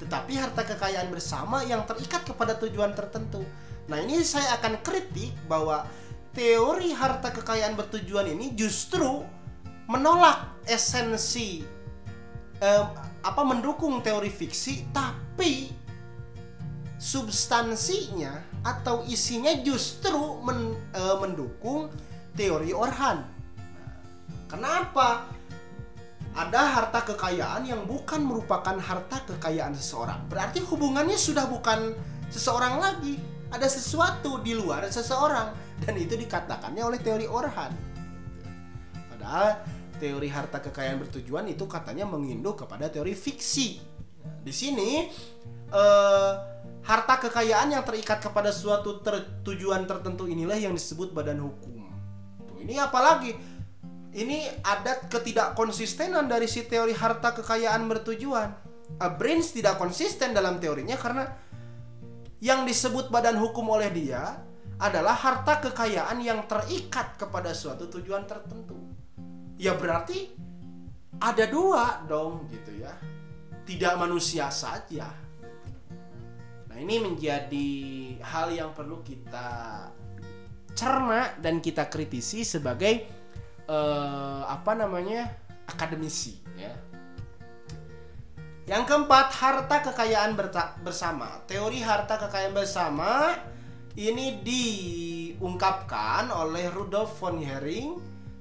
Tetapi 0.00 0.32
harta 0.36 0.64
kekayaan 0.64 1.12
bersama 1.12 1.60
yang 1.64 1.84
terikat 1.84 2.24
kepada 2.24 2.56
tujuan 2.56 2.96
tertentu. 2.96 3.44
Nah, 3.88 4.00
ini 4.00 4.24
saya 4.24 4.56
akan 4.56 4.80
kritik 4.80 5.36
bahwa 5.44 5.84
teori 6.36 6.92
harta 6.92 7.32
kekayaan 7.32 7.72
bertujuan 7.72 8.28
ini 8.28 8.52
justru 8.52 9.24
menolak 9.88 10.60
esensi 10.68 11.64
eh, 12.60 12.84
apa 13.24 13.42
mendukung 13.42 14.04
teori 14.04 14.28
fiksi 14.28 14.92
tapi 14.92 15.72
substansinya 17.00 18.36
atau 18.60 19.00
isinya 19.08 19.56
justru 19.64 20.44
men, 20.44 20.76
eh, 20.92 21.16
mendukung 21.16 21.88
teori 22.36 22.76
Orhan. 22.76 23.24
kenapa? 24.52 25.24
Ada 26.36 26.68
harta 26.68 27.00
kekayaan 27.00 27.64
yang 27.64 27.88
bukan 27.88 28.20
merupakan 28.20 28.76
harta 28.76 29.24
kekayaan 29.24 29.72
seseorang. 29.72 30.20
Berarti 30.28 30.60
hubungannya 30.60 31.16
sudah 31.16 31.48
bukan 31.48 31.96
seseorang 32.28 32.76
lagi. 32.76 33.16
Ada 33.48 33.72
sesuatu 33.72 34.44
di 34.44 34.52
luar 34.52 34.84
seseorang 34.92 35.65
dan 35.84 35.94
itu 36.00 36.16
dikatakannya 36.16 36.82
oleh 36.82 37.00
teori 37.02 37.26
Orhan. 37.28 37.72
Padahal 39.12 39.60
teori 39.96 40.28
harta 40.28 40.60
kekayaan 40.60 41.00
bertujuan 41.04 41.48
itu 41.48 41.64
katanya 41.68 42.04
menginduk 42.08 42.64
kepada 42.64 42.88
teori 42.88 43.12
fiksi. 43.12 43.80
Di 44.46 44.52
sini 44.54 45.08
eh, 45.72 46.32
harta 46.86 47.14
kekayaan 47.18 47.74
yang 47.74 47.82
terikat 47.82 48.22
kepada 48.22 48.54
suatu 48.54 49.02
ter 49.02 49.42
tujuan 49.42 49.84
tertentu 49.84 50.30
inilah 50.30 50.56
yang 50.56 50.72
disebut 50.72 51.10
badan 51.10 51.42
hukum. 51.42 51.90
Tuh, 52.46 52.62
ini 52.62 52.78
apalagi? 52.78 53.34
Ini 54.16 54.64
ada 54.64 55.04
ketidakkonsistenan 55.12 56.24
dari 56.24 56.48
si 56.48 56.64
teori 56.64 56.96
harta 56.96 57.36
kekayaan 57.36 57.84
bertujuan. 57.84 58.48
Brains 59.20 59.52
tidak 59.52 59.76
konsisten 59.76 60.32
dalam 60.32 60.56
teorinya 60.56 60.96
karena 60.96 61.28
yang 62.40 62.64
disebut 62.64 63.12
badan 63.12 63.36
hukum 63.36 63.66
oleh 63.68 63.92
dia 63.92 64.45
adalah 64.76 65.16
harta 65.16 65.60
kekayaan 65.64 66.20
yang 66.20 66.44
terikat 66.44 67.16
kepada 67.16 67.56
suatu 67.56 67.88
tujuan 67.88 68.28
tertentu. 68.28 68.76
Ya 69.56 69.72
berarti 69.72 70.36
ada 71.16 71.44
dua 71.48 72.04
dong 72.04 72.44
gitu 72.52 72.76
ya. 72.76 72.92
Tidak 73.64 73.96
manusia 73.96 74.52
saja. 74.52 75.08
Nah 76.68 76.76
ini 76.76 77.00
menjadi 77.00 77.70
hal 78.20 78.52
yang 78.52 78.70
perlu 78.76 79.00
kita 79.00 79.48
cerna 80.76 81.32
dan 81.40 81.64
kita 81.64 81.88
kritisi 81.88 82.44
sebagai 82.44 82.94
eh, 83.64 84.42
apa 84.44 84.72
namanya? 84.76 85.48
akademisi 85.66 86.38
ya. 86.54 86.70
Yang 88.66 88.82
keempat, 88.86 89.34
harta 89.34 89.82
kekayaan 89.82 90.38
bersama. 90.82 91.42
Teori 91.46 91.82
harta 91.82 92.18
kekayaan 92.18 92.54
bersama 92.54 93.34
ini 93.96 94.44
diungkapkan 94.44 96.28
oleh 96.28 96.68
Rudolf 96.68 97.16
von 97.16 97.40
Hering. 97.40 97.96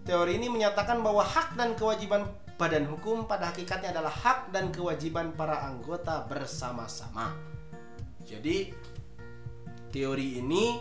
Teori 0.05 0.37
ini 0.37 0.51
menyatakan 0.51 1.01
bahwa 1.01 1.23
hak 1.23 1.55
dan 1.55 1.73
kewajiban 1.73 2.27
badan 2.59 2.85
hukum 2.87 3.25
pada 3.25 3.49
hakikatnya 3.49 3.95
adalah 3.95 4.11
hak 4.11 4.51
dan 4.51 4.69
kewajiban 4.69 5.31
para 5.33 5.63
anggota 5.65 6.27
bersama-sama. 6.27 7.33
Jadi 8.27 8.75
teori 9.89 10.43
ini 10.43 10.77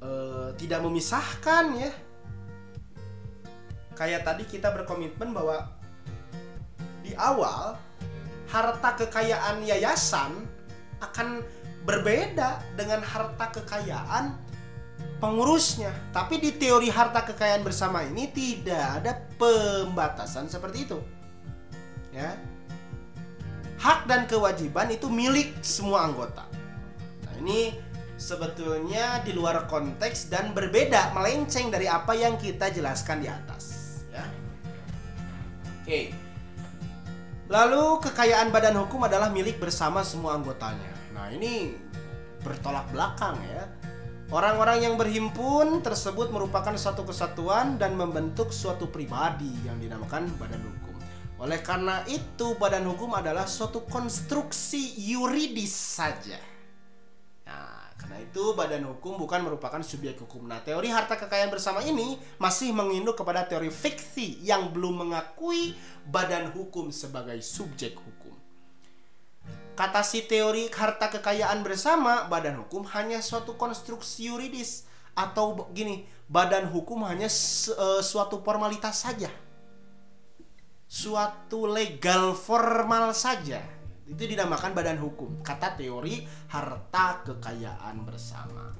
uh, 0.00 0.54
tidak 0.54 0.80
memisahkan 0.86 1.64
ya. 1.76 1.92
Kayak 3.98 4.22
tadi 4.22 4.46
kita 4.46 4.70
berkomitmen 4.70 5.34
bahwa 5.34 5.66
di 7.02 7.10
awal 7.18 7.74
harta 8.46 8.90
kekayaan 9.04 9.66
yayasan 9.66 10.46
akan 11.02 11.42
berbeda 11.86 12.62
dengan 12.74 13.02
harta 13.02 13.50
kekayaan 13.52 14.34
pengurusnya. 15.18 15.90
Tapi 16.14 16.38
di 16.38 16.54
teori 16.54 16.88
harta 16.90 17.26
kekayaan 17.26 17.62
bersama 17.66 18.06
ini 18.06 18.30
tidak 18.30 19.02
ada 19.02 19.12
pembatasan 19.38 20.46
seperti 20.46 20.86
itu. 20.86 20.98
Ya. 22.14 22.34
Hak 23.78 24.10
dan 24.10 24.26
kewajiban 24.26 24.90
itu 24.90 25.06
milik 25.06 25.54
semua 25.62 26.06
anggota. 26.10 26.50
Nah, 27.22 27.34
ini 27.38 27.78
sebetulnya 28.18 29.22
di 29.22 29.30
luar 29.30 29.70
konteks 29.70 30.26
dan 30.26 30.50
berbeda, 30.50 31.14
melenceng 31.14 31.70
dari 31.70 31.86
apa 31.86 32.10
yang 32.18 32.34
kita 32.34 32.74
jelaskan 32.74 33.22
di 33.22 33.30
atas, 33.30 33.64
ya. 34.10 34.26
Oke. 35.86 36.10
Lalu 37.46 38.02
kekayaan 38.02 38.50
badan 38.50 38.76
hukum 38.82 39.06
adalah 39.06 39.30
milik 39.30 39.62
bersama 39.62 40.02
semua 40.02 40.34
anggotanya. 40.34 40.97
Nah, 41.28 41.36
ini 41.36 41.76
bertolak 42.40 42.88
belakang 42.88 43.36
ya. 43.44 43.68
Orang-orang 44.32 44.80
yang 44.80 44.96
berhimpun 44.96 45.84
tersebut 45.84 46.32
merupakan 46.32 46.72
suatu 46.72 47.04
kesatuan 47.04 47.76
dan 47.76 48.00
membentuk 48.00 48.48
suatu 48.48 48.88
pribadi 48.88 49.52
yang 49.60 49.76
dinamakan 49.76 50.24
badan 50.40 50.64
hukum. 50.64 50.96
Oleh 51.36 51.60
karena 51.60 52.00
itu, 52.08 52.56
badan 52.56 52.88
hukum 52.88 53.12
adalah 53.12 53.44
suatu 53.44 53.84
konstruksi 53.84 55.04
yuridis 55.04 56.00
saja. 56.00 56.40
Nah, 57.44 57.92
karena 58.00 58.24
itu 58.24 58.56
badan 58.56 58.88
hukum 58.88 59.20
bukan 59.20 59.44
merupakan 59.44 59.84
subjek 59.84 60.16
hukum. 60.16 60.48
Nah, 60.48 60.64
teori 60.64 60.88
harta 60.88 61.20
kekayaan 61.20 61.52
bersama 61.52 61.84
ini 61.84 62.16
masih 62.40 62.72
menginduk 62.72 63.20
kepada 63.20 63.44
teori 63.44 63.68
fiksi 63.68 64.40
yang 64.48 64.72
belum 64.72 65.04
mengakui 65.04 65.76
badan 66.08 66.56
hukum 66.56 66.88
sebagai 66.88 67.36
subjek 67.44 68.00
hukum. 68.00 68.17
Kata 69.78 70.02
si 70.02 70.26
teori 70.26 70.66
harta 70.74 71.06
kekayaan 71.06 71.62
bersama, 71.62 72.26
badan 72.26 72.58
hukum 72.66 72.82
hanya 72.98 73.22
suatu 73.22 73.54
konstruksi 73.54 74.26
yuridis 74.26 74.90
atau 75.14 75.70
gini, 75.70 76.02
badan 76.26 76.66
hukum 76.66 77.06
hanya 77.06 77.30
uh, 77.30 78.02
suatu 78.02 78.42
formalitas 78.42 79.06
saja. 79.06 79.30
Suatu 80.90 81.70
legal 81.70 82.34
formal 82.34 83.14
saja. 83.14 83.62
Itu 84.02 84.18
dinamakan 84.18 84.74
badan 84.74 84.98
hukum. 84.98 85.46
Kata 85.46 85.78
teori 85.78 86.26
harta 86.50 87.22
kekayaan 87.22 88.02
bersama. 88.02 88.74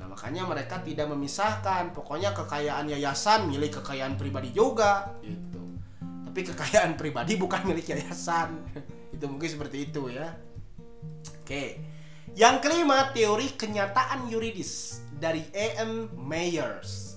Nah, 0.00 0.08
makanya 0.08 0.48
mereka 0.48 0.80
tidak 0.80 1.12
memisahkan. 1.12 1.92
Pokoknya 1.92 2.32
kekayaan 2.32 2.88
yayasan 2.88 3.52
milik 3.52 3.84
kekayaan 3.84 4.16
pribadi 4.16 4.48
juga 4.56 5.12
gitu. 5.20 5.60
Tapi 6.00 6.40
kekayaan 6.40 6.96
pribadi 6.96 7.36
bukan 7.36 7.68
milik 7.68 7.92
yayasan. 7.92 8.56
itu 9.16 9.24
mungkin 9.26 9.48
seperti 9.48 9.88
itu 9.88 10.12
ya. 10.12 10.36
Oke. 11.42 11.80
Yang 12.36 12.56
kelima 12.68 13.16
teori 13.16 13.56
kenyataan 13.56 14.28
yuridis 14.28 15.00
dari 15.16 15.48
A.M. 15.56 16.12
Mayers 16.14 17.16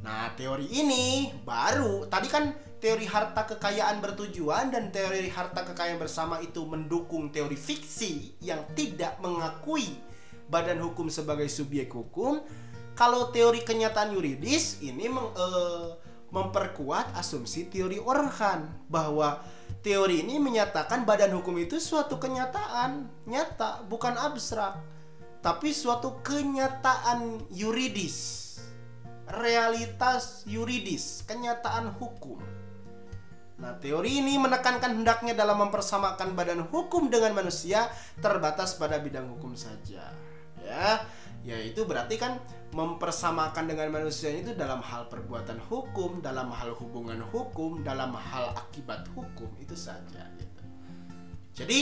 nah 0.00 0.32
teori 0.32 0.64
ini 0.64 1.28
baru 1.44 2.08
tadi 2.08 2.24
kan 2.32 2.56
teori 2.80 3.04
harta 3.04 3.44
kekayaan 3.44 4.00
bertujuan 4.00 4.72
dan 4.72 4.88
teori 4.88 5.28
harta 5.28 5.60
kekayaan 5.60 6.00
bersama 6.00 6.40
itu 6.40 6.64
mendukung 6.64 7.28
teori 7.28 7.52
fiksi 7.52 8.40
yang 8.40 8.64
tidak 8.72 9.20
mengakui 9.20 10.00
badan 10.48 10.80
hukum 10.80 11.12
sebagai 11.12 11.46
subjek 11.52 11.92
hukum. 11.92 12.40
Kalau 12.96 13.28
teori 13.30 13.60
kenyataan 13.60 14.16
yuridis 14.16 14.80
ini 14.80 15.12
meng, 15.12 15.28
e, 15.36 15.46
memperkuat 16.32 17.12
asumsi 17.20 17.68
teori 17.68 18.00
Orhan 18.00 18.66
bahwa 18.88 19.44
Teori 19.80 20.20
ini 20.20 20.36
menyatakan 20.36 21.08
badan 21.08 21.32
hukum 21.40 21.56
itu 21.56 21.80
suatu 21.80 22.20
kenyataan 22.20 23.08
nyata, 23.24 23.80
bukan 23.88 24.12
abstrak, 24.12 24.76
tapi 25.40 25.72
suatu 25.72 26.20
kenyataan 26.20 27.48
yuridis, 27.48 28.60
realitas 29.24 30.44
yuridis, 30.44 31.24
kenyataan 31.24 31.96
hukum. 31.96 32.44
Nah, 33.60 33.76
teori 33.80 34.20
ini 34.20 34.36
menekankan 34.36 35.00
hendaknya 35.00 35.32
dalam 35.32 35.64
mempersamakan 35.64 36.36
badan 36.36 36.64
hukum 36.68 37.08
dengan 37.08 37.36
manusia 37.36 37.88
terbatas 38.20 38.76
pada 38.76 39.00
bidang 39.00 39.32
hukum 39.36 39.56
saja. 39.56 40.12
Ya, 40.60 41.04
ya 41.40 41.56
itu 41.60 41.88
berarti 41.88 42.20
kan 42.20 42.36
mempersamakan 42.70 43.66
dengan 43.66 43.90
manusia 43.90 44.30
itu 44.30 44.54
dalam 44.54 44.78
hal 44.78 45.10
perbuatan 45.10 45.58
hukum, 45.66 46.22
dalam 46.22 46.54
hal 46.54 46.70
hubungan 46.78 47.18
hukum, 47.34 47.82
dalam 47.82 48.14
hal 48.14 48.54
akibat 48.54 49.10
hukum 49.10 49.50
itu 49.58 49.74
saja. 49.74 50.22
Gitu. 50.38 50.62
Jadi 51.58 51.80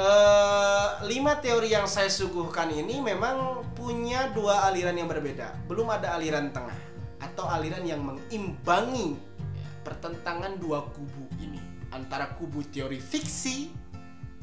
uh, 0.00 1.04
lima 1.04 1.36
teori 1.36 1.76
yang 1.76 1.84
saya 1.84 2.08
suguhkan 2.08 2.72
ini 2.72 3.04
memang 3.04 3.60
punya 3.76 4.32
dua 4.32 4.64
aliran 4.72 4.96
yang 4.96 5.08
berbeda. 5.10 5.52
Belum 5.68 5.92
ada 5.92 6.16
aliran 6.16 6.48
tengah 6.48 6.78
atau 7.20 7.44
aliran 7.50 7.84
yang 7.84 8.00
mengimbangi 8.00 9.20
pertentangan 9.84 10.56
dua 10.56 10.84
kubu 10.96 11.28
ini 11.44 11.60
antara 11.92 12.32
kubu 12.40 12.64
teori 12.72 13.00
fiksi 13.00 13.72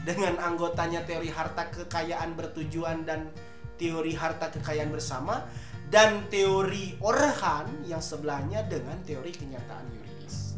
dengan 0.06 0.38
anggotanya 0.38 1.02
teori 1.02 1.34
harta 1.34 1.66
kekayaan 1.74 2.38
bertujuan 2.38 3.10
dan 3.10 3.34
teori 3.76 4.16
harta 4.16 4.52
kekayaan 4.52 4.92
bersama 4.92 5.44
dan 5.90 6.26
teori 6.34 6.98
Orhan 7.00 7.86
yang 7.86 8.02
sebelahnya 8.02 8.66
dengan 8.66 8.98
teori 9.06 9.30
kenyataan 9.30 9.86
yuridis. 9.94 10.58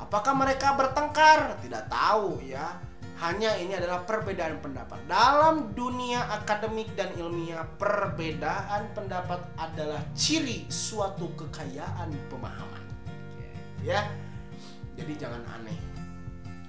Apakah 0.00 0.32
mereka 0.32 0.74
bertengkar? 0.74 1.60
Tidak 1.60 1.84
tahu 1.92 2.40
ya. 2.42 2.80
Hanya 3.20 3.52
ini 3.60 3.76
adalah 3.76 4.08
perbedaan 4.08 4.64
pendapat. 4.64 5.04
Dalam 5.04 5.76
dunia 5.76 6.24
akademik 6.40 6.96
dan 6.96 7.12
ilmiah, 7.20 7.68
perbedaan 7.76 8.96
pendapat 8.96 9.44
adalah 9.60 10.00
ciri 10.16 10.64
suatu 10.72 11.28
kekayaan 11.36 12.08
pemahaman. 12.32 12.80
Ya. 13.84 14.08
Jadi 14.96 15.20
jangan 15.20 15.44
aneh. 15.52 15.76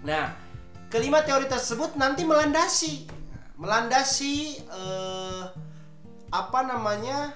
Nah, 0.04 0.36
kelima 0.92 1.24
teori 1.24 1.48
tersebut 1.48 1.96
nanti 1.96 2.28
melandasi 2.28 3.21
melandasi 3.62 4.58
uh, 4.74 5.46
apa 6.34 6.60
namanya 6.66 7.30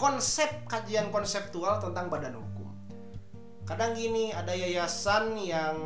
konsep 0.00 0.48
kajian 0.64 1.12
konseptual 1.12 1.76
tentang 1.76 2.08
badan 2.08 2.40
hukum. 2.40 2.72
Kadang 3.68 3.92
gini 3.92 4.32
ada 4.32 4.56
yayasan 4.56 5.36
yang 5.36 5.76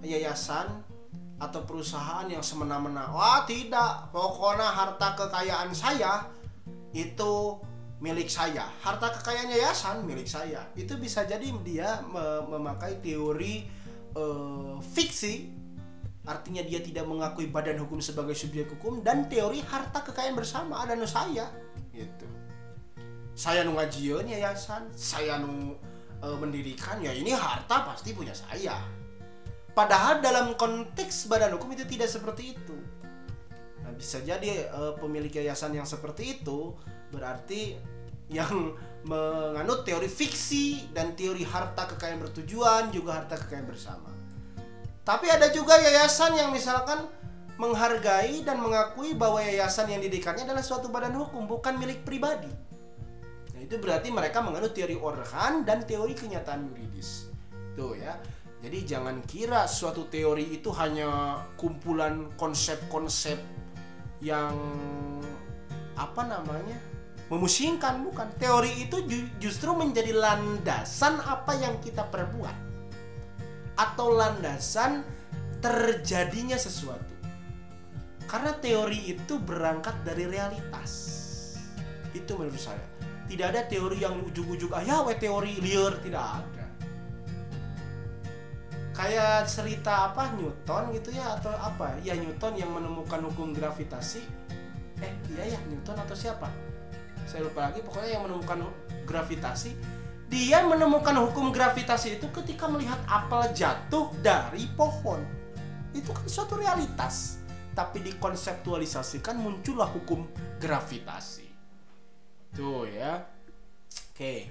yayasan 0.00 0.80
atau 1.36 1.68
perusahaan 1.68 2.24
yang 2.32 2.40
semena-mena. 2.40 3.12
Wah 3.12 3.44
tidak, 3.44 4.08
pokoknya 4.08 4.72
harta 4.72 5.12
kekayaan 5.20 5.76
saya 5.76 6.24
itu 6.96 7.60
milik 8.00 8.32
saya. 8.32 8.64
Harta 8.80 9.12
kekayaan 9.20 9.52
yayasan 9.52 10.00
milik 10.08 10.26
saya. 10.26 10.64
Itu 10.72 10.96
bisa 10.96 11.28
jadi 11.28 11.44
dia 11.60 12.00
memakai 12.48 13.04
teori 13.04 13.68
uh, 14.16 14.80
fiksi 14.80 15.59
artinya 16.30 16.62
dia 16.62 16.78
tidak 16.78 17.02
mengakui 17.10 17.50
badan 17.50 17.82
hukum 17.82 17.98
sebagai 17.98 18.38
subjek 18.38 18.70
hukum 18.70 19.02
dan 19.02 19.26
teori 19.26 19.58
harta 19.66 20.06
kekayaan 20.06 20.38
bersama 20.38 20.78
ada 20.78 20.94
nu 20.94 21.02
saya. 21.02 21.50
Gitu. 21.90 22.26
Saya 23.34 23.66
nu 23.66 23.74
ngajian 23.74 24.30
yayasan. 24.30 24.86
Saya 24.94 25.42
nu 25.42 25.74
e, 26.22 26.28
mendirikan 26.38 27.02
ya 27.02 27.10
ini 27.10 27.34
harta 27.34 27.82
pasti 27.82 28.14
punya 28.14 28.30
saya. 28.30 28.78
Padahal 29.74 30.22
dalam 30.22 30.54
konteks 30.54 31.26
badan 31.26 31.58
hukum 31.58 31.74
itu 31.74 31.82
tidak 31.90 32.06
seperti 32.06 32.54
itu. 32.54 32.78
Nah 33.82 33.90
bisa 33.98 34.22
jadi 34.22 34.70
e, 34.70 34.80
pemilik 35.02 35.34
yayasan 35.34 35.74
yang 35.74 35.88
seperti 35.88 36.38
itu 36.38 36.78
berarti 37.10 37.74
yang 38.30 38.78
menganut 39.02 39.82
teori 39.82 40.06
fiksi 40.06 40.94
dan 40.94 41.18
teori 41.18 41.42
harta 41.42 41.90
kekayaan 41.90 42.22
bertujuan 42.22 42.94
juga 42.94 43.18
harta 43.18 43.34
kekayaan 43.34 43.66
bersama 43.66 44.19
tapi 45.10 45.26
ada 45.26 45.50
juga 45.50 45.74
yayasan 45.74 46.38
yang 46.38 46.54
misalkan 46.54 47.02
menghargai 47.58 48.46
dan 48.46 48.62
mengakui 48.62 49.18
bahwa 49.18 49.42
yayasan 49.42 49.90
yang 49.90 49.98
didirikannya 49.98 50.46
adalah 50.46 50.62
suatu 50.62 50.86
badan 50.86 51.18
hukum 51.18 51.50
bukan 51.50 51.82
milik 51.82 52.06
pribadi. 52.06 52.46
Nah, 53.50 53.58
itu 53.58 53.74
berarti 53.82 54.14
mereka 54.14 54.38
menganut 54.38 54.70
teori 54.70 54.94
Orhan 54.94 55.66
dan 55.66 55.82
teori 55.82 56.14
kenyataan 56.14 56.62
yuridis. 56.70 57.26
Tuh 57.74 57.98
ya. 57.98 58.22
Jadi 58.62 58.86
jangan 58.86 59.18
kira 59.26 59.66
suatu 59.66 60.06
teori 60.06 60.46
itu 60.54 60.70
hanya 60.78 61.42
kumpulan 61.58 62.30
konsep-konsep 62.38 63.42
yang 64.22 64.54
apa 65.98 66.22
namanya? 66.22 66.78
memusingkan 67.34 68.06
bukan. 68.06 68.30
Teori 68.38 68.86
itu 68.86 69.02
justru 69.42 69.74
menjadi 69.74 70.14
landasan 70.14 71.18
apa 71.18 71.58
yang 71.58 71.82
kita 71.82 72.06
perbuat 72.06 72.69
atau 73.80 74.12
landasan 74.12 75.00
terjadinya 75.64 76.60
sesuatu. 76.60 77.16
Karena 78.28 78.52
teori 78.60 79.16
itu 79.16 79.40
berangkat 79.40 80.04
dari 80.04 80.28
realitas. 80.28 80.92
Itu 82.12 82.36
menurut 82.36 82.60
saya. 82.60 82.84
Tidak 83.26 83.46
ada 83.46 83.64
teori 83.64 84.02
yang 84.02 84.20
ujuk-ujuk 84.26 84.74
ah 84.74 84.82
ya 84.82 85.06
we 85.06 85.14
teori 85.16 85.62
liar 85.62 85.96
tidak 86.02 86.44
ada. 86.44 86.66
Kayak 88.90 89.48
cerita 89.48 90.12
apa 90.12 90.34
Newton 90.36 90.92
gitu 90.92 91.14
ya 91.14 91.40
atau 91.40 91.54
apa? 91.54 91.96
Ya 92.04 92.18
Newton 92.18 92.58
yang 92.58 92.70
menemukan 92.74 93.22
hukum 93.32 93.56
gravitasi. 93.56 94.22
Eh, 95.00 95.14
iya 95.32 95.56
ya 95.56 95.60
Newton 95.70 95.96
atau 95.96 96.12
siapa? 96.12 96.50
Saya 97.24 97.46
lupa 97.46 97.70
lagi 97.70 97.80
pokoknya 97.80 98.18
yang 98.18 98.22
menemukan 98.26 98.66
gravitasi 99.06 99.78
dia 100.30 100.62
menemukan 100.62 101.18
hukum 101.26 101.50
gravitasi 101.50 102.22
itu 102.22 102.30
ketika 102.30 102.70
melihat 102.70 103.02
apel 103.10 103.50
jatuh 103.50 104.14
dari 104.22 104.70
pohon. 104.78 105.18
Itu 105.90 106.14
kan 106.14 106.24
suatu 106.30 106.54
realitas 106.54 107.42
tapi 107.74 107.98
dikonseptualisasikan 108.06 109.34
muncullah 109.42 109.90
hukum 109.90 110.30
gravitasi. 110.62 111.50
Tuh 112.54 112.86
ya. 112.86 113.18
Oke. 114.14 114.46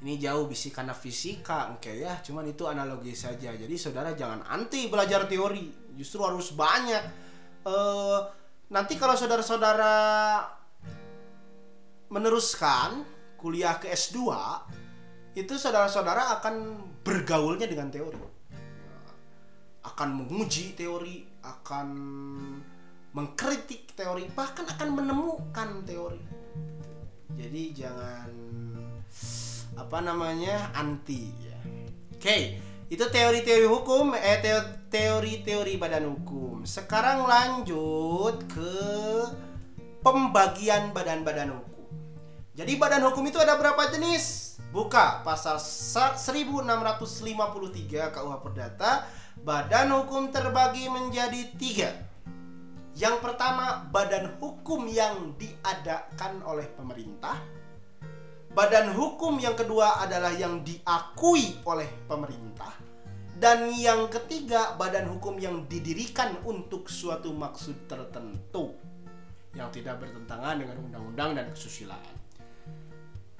Ini 0.00 0.16
jauh 0.16 0.48
bisi 0.48 0.72
karena 0.72 0.96
fisika, 0.96 1.76
oke 1.76 1.92
ya. 1.92 2.24
Cuman 2.24 2.48
itu 2.48 2.64
analogi 2.64 3.12
saja. 3.12 3.52
Jadi 3.52 3.76
saudara 3.76 4.16
jangan 4.16 4.48
anti 4.48 4.88
belajar 4.88 5.28
teori, 5.28 5.92
justru 5.92 6.24
harus 6.24 6.56
banyak. 6.56 7.04
Uh, 7.68 8.24
nanti 8.72 8.96
kalau 8.96 9.12
saudara-saudara 9.12 9.92
meneruskan 12.08 13.04
kuliah 13.36 13.76
ke 13.76 13.92
S2, 13.92 14.16
itu 15.34 15.54
saudara-saudara 15.54 16.40
akan 16.40 16.54
bergaulnya 17.06 17.70
dengan 17.70 17.90
teori. 17.92 18.18
Akan 19.86 20.12
menguji 20.12 20.74
teori, 20.74 21.24
akan 21.40 21.88
mengkritik 23.10 23.94
teori 23.94 24.30
bahkan 24.34 24.66
akan 24.66 24.88
menemukan 24.94 25.82
teori. 25.86 26.22
Jadi 27.34 27.62
jangan 27.74 28.30
apa 29.78 29.98
namanya 30.02 30.74
anti 30.74 31.30
ya. 31.42 31.58
Oke 32.14 32.58
itu 32.90 33.06
teori-teori 33.06 33.70
hukum 33.70 34.18
eh 34.18 34.42
teori-teori 34.90 35.78
badan 35.78 36.10
hukum. 36.10 36.66
Sekarang 36.66 37.22
lanjut 37.22 38.50
ke 38.50 38.78
pembagian 40.02 40.90
badan-badan 40.90 41.54
hukum. 41.54 41.86
Jadi 42.58 42.72
badan 42.76 43.06
hukum 43.06 43.22
itu 43.30 43.38
ada 43.38 43.54
berapa 43.54 43.94
jenis 43.94 44.49
buka 44.70 45.26
pasal 45.26 45.58
1653 45.58 48.14
KUH 48.14 48.34
Perdata 48.42 49.06
Badan 49.40 49.88
hukum 49.96 50.28
terbagi 50.28 50.92
menjadi 50.92 51.56
tiga. 51.56 51.96
Yang 52.92 53.24
pertama, 53.24 53.88
badan 53.88 54.36
hukum 54.36 54.84
yang 54.84 55.32
diadakan 55.40 56.44
oleh 56.44 56.68
pemerintah. 56.76 57.40
Badan 58.52 58.92
hukum 58.92 59.40
yang 59.40 59.56
kedua 59.56 60.04
adalah 60.04 60.36
yang 60.36 60.60
diakui 60.60 61.56
oleh 61.64 61.88
pemerintah. 62.04 62.68
Dan 63.32 63.72
yang 63.72 64.12
ketiga, 64.12 64.76
badan 64.76 65.08
hukum 65.08 65.40
yang 65.40 65.64
didirikan 65.64 66.36
untuk 66.44 66.92
suatu 66.92 67.32
maksud 67.32 67.88
tertentu 67.88 68.76
yang 69.56 69.72
tidak 69.72 70.04
bertentangan 70.04 70.60
dengan 70.60 70.76
undang-undang 70.84 71.32
dan 71.32 71.48
kesusilaan. 71.48 72.19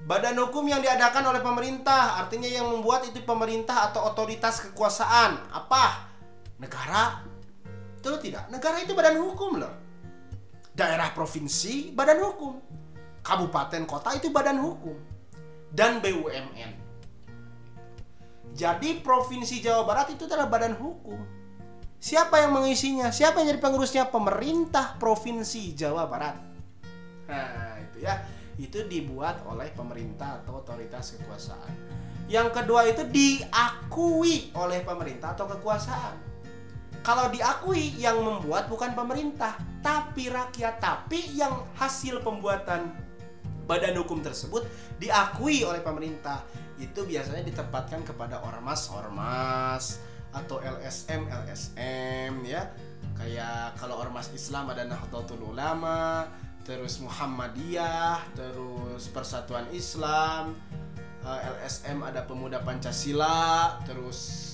Badan 0.01 0.33
hukum 0.41 0.65
yang 0.65 0.81
diadakan 0.81 1.29
oleh 1.29 1.41
pemerintah 1.45 2.17
artinya 2.17 2.49
yang 2.49 2.67
membuat 2.67 3.05
itu 3.05 3.21
pemerintah 3.21 3.89
atau 3.89 4.09
otoritas 4.09 4.65
kekuasaan. 4.69 5.53
Apa? 5.53 6.09
Negara? 6.57 7.21
Betul 7.97 8.17
tidak? 8.17 8.49
Negara 8.49 8.81
itu 8.81 8.97
badan 8.97 9.21
hukum 9.21 9.61
loh. 9.61 9.73
Daerah 10.73 11.13
provinsi 11.13 11.93
badan 11.93 12.17
hukum. 12.17 12.53
Kabupaten 13.21 13.85
kota 13.85 14.17
itu 14.17 14.33
badan 14.33 14.57
hukum. 14.57 14.97
Dan 15.69 16.01
BUMN. 16.01 16.81
Jadi 18.51 18.99
provinsi 18.99 19.63
Jawa 19.63 19.87
Barat 19.87 20.11
itu 20.11 20.27
adalah 20.27 20.49
badan 20.49 20.75
hukum. 20.75 21.41
Siapa 22.01 22.41
yang 22.41 22.57
mengisinya? 22.57 23.13
Siapa 23.13 23.39
yang 23.39 23.55
jadi 23.55 23.61
pengurusnya? 23.61 24.09
Pemerintah 24.09 24.97
Provinsi 24.97 25.77
Jawa 25.77 26.09
Barat. 26.09 26.33
Nah, 27.29 27.77
itu 27.77 28.01
ya 28.01 28.17
itu 28.61 28.85
dibuat 28.85 29.41
oleh 29.49 29.73
pemerintah 29.73 30.45
atau 30.45 30.61
otoritas 30.61 31.17
kekuasaan. 31.17 31.73
Yang 32.29 32.61
kedua 32.61 32.85
itu 32.87 33.03
diakui 33.09 34.53
oleh 34.53 34.85
pemerintah 34.85 35.33
atau 35.33 35.49
kekuasaan. 35.49 36.15
Kalau 37.01 37.33
diakui 37.33 37.97
yang 37.97 38.21
membuat 38.21 38.69
bukan 38.69 38.93
pemerintah, 38.93 39.57
tapi 39.81 40.29
rakyat. 40.29 40.77
Tapi 40.77 41.33
yang 41.33 41.65
hasil 41.73 42.21
pembuatan 42.21 42.93
badan 43.65 43.97
hukum 43.97 44.21
tersebut 44.21 44.69
diakui 45.01 45.65
oleh 45.65 45.81
pemerintah. 45.81 46.45
Itu 46.77 47.09
biasanya 47.09 47.41
ditempatkan 47.41 48.05
kepada 48.05 48.45
ormas-ormas 48.45 49.97
atau 50.31 50.61
LSM 50.61 51.25
LSM 51.25 52.45
ya. 52.45 52.69
Kayak 53.17 53.75
kalau 53.81 53.97
ormas 53.97 54.29
Islam 54.31 54.69
ada 54.69 54.85
Nahdlatul 54.85 55.41
Ulama, 55.41 56.29
terus 56.61 57.01
Muhammadiyah, 57.01 58.21
terus 58.37 59.09
Persatuan 59.09 59.65
Islam, 59.73 60.53
eh, 61.25 61.39
LSM 61.61 62.05
ada 62.05 62.21
Pemuda 62.25 62.61
Pancasila, 62.61 63.81
terus 63.85 64.51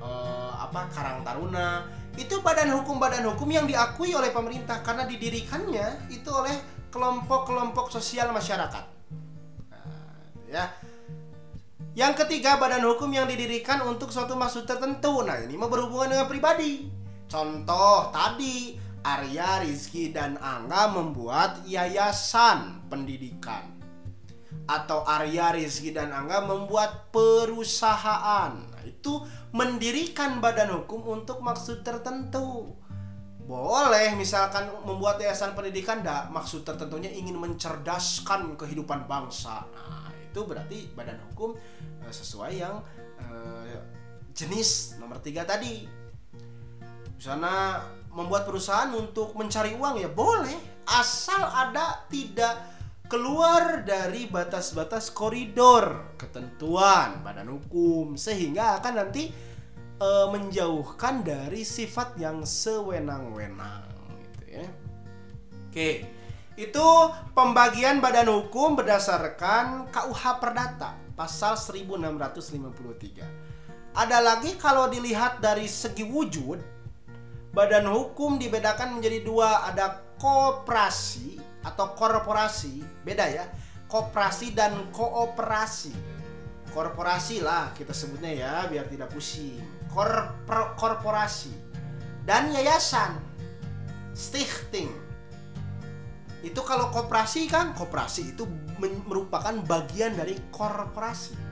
uh, 0.00 0.52
apa 0.56 0.88
Karang 0.90 1.20
Taruna. 1.22 1.84
Itu 2.16 2.42
badan 2.42 2.74
hukum 2.74 2.98
badan 2.98 3.24
hukum 3.32 3.48
yang 3.48 3.68
diakui 3.68 4.12
oleh 4.16 4.34
pemerintah 4.34 4.82
karena 4.82 5.06
didirikannya 5.06 6.10
itu 6.10 6.26
oleh 6.32 6.56
kelompok-kelompok 6.90 7.92
sosial 7.92 8.34
masyarakat. 8.34 8.84
Nah, 9.70 9.84
ya. 10.50 10.66
Yang 11.94 12.24
ketiga 12.24 12.58
badan 12.58 12.86
hukum 12.86 13.10
yang 13.10 13.26
didirikan 13.26 13.82
untuk 13.86 14.10
suatu 14.10 14.34
maksud 14.34 14.66
tertentu. 14.66 15.22
Nah, 15.22 15.38
ini 15.42 15.54
mah 15.54 15.70
berhubungan 15.70 16.10
dengan 16.10 16.26
pribadi. 16.26 16.86
Contoh 17.30 18.10
tadi 18.10 18.74
Arya, 19.00 19.64
Rizky, 19.64 20.12
dan 20.12 20.36
Angga 20.36 20.92
membuat 20.92 21.64
yayasan 21.64 22.84
pendidikan 22.92 23.80
atau 24.68 25.02
Arya, 25.08 25.56
Rizky, 25.56 25.90
dan 25.90 26.12
Angga 26.12 26.44
membuat 26.44 27.08
perusahaan. 27.10 28.52
Nah, 28.54 28.82
itu 28.84 29.24
mendirikan 29.50 30.38
badan 30.38 30.70
hukum 30.82 31.06
untuk 31.10 31.40
maksud 31.40 31.82
tertentu. 31.82 32.76
Boleh 33.50 34.14
misalkan 34.14 34.70
membuat 34.86 35.18
yayasan 35.18 35.58
pendidikan 35.58 36.06
maksud 36.30 36.62
tertentunya 36.62 37.10
ingin 37.10 37.34
mencerdaskan 37.34 38.54
kehidupan 38.54 39.10
bangsa. 39.10 39.66
Nah, 39.74 40.06
itu 40.14 40.46
berarti 40.46 40.86
badan 40.94 41.18
hukum 41.32 41.58
eh, 42.06 42.12
sesuai 42.14 42.52
yang 42.54 42.78
eh, 43.18 43.80
jenis 44.30 45.00
nomor 45.02 45.18
tiga 45.18 45.42
tadi. 45.42 45.82
Misalnya 47.18 47.82
membuat 48.10 48.46
perusahaan 48.46 48.90
untuk 48.94 49.34
mencari 49.38 49.74
uang 49.78 50.02
ya 50.02 50.10
boleh 50.10 50.58
asal 50.90 51.46
ada 51.46 52.02
tidak 52.10 52.80
keluar 53.10 53.82
dari 53.82 54.30
batas-batas 54.30 55.10
koridor 55.10 56.14
ketentuan 56.14 57.18
badan 57.26 57.50
hukum 57.50 58.14
sehingga 58.14 58.78
akan 58.78 59.02
nanti 59.02 59.34
e, 59.98 60.08
menjauhkan 60.30 61.26
dari 61.26 61.66
sifat 61.66 62.14
yang 62.22 62.46
sewenang-wenang 62.46 63.82
gitu 64.22 64.42
ya. 64.46 64.62
Oke. 65.66 66.06
Itu 66.54 67.10
pembagian 67.34 67.98
badan 68.04 68.28
hukum 68.30 68.78
berdasarkan 68.78 69.90
KUH 69.90 70.22
Perdata 70.38 70.94
pasal 71.16 71.56
1653. 71.56 73.96
Ada 73.96 74.20
lagi 74.22 74.54
kalau 74.54 74.86
dilihat 74.86 75.42
dari 75.42 75.66
segi 75.66 76.06
wujud 76.06 76.62
badan 77.50 77.86
hukum 77.90 78.38
dibedakan 78.38 78.98
menjadi 78.98 79.22
dua. 79.22 79.70
Ada 79.70 80.16
kooperasi 80.18 81.38
atau 81.66 81.92
korporasi. 81.94 82.82
Beda 83.02 83.26
ya. 83.26 83.46
Kooperasi 83.90 84.54
dan 84.54 84.90
kooperasi. 84.94 85.92
Korporasi 86.70 87.42
lah 87.42 87.74
kita 87.74 87.90
sebutnya 87.90 88.30
ya 88.30 88.54
biar 88.70 88.86
tidak 88.86 89.10
pusing. 89.10 89.58
Korpor 89.90 90.78
korporasi. 90.78 91.50
Dan 92.22 92.54
yayasan. 92.54 93.18
Stichting. 94.14 95.10
Itu 96.40 96.64
kalau 96.64 96.88
koperasi 96.88 97.52
kan, 97.52 97.76
koperasi 97.76 98.32
itu 98.32 98.48
merupakan 98.80 99.52
bagian 99.68 100.16
dari 100.16 100.40
korporasi. 100.48 101.49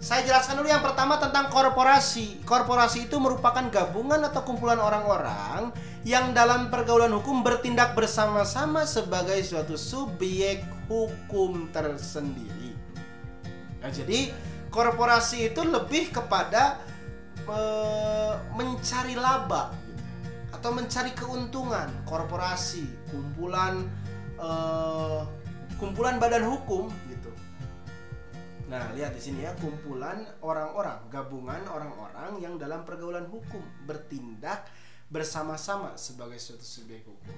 Saya 0.00 0.24
jelaskan 0.24 0.56
dulu 0.56 0.72
yang 0.72 0.80
pertama 0.80 1.20
tentang 1.20 1.52
korporasi. 1.52 2.40
Korporasi 2.48 3.12
itu 3.12 3.20
merupakan 3.20 3.60
gabungan 3.68 4.24
atau 4.24 4.40
kumpulan 4.48 4.80
orang-orang 4.80 5.76
yang 6.08 6.32
dalam 6.32 6.72
pergaulan 6.72 7.12
hukum 7.12 7.44
bertindak 7.44 7.92
bersama-sama 7.92 8.88
sebagai 8.88 9.36
suatu 9.44 9.76
subjek 9.76 10.64
hukum 10.88 11.68
tersendiri. 11.68 12.72
Nah, 13.84 13.92
jadi 13.92 14.32
korporasi 14.72 15.52
itu 15.52 15.60
lebih 15.68 16.16
kepada 16.16 16.80
e, 17.44 17.60
mencari 18.56 19.20
laba 19.20 19.68
atau 20.48 20.72
mencari 20.72 21.12
keuntungan. 21.12 21.92
Korporasi, 22.08 22.88
kumpulan 23.12 23.84
e, 24.40 24.48
kumpulan 25.76 26.16
badan 26.16 26.48
hukum. 26.48 26.88
Nah, 28.70 28.94
lihat 28.94 29.18
di 29.18 29.20
sini 29.20 29.42
ya, 29.42 29.50
kumpulan 29.58 30.22
orang-orang, 30.46 31.10
gabungan 31.10 31.58
orang-orang 31.66 32.38
yang 32.38 32.54
dalam 32.54 32.86
pergaulan 32.86 33.26
hukum 33.26 33.58
bertindak 33.82 34.70
bersama-sama 35.10 35.98
sebagai 35.98 36.38
suatu 36.38 36.62
subjek 36.62 37.02
hukum. 37.02 37.34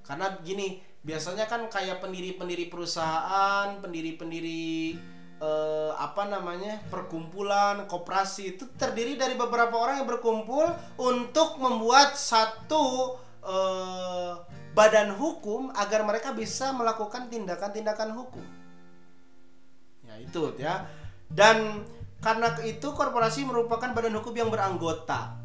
Karena 0.00 0.40
gini, 0.40 0.80
biasanya 1.04 1.44
kan 1.44 1.68
kayak 1.68 2.00
pendiri-pendiri 2.00 2.72
perusahaan, 2.72 3.76
pendiri-pendiri 3.76 4.96
eh, 5.36 5.92
apa 6.00 6.32
namanya 6.32 6.80
perkumpulan, 6.88 7.84
koperasi 7.84 8.56
itu 8.56 8.64
terdiri 8.80 9.20
dari 9.20 9.36
beberapa 9.36 9.76
orang 9.76 10.00
yang 10.00 10.08
berkumpul 10.08 10.64
untuk 10.96 11.60
membuat 11.60 12.16
satu 12.16 13.20
eh, 13.44 14.32
badan 14.72 15.12
hukum 15.12 15.76
agar 15.76 16.08
mereka 16.08 16.32
bisa 16.32 16.72
melakukan 16.72 17.28
tindakan-tindakan 17.28 18.16
hukum. 18.16 18.63
Ya 20.14 20.16
itu 20.22 20.42
ya. 20.56 20.74
Dan 21.26 21.82
karena 22.22 22.54
itu 22.62 22.94
korporasi 22.94 23.42
merupakan 23.44 23.90
badan 23.90 24.14
hukum 24.22 24.32
yang 24.32 24.48
beranggota. 24.48 25.36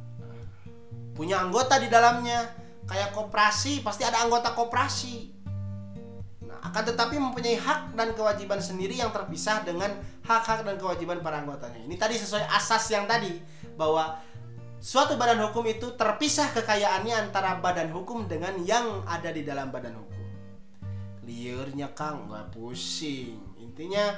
Punya 1.18 1.42
anggota 1.42 1.82
di 1.82 1.90
dalamnya. 1.90 2.46
Kayak 2.90 3.14
koperasi 3.14 3.86
pasti 3.86 4.02
ada 4.02 4.26
anggota 4.26 4.54
koperasi. 4.58 5.30
Nah 6.42 6.58
akan 6.58 6.84
tetapi 6.90 7.22
mempunyai 7.22 7.54
hak 7.54 7.94
dan 7.94 8.18
kewajiban 8.18 8.58
sendiri 8.58 8.98
yang 8.98 9.14
terpisah 9.14 9.62
dengan 9.62 9.94
hak-hak 10.26 10.66
dan 10.66 10.82
kewajiban 10.82 11.22
para 11.22 11.42
anggotanya. 11.42 11.86
Ini 11.86 11.96
tadi 12.02 12.18
sesuai 12.18 12.50
asas 12.50 12.90
yang 12.90 13.06
tadi 13.06 13.38
bahwa 13.78 14.18
suatu 14.82 15.20
badan 15.22 15.38
hukum 15.52 15.68
itu 15.70 15.94
terpisah 15.94 16.50
kekayaannya 16.56 17.30
antara 17.30 17.62
badan 17.62 17.94
hukum 17.94 18.26
dengan 18.26 18.58
yang 18.66 19.06
ada 19.06 19.30
di 19.30 19.46
dalam 19.46 19.70
badan 19.70 20.00
hukum. 20.00 20.26
Liurnya 21.30 21.94
kang 21.94 22.26
nggak 22.26 22.58
pusing. 22.58 23.38
Intinya 23.62 24.18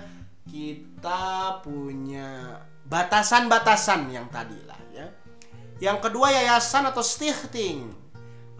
kita 0.49 1.59
punya 1.61 2.61
batasan-batasan 2.85 4.09
yang 4.09 4.27
tadi 4.29 4.57
lah 4.65 4.81
ya 4.91 5.07
yang 5.81 5.97
kedua 5.97 6.29
yayasan 6.29 6.85
atau 6.93 7.01
stichting 7.01 8.01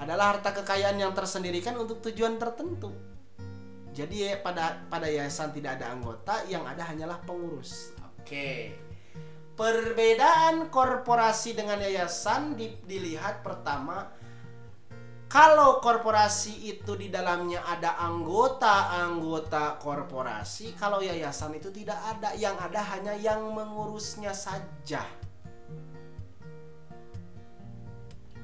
adalah 0.01 0.34
harta 0.34 0.49
kekayaan 0.49 0.97
yang 0.97 1.13
tersendirikan 1.13 1.77
untuk 1.77 2.01
tujuan 2.01 2.41
tertentu. 2.41 2.89
Jadi 3.93 4.25
ya, 4.25 4.41
pada 4.41 4.82
pada 4.89 5.05
yayasan 5.05 5.53
tidak 5.53 5.77
ada 5.77 5.93
anggota, 5.93 6.41
yang 6.49 6.65
ada 6.65 6.82
hanyalah 6.82 7.21
pengurus. 7.21 7.93
Oke. 8.17 8.73
Perbedaan 9.53 10.73
korporasi 10.73 11.53
dengan 11.53 11.77
yayasan 11.77 12.57
di, 12.57 12.73
dilihat 12.89 13.45
pertama 13.45 14.09
kalau 15.32 15.79
korporasi 15.79 16.75
itu 16.75 16.91
di 16.99 17.07
dalamnya 17.07 17.63
ada 17.63 17.95
anggota-anggota 18.03 19.79
korporasi, 19.79 20.75
kalau 20.75 20.99
yayasan 20.99 21.55
itu 21.55 21.71
tidak 21.71 21.95
ada, 22.03 22.36
yang 22.36 22.59
ada 22.59 22.84
hanya 22.91 23.15
yang 23.15 23.39
mengurusnya 23.55 24.36
saja. 24.36 25.07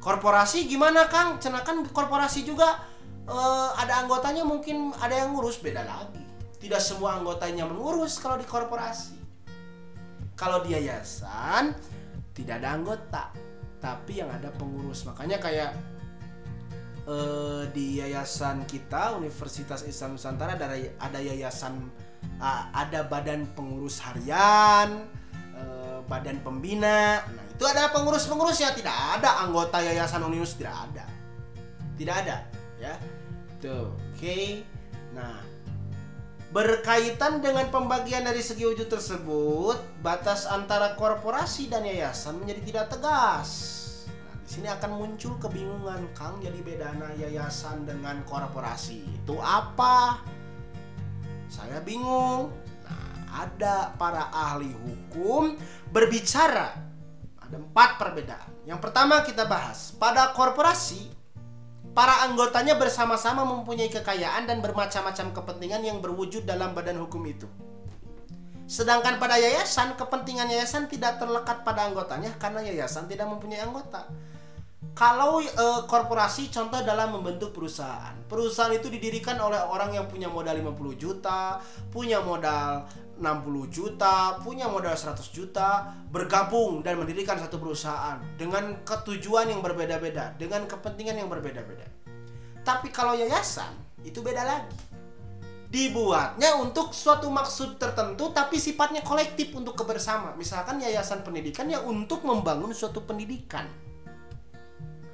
korporasi 0.07 0.71
gimana 0.71 1.11
Kang? 1.11 1.35
Cenakan 1.35 1.83
korporasi 1.91 2.47
juga 2.47 2.79
uh, 3.27 3.75
ada 3.75 3.99
anggotanya 3.99 4.47
mungkin 4.47 4.95
ada 5.03 5.11
yang 5.11 5.35
ngurus 5.35 5.59
beda 5.59 5.83
lagi. 5.83 6.23
Tidak 6.63 6.79
semua 6.79 7.19
anggotanya 7.19 7.67
mengurus 7.67 8.15
kalau 8.15 8.39
di 8.39 8.47
korporasi. 8.47 9.19
Kalau 10.39 10.63
di 10.63 10.79
yayasan 10.79 11.75
tidak 12.31 12.63
ada 12.63 12.79
anggota 12.79 13.23
tapi 13.83 14.23
yang 14.23 14.31
ada 14.31 14.47
pengurus. 14.55 15.03
Makanya 15.03 15.43
kayak 15.43 15.75
uh, 17.07 17.63
di 17.71 18.03
yayasan 18.03 18.67
kita 18.67 19.15
Universitas 19.15 19.87
Islam 19.87 20.19
Nusantara 20.19 20.59
ada 20.59 20.75
ada 20.99 21.19
yayasan 21.23 21.87
uh, 22.37 22.63
ada 22.75 23.07
badan 23.07 23.47
pengurus 23.55 24.03
harian 24.03 25.07
uh, 25.55 26.03
badan 26.05 26.43
pembina. 26.43 27.23
Nah 27.23 27.45
itu 27.47 27.65
ada 27.65 27.89
pengurus-pengurusnya 27.89 28.75
tidak 28.75 28.93
ada 29.17 29.47
anggota 29.47 29.81
yayasan 29.81 30.21
Uninus 30.27 30.59
tidak 30.59 30.75
ada. 30.75 31.05
Tidak 31.97 32.13
ada 32.13 32.37
ya. 32.77 32.93
Tuh 33.57 33.89
oke. 33.89 34.13
Okay. 34.13 34.61
nah 35.17 35.41
berkaitan 36.47 37.43
dengan 37.43 37.67
pembagian 37.67 38.23
dari 38.23 38.39
segi 38.39 38.63
wujud 38.63 38.87
tersebut 38.87 39.77
batas 39.99 40.47
antara 40.47 40.95
korporasi 40.95 41.67
dan 41.67 41.83
yayasan 41.83 42.39
menjadi 42.39 42.61
tidak 42.63 42.85
tegas 42.95 43.76
sini 44.47 44.71
akan 44.71 44.95
muncul 44.95 45.35
kebingungan 45.37 46.07
Kang 46.15 46.39
jadi 46.39 46.57
bedana 46.63 47.11
yayasan 47.19 47.83
dengan 47.83 48.23
korporasi 48.23 49.03
itu 49.03 49.35
apa 49.43 50.23
saya 51.51 51.83
bingung 51.83 52.49
nah 52.87 53.43
ada 53.43 53.91
para 53.99 54.31
ahli 54.31 54.71
hukum 54.71 55.59
berbicara 55.91 56.87
ada 57.47 57.63
empat 57.63 57.95
perbedaan. 57.95 58.51
Yang 58.67 58.79
pertama 58.83 59.23
kita 59.23 59.47
bahas, 59.47 59.95
pada 59.95 60.35
korporasi, 60.35 61.07
para 61.95 62.27
anggotanya 62.27 62.75
bersama-sama 62.75 63.47
mempunyai 63.47 63.87
kekayaan 63.87 64.43
dan 64.43 64.59
bermacam-macam 64.59 65.31
kepentingan 65.31 65.81
yang 65.87 65.97
berwujud 66.03 66.43
dalam 66.43 66.75
badan 66.75 66.99
hukum 66.99 67.23
itu. 67.23 67.47
Sedangkan 68.67 69.15
pada 69.15 69.39
yayasan, 69.39 69.95
kepentingan 69.95 70.51
yayasan 70.51 70.91
tidak 70.91 71.23
terlekat 71.23 71.63
pada 71.63 71.87
anggotanya 71.87 72.35
karena 72.35 72.59
yayasan 72.67 73.07
tidak 73.07 73.31
mempunyai 73.31 73.63
anggota. 73.63 74.03
Kalau 74.93 75.43
e, 75.43 75.65
korporasi 75.85 76.49
contoh 76.49 76.81
dalam 76.81 77.15
membentuk 77.17 77.53
perusahaan. 77.53 78.15
Perusahaan 78.27 78.73
itu 78.73 78.89
didirikan 78.89 79.37
oleh 79.39 79.59
orang 79.59 79.93
yang 79.93 80.05
punya 80.09 80.27
modal 80.27 80.57
50 80.57 80.97
juta, 80.97 81.61
punya 81.89 82.19
modal 82.19 82.87
60 83.17 83.73
juta, 83.73 84.37
punya 84.41 84.69
modal 84.69 84.93
100 84.93 85.17
juta, 85.33 85.89
bergabung 86.13 86.85
dan 86.85 87.01
mendirikan 87.01 87.37
satu 87.37 87.57
perusahaan 87.57 88.21
dengan 88.37 88.85
ketujuan 88.85 89.49
yang 89.49 89.61
berbeda-beda, 89.65 90.37
dengan 90.37 90.69
kepentingan 90.69 91.17
yang 91.17 91.29
berbeda-beda. 91.29 91.85
Tapi 92.61 92.93
kalau 92.93 93.17
yayasan, 93.17 93.73
itu 94.05 94.21
beda 94.21 94.45
lagi. 94.45 94.77
Dibuatnya 95.67 96.55
untuk 96.63 96.95
suatu 96.95 97.27
maksud 97.27 97.75
tertentu 97.75 98.31
tapi 98.31 98.55
sifatnya 98.55 99.03
kolektif 99.03 99.51
untuk 99.51 99.75
kebersama. 99.75 100.31
Misalkan 100.39 100.79
yayasan 100.79 101.27
pendidikan 101.27 101.67
ya 101.67 101.83
untuk 101.83 102.23
membangun 102.23 102.71
suatu 102.71 103.03
pendidikan. 103.03 103.67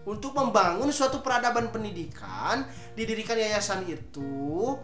Untuk 0.03 0.35
membangun 0.35 0.91
suatu 0.91 1.23
peradaban 1.23 1.71
pendidikan, 1.71 2.67
didirikan 2.91 3.39
yayasan 3.39 3.87
itu 3.87 4.75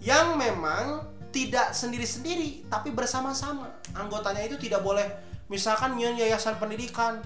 yang 0.00 0.40
memang 0.40 1.04
tidak 1.28 1.76
sendiri-sendiri 1.76 2.70
tapi 2.72 2.88
bersama-sama. 2.94 3.76
Anggotanya 3.92 4.46
itu 4.48 4.56
tidak 4.56 4.80
boleh 4.80 5.04
misalkan 5.52 6.00
nyen 6.00 6.16
yayasan 6.16 6.56
pendidikan 6.56 7.20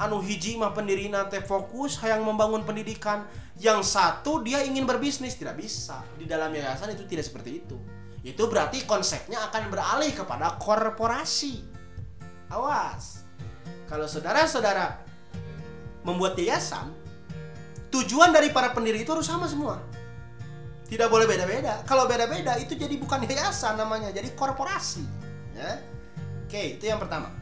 anu 0.00 0.24
hiji 0.24 0.56
mah 0.56 0.72
pendiri 0.72 1.12
nate 1.12 1.44
fokus 1.44 2.00
yang 2.00 2.24
membangun 2.24 2.64
pendidikan. 2.64 3.28
Yang 3.60 3.92
satu 3.92 4.40
dia 4.40 4.64
ingin 4.64 4.88
berbisnis 4.88 5.36
tidak 5.36 5.60
bisa. 5.60 6.00
Di 6.16 6.24
dalam 6.24 6.48
yayasan 6.48 6.96
itu 6.96 7.04
tidak 7.04 7.28
seperti 7.28 7.62
itu. 7.62 7.76
Itu 8.22 8.48
berarti 8.48 8.86
konsepnya 8.88 9.42
akan 9.50 9.68
beralih 9.68 10.12
kepada 10.14 10.56
korporasi. 10.56 11.60
Awas. 12.48 13.26
Kalau 13.86 14.08
saudara-saudara 14.08 15.01
membuat 16.02 16.38
yayasan 16.38 16.90
tujuan 17.90 18.30
dari 18.34 18.50
para 18.50 18.74
pendiri 18.74 19.02
itu 19.02 19.10
harus 19.14 19.26
sama 19.26 19.46
semua 19.46 19.82
tidak 20.92 21.08
boleh 21.08 21.24
beda-beda. 21.24 21.80
Kalau 21.88 22.04
beda-beda 22.04 22.60
itu 22.60 22.76
jadi 22.76 23.00
bukan 23.00 23.24
yayasan 23.24 23.80
namanya, 23.80 24.12
jadi 24.12 24.28
korporasi. 24.36 25.00
Ya. 25.56 25.80
Oke, 26.44 26.76
itu 26.76 26.84
yang 26.84 27.00
pertama. 27.00 27.32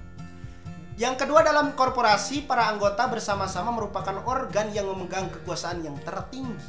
Yang 0.94 1.26
kedua 1.26 1.42
dalam 1.42 1.74
korporasi, 1.74 2.46
para 2.46 2.70
anggota 2.70 3.10
bersama-sama 3.10 3.74
merupakan 3.74 4.22
organ 4.22 4.70
yang 4.70 4.86
memegang 4.94 5.34
kekuasaan 5.34 5.82
yang 5.82 5.98
tertinggi. 6.06 6.62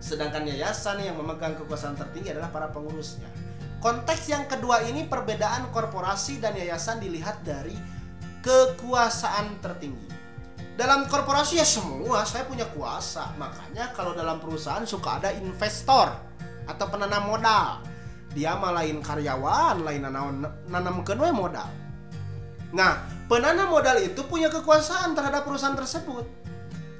Sedangkan 0.00 0.48
yayasan 0.48 1.04
yang 1.04 1.20
memegang 1.20 1.52
kekuasaan 1.52 2.00
tertinggi 2.00 2.32
adalah 2.32 2.48
para 2.48 2.72
pengurusnya. 2.72 3.28
Konteks 3.84 4.32
yang 4.32 4.48
kedua 4.48 4.88
ini 4.88 5.04
perbedaan 5.04 5.68
korporasi 5.68 6.40
dan 6.40 6.56
yayasan 6.56 6.96
dilihat 6.96 7.44
dari 7.44 7.76
kekuasaan 8.40 9.60
tertinggi. 9.60 10.15
Dalam 10.76 11.08
korporasi 11.08 11.56
ya 11.56 11.66
semua 11.66 12.22
saya 12.28 12.44
punya 12.44 12.68
kuasa. 12.68 13.32
Makanya 13.40 13.96
kalau 13.96 14.12
dalam 14.12 14.36
perusahaan 14.38 14.84
suka 14.84 15.18
ada 15.18 15.32
investor 15.32 16.12
atau 16.68 16.86
penanam 16.92 17.32
modal. 17.32 17.80
Dia 18.36 18.52
malain 18.60 19.00
karyawan 19.00 19.80
lain 19.80 20.04
nanam 20.04 20.44
nanam 20.68 21.00
kedua 21.00 21.32
modal. 21.32 21.72
Nah 22.76 23.08
penanam 23.24 23.72
modal 23.72 23.96
itu 24.04 24.20
punya 24.28 24.52
kekuasaan 24.52 25.16
terhadap 25.16 25.48
perusahaan 25.48 25.72
tersebut. 25.72 26.28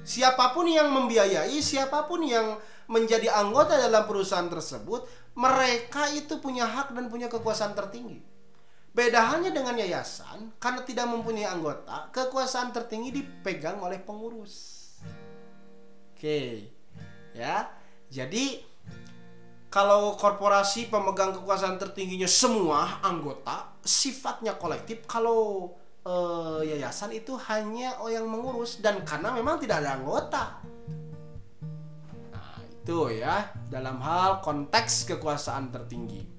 Siapa 0.06 0.56
pun 0.56 0.64
yang 0.64 0.88
membiayai 0.88 1.60
siapa 1.60 2.08
pun 2.08 2.24
yang 2.24 2.56
menjadi 2.88 3.28
anggota 3.36 3.76
dalam 3.76 4.08
perusahaan 4.08 4.46
tersebut 4.48 5.04
mereka 5.36 6.08
itu 6.14 6.38
punya 6.40 6.64
hak 6.64 6.94
dan 6.94 7.10
punya 7.10 7.26
kekuasaan 7.26 7.74
tertinggi 7.74 8.35
Beda 8.96 9.28
halnya 9.28 9.52
dengan 9.52 9.76
yayasan, 9.76 10.56
karena 10.56 10.80
tidak 10.80 11.04
mempunyai 11.12 11.44
anggota, 11.44 12.08
kekuasaan 12.16 12.72
tertinggi 12.72 13.12
dipegang 13.12 13.76
oleh 13.84 14.00
pengurus. 14.00 14.88
Oke, 16.16 16.72
ya. 17.36 17.68
Jadi 18.08 18.64
kalau 19.68 20.16
korporasi 20.16 20.88
pemegang 20.88 21.36
kekuasaan 21.36 21.76
tertingginya 21.76 22.24
semua 22.24 23.04
anggota, 23.04 23.76
sifatnya 23.84 24.56
kolektif. 24.56 25.04
Kalau 25.04 25.76
eh, 26.00 26.72
yayasan 26.72 27.12
itu 27.12 27.36
hanya 27.52 28.00
yang 28.08 28.24
mengurus 28.24 28.80
dan 28.80 29.04
karena 29.04 29.28
memang 29.36 29.60
tidak 29.60 29.84
ada 29.84 30.00
anggota. 30.00 30.44
Nah, 32.32 32.56
itu 32.64 33.12
ya 33.12 33.52
dalam 33.68 34.00
hal 34.00 34.40
konteks 34.40 35.04
kekuasaan 35.04 35.68
tertinggi. 35.68 36.35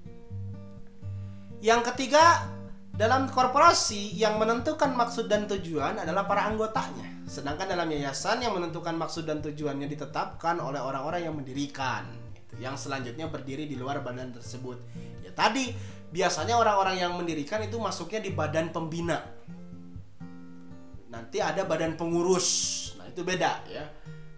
Yang 1.58 1.90
ketiga, 1.90 2.46
dalam 2.94 3.26
korporasi 3.30 4.14
yang 4.14 4.38
menentukan 4.38 4.94
maksud 4.94 5.26
dan 5.26 5.50
tujuan 5.50 5.98
adalah 6.02 6.26
para 6.26 6.46
anggotanya. 6.46 7.26
Sedangkan 7.26 7.66
dalam 7.70 7.90
yayasan 7.90 8.42
yang 8.42 8.54
menentukan 8.54 8.94
maksud 8.94 9.26
dan 9.26 9.42
tujuannya 9.42 9.90
ditetapkan 9.90 10.58
oleh 10.62 10.78
orang-orang 10.78 11.26
yang 11.26 11.34
mendirikan. 11.34 12.06
Gitu. 12.34 12.62
Yang 12.62 12.86
selanjutnya 12.86 13.26
berdiri 13.26 13.66
di 13.66 13.74
luar 13.74 14.02
badan 14.02 14.34
tersebut. 14.34 14.78
Ya 15.22 15.34
tadi 15.34 15.74
biasanya 16.14 16.58
orang-orang 16.58 16.98
yang 16.98 17.14
mendirikan 17.18 17.58
itu 17.62 17.78
masuknya 17.78 18.22
di 18.22 18.30
badan 18.30 18.70
pembina. 18.70 19.18
Nanti 21.10 21.42
ada 21.42 21.66
badan 21.66 21.98
pengurus. 21.98 22.48
Nah 23.02 23.06
itu 23.10 23.26
beda 23.26 23.66
ya. 23.66 23.82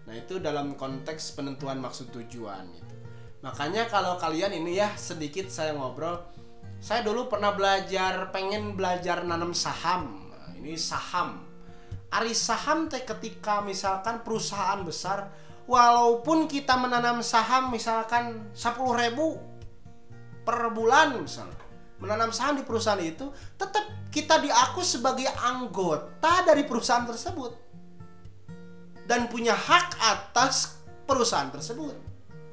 Nah 0.09 0.13
itu 0.17 0.41
dalam 0.41 0.73
konteks 0.73 1.37
penentuan 1.37 1.77
maksud 1.77 2.09
tujuan 2.13 2.65
itu. 2.73 2.95
Makanya 3.41 3.89
kalau 3.89 4.21
kalian 4.21 4.53
ini 4.53 4.77
ya 4.77 4.93
sedikit 4.93 5.49
saya 5.49 5.73
ngobrol 5.73 6.40
saya 6.81 7.05
dulu 7.05 7.29
pernah 7.29 7.53
belajar 7.53 8.33
pengen 8.33 8.73
belajar 8.73 9.21
nanam 9.21 9.53
saham. 9.53 10.33
Nah, 10.33 10.57
ini 10.57 10.73
saham. 10.73 11.45
Ari 12.09 12.33
saham 12.33 12.89
teh 12.89 13.05
ketika 13.05 13.61
misalkan 13.61 14.25
perusahaan 14.25 14.81
besar 14.81 15.29
walaupun 15.69 16.49
kita 16.49 16.75
menanam 16.81 17.21
saham 17.21 17.69
misalkan 17.69 18.49
10 18.57 18.75
ribu 18.97 19.37
per 20.41 20.73
bulan 20.73 21.21
misalnya 21.21 21.61
menanam 22.01 22.33
saham 22.33 22.57
di 22.57 22.65
perusahaan 22.65 22.97
itu 22.97 23.29
tetap 23.55 23.85
kita 24.09 24.41
diaku 24.41 24.81
sebagai 24.81 25.29
anggota 25.37 26.41
dari 26.43 26.65
perusahaan 26.65 27.05
tersebut. 27.05 27.53
Dan 29.05 29.29
punya 29.29 29.53
hak 29.53 30.01
atas 30.01 30.81
perusahaan 31.05 31.53
tersebut. 31.53 31.93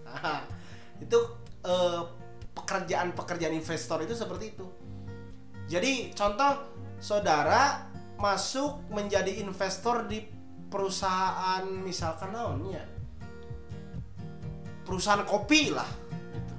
Nah, 0.05 0.45
itu 1.01 1.19
eh, 1.65 2.03
pekerjaan-pekerjaan 2.59 3.55
investor 3.55 4.03
itu 4.03 4.19
seperti 4.19 4.59
itu. 4.59 4.67
Jadi 5.71 6.11
contoh 6.17 6.75
saudara 6.99 7.87
masuk 8.19 8.91
menjadi 8.91 9.39
investor 9.47 10.11
di 10.11 10.19
perusahaan 10.69 11.65
misalkan 11.65 12.35
naonnya 12.35 12.83
perusahaan 14.89 15.23
kopi 15.29 15.69
lah 15.71 15.87
gitu. 16.33 16.55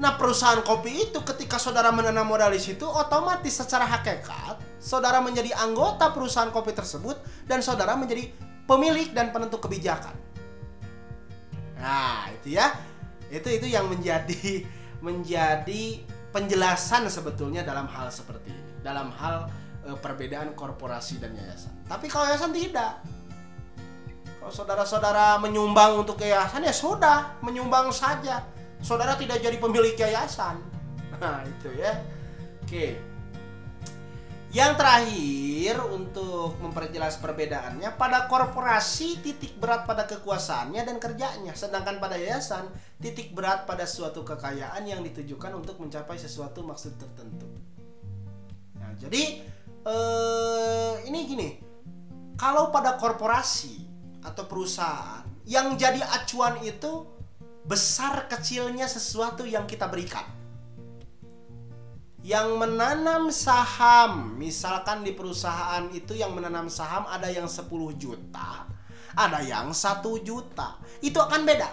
Nah 0.00 0.16
perusahaan 0.16 0.64
kopi 0.64 1.12
itu 1.12 1.20
ketika 1.22 1.60
saudara 1.60 1.92
menanam 1.92 2.24
modal 2.24 2.50
di 2.50 2.60
situ 2.60 2.88
otomatis 2.88 3.52
secara 3.52 3.84
hakikat 3.84 4.80
saudara 4.80 5.20
menjadi 5.20 5.52
anggota 5.56 6.12
perusahaan 6.12 6.48
kopi 6.48 6.72
tersebut 6.72 7.20
dan 7.44 7.60
saudara 7.60 7.92
menjadi 7.94 8.32
pemilik 8.64 9.12
dan 9.12 9.28
penentu 9.32 9.60
kebijakan. 9.60 10.16
Nah 11.78 12.32
itu 12.32 12.56
ya 12.56 12.72
itu 13.34 13.48
itu 13.50 13.66
yang 13.70 13.90
menjadi 13.90 14.62
menjadi 15.02 16.00
penjelasan 16.30 17.06
sebetulnya 17.10 17.66
dalam 17.66 17.86
hal 17.90 18.10
seperti 18.10 18.50
ini. 18.50 18.72
Dalam 18.80 19.10
hal 19.14 19.48
e, 19.86 19.94
perbedaan 19.98 20.54
korporasi 20.56 21.18
dan 21.22 21.34
yayasan. 21.34 21.72
Tapi 21.86 22.06
kalau 22.10 22.30
yayasan 22.30 22.54
tidak. 22.54 23.02
Kalau 24.40 24.52
saudara-saudara 24.52 25.40
menyumbang 25.40 26.04
untuk 26.04 26.20
yayasan 26.20 26.64
ya 26.64 26.74
sudah 26.74 27.38
menyumbang 27.40 27.92
saja. 27.92 28.44
Saudara 28.84 29.16
tidak 29.16 29.40
jadi 29.40 29.56
pemilik 29.56 29.96
yayasan. 29.96 30.60
Nah 31.16 31.44
itu 31.46 31.72
ya. 31.78 31.96
Oke 32.64 33.13
yang 34.54 34.78
terakhir 34.78 35.82
untuk 35.90 36.54
memperjelas 36.62 37.18
perbedaannya 37.18 37.90
pada 37.98 38.30
korporasi 38.30 39.18
titik 39.18 39.58
berat 39.58 39.82
pada 39.82 40.06
kekuasaannya 40.06 40.86
dan 40.86 40.96
kerjanya 41.02 41.50
sedangkan 41.58 41.98
pada 41.98 42.14
yayasan 42.14 42.70
titik 43.02 43.34
berat 43.34 43.66
pada 43.66 43.82
suatu 43.82 44.22
kekayaan 44.22 44.86
yang 44.86 45.02
ditujukan 45.02 45.58
untuk 45.58 45.82
mencapai 45.82 46.14
sesuatu 46.14 46.62
maksud 46.62 46.94
tertentu. 46.94 47.50
Nah, 48.78 48.94
jadi 48.94 49.42
eh, 49.82 50.94
ini 51.10 51.18
gini. 51.26 51.48
Kalau 52.38 52.70
pada 52.70 52.94
korporasi 52.94 53.82
atau 54.22 54.46
perusahaan 54.46 55.26
yang 55.50 55.74
jadi 55.74 55.98
acuan 55.98 56.62
itu 56.62 57.10
besar 57.66 58.30
kecilnya 58.30 58.86
sesuatu 58.86 59.42
yang 59.42 59.66
kita 59.66 59.90
berikan 59.90 60.33
yang 62.24 62.56
menanam 62.56 63.28
saham 63.28 64.40
misalkan 64.40 65.04
di 65.04 65.12
perusahaan 65.12 65.84
itu 65.92 66.16
yang 66.16 66.32
menanam 66.32 66.72
saham 66.72 67.04
ada 67.04 67.28
yang 67.28 67.44
10 67.44 67.68
juta 68.00 68.64
ada 69.14 69.40
yang 69.42 69.70
satu 69.70 70.18
juta. 70.20 70.78
Itu 70.98 71.22
akan 71.22 71.46
beda. 71.46 71.68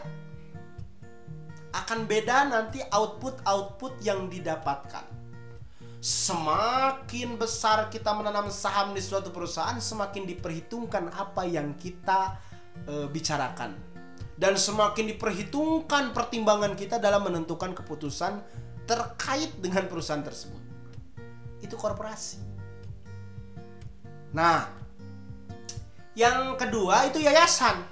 Akan 1.73 2.05
beda 2.05 2.47
nanti 2.47 2.79
output-output 2.85 4.01
yang 4.05 4.29
didapatkan. 4.29 5.05
Semakin 6.01 7.37
besar 7.37 7.89
kita 7.93 8.09
menanam 8.17 8.49
saham 8.49 8.97
di 8.97 9.01
suatu 9.01 9.29
perusahaan 9.29 9.77
semakin 9.77 10.25
diperhitungkan 10.25 11.13
apa 11.13 11.45
yang 11.45 11.77
kita 11.77 12.41
e, 12.89 13.05
bicarakan. 13.05 13.77
Dan 14.33 14.57
semakin 14.57 15.13
diperhitungkan 15.13 16.17
pertimbangan 16.17 16.73
kita 16.73 16.97
dalam 16.97 17.29
menentukan 17.29 17.77
keputusan 17.77 18.41
terkait 18.85 19.51
dengan 19.61 19.85
perusahaan 19.87 20.23
tersebut. 20.23 20.61
Itu 21.61 21.77
korporasi. 21.77 22.41
Nah, 24.31 24.67
yang 26.15 26.55
kedua 26.59 27.07
itu 27.07 27.23
yayasan. 27.23 27.83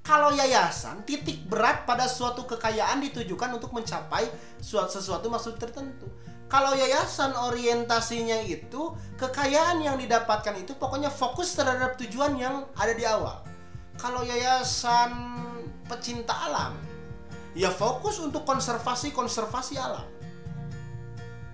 Kalau 0.00 0.32
yayasan, 0.32 1.04
titik 1.04 1.44
berat 1.44 1.84
pada 1.84 2.08
suatu 2.08 2.48
kekayaan 2.48 3.04
ditujukan 3.04 3.60
untuk 3.60 3.76
mencapai 3.76 4.24
suatu 4.56 4.96
sesuatu 4.96 5.28
maksud 5.28 5.60
tertentu. 5.60 6.08
Kalau 6.48 6.72
yayasan 6.72 7.36
orientasinya 7.36 8.40
itu 8.40 8.96
kekayaan 9.20 9.84
yang 9.84 10.00
didapatkan 10.00 10.56
itu 10.56 10.72
pokoknya 10.80 11.12
fokus 11.12 11.52
terhadap 11.52 12.00
tujuan 12.00 12.40
yang 12.40 12.64
ada 12.72 12.96
di 12.96 13.04
awal. 13.04 13.44
Kalau 14.00 14.24
yayasan 14.24 15.12
pecinta 15.84 16.32
alam, 16.32 16.72
ya 17.58 17.74
fokus 17.74 18.22
untuk 18.22 18.46
konservasi 18.46 19.10
konservasi 19.10 19.74
alam. 19.74 20.06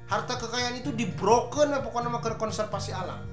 Harta 0.05 0.37
kekayaan 0.37 0.85
itu 0.85 0.93
dibroken 0.93 1.73
ya 1.73 1.81
pokoknya 1.81 2.13
nama 2.13 2.21
konservasi 2.21 2.93
alam. 2.93 3.25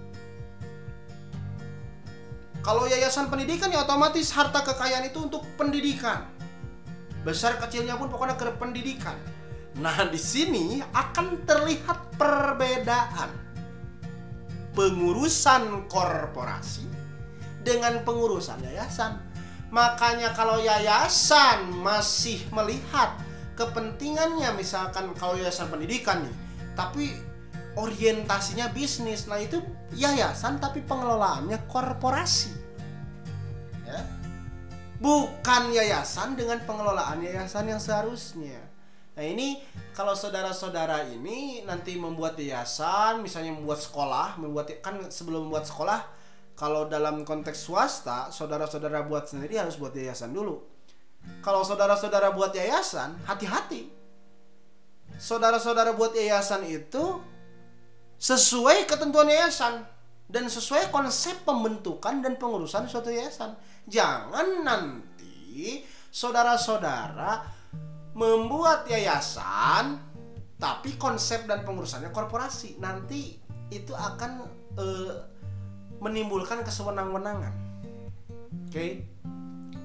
Kalau 2.63 2.88
yayasan 2.88 3.28
pendidikan 3.28 3.67
ya 3.74 3.84
otomatis 3.84 4.32
harta 4.32 4.63
kekayaan 4.63 5.11
itu 5.11 5.19
untuk 5.19 5.43
pendidikan. 5.59 6.32
Besar 7.28 7.59
kecilnya 7.59 7.99
pun 7.99 8.07
pokoknya 8.07 8.39
ke 8.39 8.47
pendidikan. 8.55 9.19
Nah 9.76 10.07
di 10.07 10.17
sini 10.17 10.80
akan 10.80 11.43
terlihat 11.43 12.15
perbedaan. 12.15 13.36
Pengurusan 14.72 15.91
korporasi 15.91 16.88
dengan 17.67 18.07
pengurusan 18.07 18.63
yayasan 18.63 19.30
Makanya 19.72 20.36
kalau 20.36 20.59
yayasan 20.59 21.72
masih 21.80 22.43
melihat 22.51 23.15
kepentingannya 23.55 24.51
misalkan 24.59 25.15
kalau 25.15 25.39
yayasan 25.39 25.72
pendidikan 25.72 26.28
nih, 26.28 26.36
tapi 26.76 27.15
orientasinya 27.80 28.67
bisnis. 28.76 29.32
Nah, 29.32 29.39
itu 29.39 29.63
yayasan 29.95 30.59
tapi 30.59 30.84
pengelolaannya 30.84 31.72
korporasi. 31.72 32.51
Ya. 33.88 34.03
Bukan 34.99 35.72
yayasan 35.72 36.36
dengan 36.36 36.61
pengelolaan 36.67 37.24
yayasan 37.24 37.72
yang 37.72 37.80
seharusnya. 37.80 38.59
Nah, 39.15 39.24
ini 39.24 39.59
kalau 39.95 40.15
saudara-saudara 40.15 41.07
ini 41.11 41.63
nanti 41.63 41.95
membuat 41.95 42.36
yayasan, 42.36 43.24
misalnya 43.24 43.55
membuat 43.55 43.80
sekolah, 43.80 44.36
membuat 44.36 44.72
kan 44.84 45.07
sebelum 45.07 45.47
membuat 45.47 45.67
sekolah 45.67 46.20
Kalau 46.62 46.86
dalam 46.86 47.26
konteks 47.26 47.66
swasta, 47.66 48.30
saudara-saudara 48.30 49.01
buat 49.09 49.26
sendiri 49.26 49.57
harus 49.57 49.82
buat 49.82 49.97
yayasan 49.97 50.30
dulu. 50.30 50.62
Kalau 51.41 51.66
saudara-saudara 51.66 52.38
buat 52.38 52.53
yayasan, 52.53 53.18
hati-hati. 53.26 53.89
Saudara-saudara 55.18 55.97
buat 55.97 56.14
yayasan 56.14 56.70
itu 56.70 57.18
sesuai 58.22 58.86
ketentuan 58.86 59.26
yayasan 59.26 59.82
dan 60.30 60.45
sesuai 60.45 60.93
konsep 60.93 61.41
pembentukan 61.41 62.22
dan 62.22 62.38
pengurusan 62.38 62.86
suatu 62.86 63.09
yayasan. 63.09 63.57
Jangan 63.89 64.62
nanti 64.62 65.82
saudara-saudara 66.14 67.41
membuat 68.14 68.86
yayasan 68.86 69.97
tapi 70.62 70.93
konsep 71.01 71.49
dan 71.49 71.66
pengurusannya 71.66 72.14
korporasi. 72.14 72.78
Nanti 72.78 73.34
itu 73.74 73.97
akan 73.97 74.45
uh, 74.78 75.30
menimbulkan 76.01 76.65
kesewenang-wenangan. 76.65 77.53
Oke. 78.67 78.73
Okay? 78.73 78.91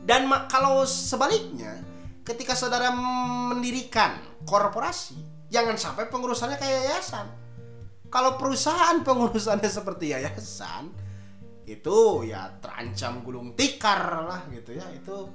Dan 0.06 0.30
kalau 0.48 0.86
sebaliknya, 0.88 1.82
ketika 2.24 2.56
saudara 2.56 2.94
mendirikan 3.52 4.16
korporasi, 4.48 5.18
jangan 5.52 5.76
sampai 5.76 6.08
pengurusannya 6.08 6.56
kayak 6.56 6.90
yayasan. 6.90 7.26
Kalau 8.08 8.38
perusahaan 8.38 9.02
pengurusannya 9.02 9.66
seperti 9.66 10.14
yayasan, 10.14 10.94
itu 11.66 12.22
ya 12.22 12.54
terancam 12.62 13.20
gulung 13.26 13.58
tikar 13.58 14.24
lah 14.24 14.46
gitu 14.54 14.78
ya. 14.78 14.86
Itu 14.94 15.26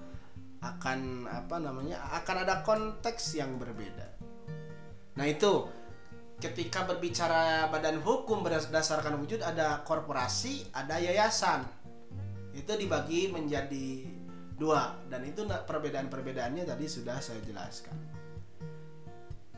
akan 0.64 1.28
apa 1.28 1.56
namanya? 1.60 2.00
akan 2.24 2.36
ada 2.48 2.64
konteks 2.64 3.36
yang 3.36 3.60
berbeda. 3.60 4.08
Nah, 5.20 5.28
itu 5.28 5.68
ketika 6.42 6.90
berbicara 6.90 7.70
badan 7.70 8.02
hukum 8.02 8.42
berdasarkan 8.42 9.22
wujud 9.22 9.46
ada 9.46 9.86
korporasi, 9.86 10.74
ada 10.74 10.98
yayasan. 10.98 11.62
Itu 12.58 12.74
dibagi 12.76 13.30
menjadi 13.30 14.10
dua 14.58 14.98
dan 15.08 15.22
itu 15.24 15.46
perbedaan-perbedaannya 15.46 16.66
tadi 16.66 16.86
sudah 16.90 17.22
saya 17.22 17.40
jelaskan. 17.46 17.94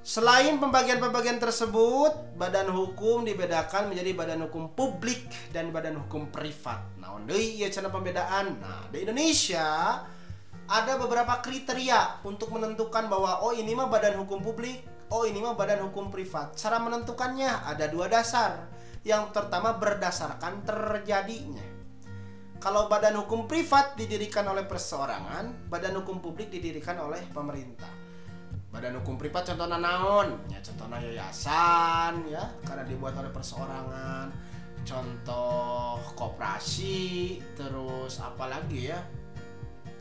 Selain 0.04 0.60
pembagian-pembagian 0.60 1.40
tersebut, 1.40 2.36
badan 2.36 2.68
hukum 2.76 3.24
dibedakan 3.24 3.88
menjadi 3.88 4.12
badan 4.12 4.44
hukum 4.52 4.76
publik 4.76 5.32
dan 5.56 5.72
badan 5.72 5.96
hukum 5.96 6.28
privat. 6.28 6.84
Nah, 7.00 7.16
deui 7.24 7.64
ya 7.64 7.72
cara 7.72 7.88
pembedaan. 7.88 8.60
Nah, 8.60 8.84
di 8.92 9.08
Indonesia 9.08 10.04
ada 10.68 10.94
beberapa 11.00 11.40
kriteria 11.40 12.20
untuk 12.28 12.52
menentukan 12.52 13.08
bahwa 13.08 13.48
oh 13.48 13.56
ini 13.56 13.72
mah 13.72 13.88
badan 13.88 14.20
hukum 14.20 14.44
publik, 14.44 14.84
oh 15.14 15.30
ini 15.30 15.38
mah 15.46 15.54
badan 15.54 15.86
hukum 15.86 16.10
privat. 16.10 16.58
Cara 16.58 16.82
menentukannya 16.82 17.70
ada 17.70 17.86
dua 17.86 18.10
dasar. 18.10 18.66
Yang 19.06 19.30
pertama 19.30 19.78
berdasarkan 19.78 20.66
terjadinya. 20.66 21.62
Kalau 22.58 22.90
badan 22.90 23.20
hukum 23.22 23.46
privat 23.46 23.94
didirikan 23.94 24.48
oleh 24.48 24.66
perseorangan, 24.66 25.70
badan 25.70 26.00
hukum 26.02 26.24
publik 26.24 26.50
didirikan 26.50 26.98
oleh 26.98 27.22
pemerintah. 27.30 27.92
Badan 28.72 29.04
hukum 29.04 29.20
privat 29.20 29.46
contohnya 29.46 29.78
naon? 29.78 30.40
Ya 30.50 30.58
contohnya 30.64 30.98
yayasan 31.04 32.26
ya, 32.26 32.42
karena 32.64 32.88
dibuat 32.88 33.14
oleh 33.20 33.30
perseorangan. 33.30 34.32
Contoh 34.88 36.00
koperasi, 36.16 37.38
terus 37.54 38.18
apa 38.24 38.50
lagi 38.50 38.90
ya? 38.90 39.00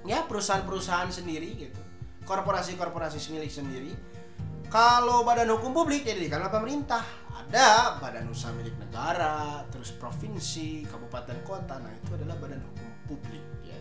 Ya 0.06 0.24
perusahaan-perusahaan 0.24 1.10
sendiri 1.10 1.68
gitu. 1.68 1.82
Korporasi-korporasi 2.22 3.18
milik 3.34 3.50
sendiri 3.50 3.92
kalau 4.72 5.20
badan 5.20 5.52
hukum 5.52 5.76
publik 5.76 6.08
jadi 6.08 6.32
karena 6.32 6.48
pemerintah. 6.48 7.04
Ada 7.28 8.00
badan 8.00 8.32
usaha 8.32 8.48
milik 8.56 8.72
negara, 8.80 9.60
terus 9.68 9.92
provinsi, 9.92 10.88
kabupaten 10.88 11.36
kota. 11.44 11.76
Nah, 11.76 11.92
itu 11.92 12.16
adalah 12.16 12.40
badan 12.40 12.64
hukum 12.64 12.88
publik 13.12 13.44
ya. 13.60 13.76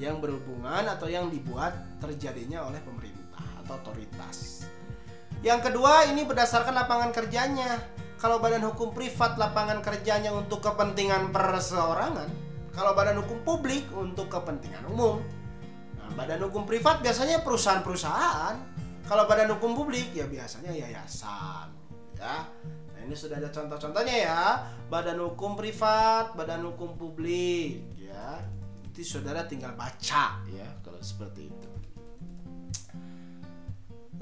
Yang 0.00 0.24
berhubungan 0.24 0.88
atau 0.88 1.12
yang 1.12 1.28
dibuat 1.28 1.76
terjadinya 2.00 2.64
oleh 2.64 2.80
pemerintah 2.80 3.44
atau 3.60 3.76
otoritas. 3.76 4.64
Yang 5.44 5.68
kedua, 5.68 6.08
ini 6.08 6.24
berdasarkan 6.24 6.72
lapangan 6.72 7.12
kerjanya. 7.12 7.84
Kalau 8.16 8.40
badan 8.40 8.64
hukum 8.72 8.96
privat 8.96 9.36
lapangan 9.36 9.84
kerjanya 9.84 10.32
untuk 10.32 10.64
kepentingan 10.64 11.28
perseorangan, 11.28 12.30
kalau 12.72 12.96
badan 12.96 13.20
hukum 13.20 13.44
publik 13.44 13.84
untuk 13.92 14.32
kepentingan 14.32 14.88
umum. 14.88 15.20
Nah, 16.00 16.08
badan 16.16 16.40
hukum 16.48 16.64
privat 16.64 17.04
biasanya 17.04 17.44
perusahaan-perusahaan 17.44 18.72
kalau 19.12 19.28
badan 19.28 19.52
hukum 19.52 19.76
publik 19.76 20.16
ya 20.16 20.24
biasanya 20.24 20.72
yayasan, 20.72 21.68
ya. 22.16 22.48
Nah 22.96 23.00
ini 23.04 23.12
sudah 23.12 23.36
ada 23.36 23.52
contoh-contohnya 23.52 24.16
ya. 24.24 24.42
Badan 24.88 25.20
hukum 25.20 25.52
privat, 25.52 26.32
badan 26.32 26.64
hukum 26.64 26.96
publik, 26.96 27.92
ya. 28.00 28.40
Itu 28.88 29.04
saudara 29.04 29.44
tinggal 29.44 29.76
baca 29.76 30.40
ya 30.48 30.68
kalau 30.80 30.96
seperti 31.04 31.52
itu. 31.52 31.71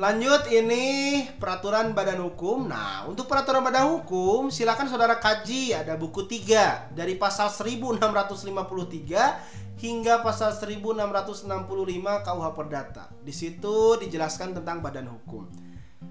Lanjut 0.01 0.49
ini 0.49 1.29
peraturan 1.37 1.93
badan 1.93 2.25
hukum. 2.25 2.73
Nah, 2.73 3.05
untuk 3.05 3.29
peraturan 3.29 3.61
badan 3.61 4.01
hukum 4.01 4.49
silakan 4.49 4.89
saudara 4.89 5.21
kaji 5.21 5.77
ada 5.77 5.93
buku 6.01 6.25
3 6.25 6.89
dari 6.97 7.21
pasal 7.21 7.53
1653 7.53 9.77
hingga 9.77 10.25
pasal 10.25 10.57
1665 10.57 11.45
KUH 12.25 12.47
Perdata. 12.57 13.13
Di 13.21 13.29
situ 13.29 14.01
dijelaskan 14.01 14.57
tentang 14.57 14.81
badan 14.81 15.05
hukum. 15.05 15.45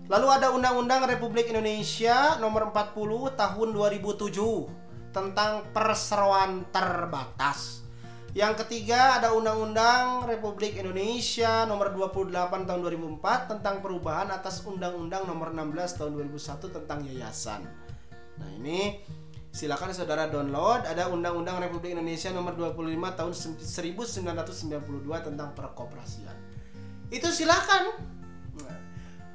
Lalu 0.06 0.28
ada 0.38 0.54
Undang-Undang 0.54 1.10
Republik 1.10 1.50
Indonesia 1.50 2.38
nomor 2.38 2.70
40 2.70 3.42
tahun 3.42 3.68
2007 3.74 4.70
tentang 5.10 5.66
perseroan 5.74 6.70
terbatas. 6.70 7.89
Yang 8.38 8.66
ketiga 8.66 9.18
ada 9.18 9.34
Undang-Undang 9.34 10.30
Republik 10.30 10.78
Indonesia 10.78 11.66
nomor 11.66 11.90
28 11.90 12.30
tahun 12.70 12.80
2004 12.86 13.52
tentang 13.58 13.82
perubahan 13.82 14.30
atas 14.30 14.62
Undang-Undang 14.64 15.26
nomor 15.26 15.50
16 15.50 15.98
tahun 15.98 16.12
2001 16.30 16.76
tentang 16.78 17.00
yayasan. 17.10 17.62
Nah, 18.40 18.50
ini 18.56 19.02
Silakan 19.50 19.90
saudara 19.90 20.30
download 20.30 20.86
ada 20.86 21.10
Undang-Undang 21.10 21.58
Republik 21.66 21.98
Indonesia 21.98 22.30
nomor 22.30 22.54
25 22.54 23.18
tahun 23.18 23.34
1992 23.34 25.26
tentang 25.26 25.50
perkoperasian. 25.58 26.38
Itu 27.10 27.34
silakan. 27.34 27.98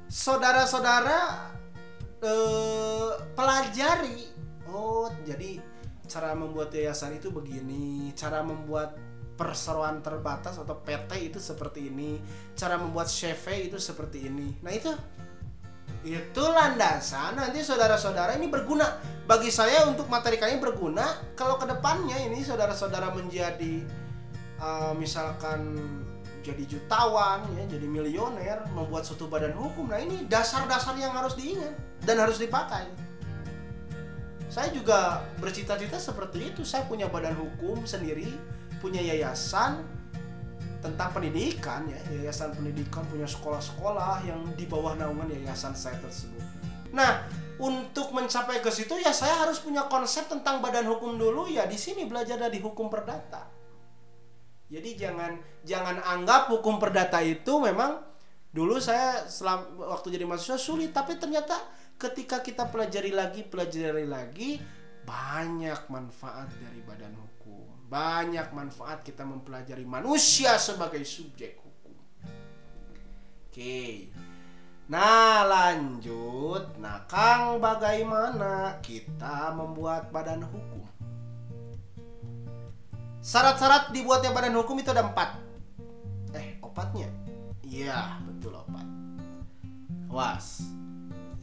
Saudara-saudara 0.07 1.51
eh, 2.23 3.11
pelajari. 3.35 4.31
Oh, 4.71 5.11
jadi 5.27 5.59
cara 6.05 6.37
membuat 6.37 6.71
yayasan 6.71 7.17
itu 7.17 7.33
begini, 7.33 8.13
cara 8.13 8.41
membuat 8.41 8.95
perseroan 9.35 9.99
terbatas 9.99 10.55
atau 10.55 10.79
PT 10.79 11.35
itu 11.35 11.39
seperti 11.43 11.91
ini, 11.91 12.17
cara 12.55 12.79
membuat 12.79 13.11
CV 13.11 13.67
itu 13.67 13.77
seperti 13.77 14.31
ini. 14.31 14.55
Nah, 14.63 14.71
itu 14.71 14.91
itu 16.05 16.43
landasan 16.45 17.33
nanti 17.33 17.65
saudara-saudara 17.65 18.37
ini 18.37 18.45
berguna 18.45 19.01
bagi 19.25 19.49
saya 19.49 19.89
untuk 19.89 20.05
materi 20.05 20.37
kalian 20.37 20.61
berguna. 20.61 21.33
Kalau 21.33 21.57
ke 21.57 21.65
depannya 21.65 22.15
ini 22.29 22.45
saudara-saudara 22.45 23.09
menjadi 23.11 23.81
uh, 24.61 24.93
misalkan 24.93 25.73
jadi 26.45 26.61
jutawan 26.69 27.41
ya 27.57 27.65
jadi 27.65 27.89
milioner 27.89 28.69
membuat 28.77 29.09
suatu 29.09 29.25
badan 29.25 29.57
hukum. 29.57 29.89
Nah 29.89 29.97
ini 29.97 30.29
dasar-dasar 30.29 30.93
yang 31.01 31.11
harus 31.11 31.33
diingat 31.33 31.73
dan 32.05 32.21
harus 32.21 32.37
dipakai 32.37 32.85
saya 34.55 34.71
juga 34.71 35.19
bercita-cita 35.43 35.99
seperti 35.99 36.55
itu 36.55 36.63
saya 36.63 36.87
punya 36.87 37.11
badan 37.11 37.35
hukum 37.35 37.83
sendiri 37.83 38.39
punya 38.79 39.03
yayasan 39.03 39.83
tentang 40.79 41.11
pendidikan 41.11 41.83
ya 41.91 41.99
yayasan 42.07 42.55
pendidikan 42.55 43.03
punya 43.11 43.27
sekolah-sekolah 43.27 44.23
yang 44.23 44.39
di 44.55 44.63
bawah 44.63 44.95
naungan 44.95 45.27
yayasan 45.27 45.75
saya 45.75 45.99
tersebut. 45.99 46.39
Nah 46.95 47.27
untuk 47.59 48.15
mencapai 48.15 48.63
ke 48.63 48.71
situ 48.71 48.95
ya 48.95 49.11
saya 49.11 49.43
harus 49.43 49.59
punya 49.59 49.91
konsep 49.91 50.31
tentang 50.31 50.63
badan 50.63 50.87
hukum 50.87 51.19
dulu 51.19 51.51
ya 51.51 51.67
di 51.67 51.75
sini 51.75 52.07
belajar 52.07 52.39
dari 52.39 52.63
hukum 52.63 52.87
perdata. 52.87 53.51
Jadi 54.71 54.95
jangan 54.95 55.35
jangan 55.67 55.99
anggap 55.99 56.47
hukum 56.47 56.79
perdata 56.79 57.19
itu 57.19 57.59
memang 57.59 57.99
dulu 58.55 58.79
saya 58.79 59.27
selam, 59.27 59.75
waktu 59.83 60.15
jadi 60.15 60.23
mahasiswa 60.23 60.55
sulit 60.55 60.95
tapi 60.95 61.19
ternyata 61.19 61.59
ketika 61.95 62.43
kita 62.43 62.67
pelajari 62.67 63.11
lagi 63.15 63.41
pelajari 63.47 64.05
lagi 64.07 64.59
banyak 65.05 65.87
manfaat 65.87 66.49
dari 66.59 66.81
badan 66.83 67.15
hukum 67.15 67.35
banyak 67.85 68.49
manfaat 68.49 69.05
kita 69.05 69.21
mempelajari 69.21 69.85
manusia 69.85 70.57
sebagai 70.57 71.05
subjek 71.05 71.61
hukum. 71.61 71.95
Oke. 73.45 74.09
Nah, 74.89 75.45
lanjut. 75.45 76.77
Nah, 76.77 77.05
Kang, 77.09 77.57
bagaimana 77.57 78.77
kita 78.81 79.53
membuat 79.53 80.09
badan 80.09 80.45
hukum? 80.45 80.85
Syarat-syarat 83.25 83.89
dibuatnya 83.89 84.29
badan 84.29 84.53
hukum 84.61 84.77
itu 84.77 84.93
ada 84.93 85.05
empat. 85.05 85.41
Eh, 86.37 86.61
opatnya? 86.61 87.09
Iya, 87.65 88.21
betul 88.21 88.53
opat. 88.53 88.85
Was. 90.09 90.61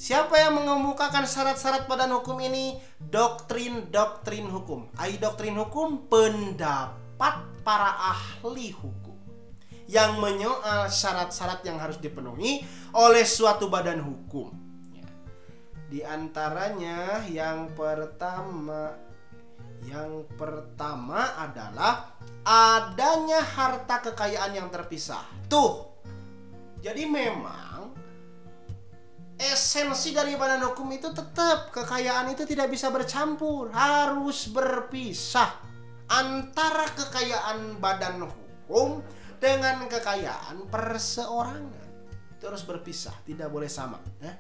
Siapa 0.03 0.35
yang 0.35 0.59
mengemukakan 0.59 1.23
syarat-syarat 1.31 1.87
badan 1.87 2.11
hukum 2.19 2.35
ini? 2.43 2.75
Doktrin-doktrin 2.99 4.51
hukum. 4.51 4.91
Ai 4.99 5.15
doktrin 5.15 5.55
hukum 5.55 6.11
pendapat 6.11 7.63
para 7.63 8.11
ahli 8.11 8.75
hukum 8.75 9.15
yang 9.87 10.19
menyoal 10.19 10.91
syarat-syarat 10.91 11.63
yang 11.63 11.79
harus 11.79 12.03
dipenuhi 12.03 12.67
oleh 12.91 13.23
suatu 13.23 13.71
badan 13.71 14.03
hukum. 14.03 14.51
Ya. 14.91 15.07
Di 15.87 16.03
antaranya 16.03 17.23
yang 17.31 17.71
pertama 17.71 18.99
yang 19.87 20.27
pertama 20.35 21.31
adalah 21.39 22.19
adanya 22.43 23.39
harta 23.39 24.03
kekayaan 24.03 24.51
yang 24.51 24.67
terpisah. 24.67 25.23
Tuh. 25.47 25.95
Jadi 26.83 27.07
memang 27.07 27.72
esensi 29.43 30.15
dari 30.15 30.39
badan 30.39 30.63
hukum 30.71 30.87
itu 30.95 31.11
tetap 31.11 31.75
kekayaan 31.75 32.31
itu 32.31 32.47
tidak 32.47 32.71
bisa 32.71 32.95
bercampur, 32.95 33.75
harus 33.75 34.47
berpisah 34.49 35.51
antara 36.07 36.87
kekayaan 36.95 37.83
badan 37.83 38.31
hukum 38.31 39.03
dengan 39.43 39.91
kekayaan 39.91 40.71
perseorangan. 40.71 41.89
Itu 42.39 42.47
harus 42.47 42.63
berpisah, 42.63 43.15
tidak 43.27 43.51
boleh 43.51 43.67
sama. 43.67 43.99
Ya. 44.23 44.39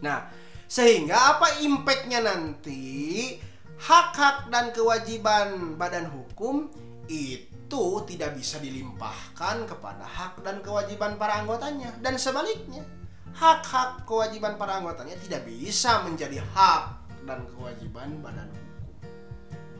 Nah, 0.00 0.32
sehingga 0.64 1.36
apa 1.36 1.60
impactnya 1.60 2.24
nanti 2.24 3.36
hak-hak 3.80 4.52
dan 4.52 4.72
kewajiban 4.72 5.76
badan 5.80 6.08
hukum 6.08 6.68
itu 7.10 7.82
tidak 8.06 8.38
bisa 8.38 8.62
dilimpahkan 8.62 9.66
kepada 9.66 10.04
hak 10.06 10.44
dan 10.46 10.62
kewajiban 10.62 11.18
para 11.18 11.42
anggotanya 11.42 11.90
dan 11.98 12.14
sebaliknya 12.20 12.99
hak-hak 13.34 14.04
kewajiban 14.04 14.58
para 14.58 14.78
anggotanya 14.82 15.16
tidak 15.20 15.46
bisa 15.46 16.02
menjadi 16.02 16.42
hak 16.54 17.00
dan 17.24 17.46
kewajiban 17.54 18.18
badan 18.24 18.48
hukum. 18.50 18.94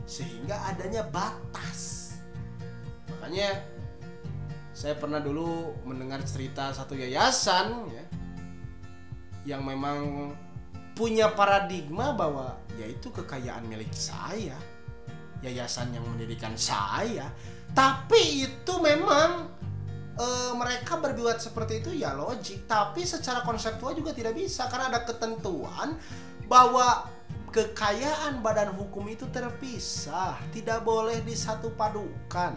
Sehingga 0.05 0.55
adanya 0.71 1.03
batas. 1.09 2.13
Makanya 3.11 3.63
saya 4.71 4.97
pernah 4.97 5.21
dulu 5.21 5.77
mendengar 5.85 6.23
cerita 6.25 6.73
satu 6.73 6.97
yayasan 6.97 7.85
ya 7.91 8.05
yang 9.45 9.61
memang 9.61 10.31
punya 10.97 11.33
paradigma 11.33 12.13
bahwa 12.17 12.57
yaitu 12.77 13.13
kekayaan 13.13 13.65
milik 13.69 13.89
saya 13.93 14.57
yayasan 15.45 15.93
yang 15.93 16.05
mendirikan 16.05 16.53
saya 16.57 17.29
tapi 17.77 18.45
itu 18.45 18.73
memang 18.81 19.49
e, 20.21 20.53
mereka 20.53 21.01
berbuat 21.01 21.41
seperti 21.41 21.81
itu 21.81 21.97
ya 21.97 22.13
logik. 22.13 22.69
Tapi 22.69 23.01
secara 23.01 23.41
konseptual 23.41 23.97
juga 23.97 24.13
tidak 24.13 24.37
bisa 24.37 24.69
karena 24.69 24.93
ada 24.93 25.01
ketentuan 25.01 25.97
bahwa 26.45 27.09
kekayaan 27.51 28.39
badan 28.39 28.71
hukum 28.79 29.11
itu 29.11 29.27
terpisah 29.27 30.39
tidak 30.55 30.87
boleh 30.87 31.19
disatu 31.27 31.67
padukan 31.75 32.55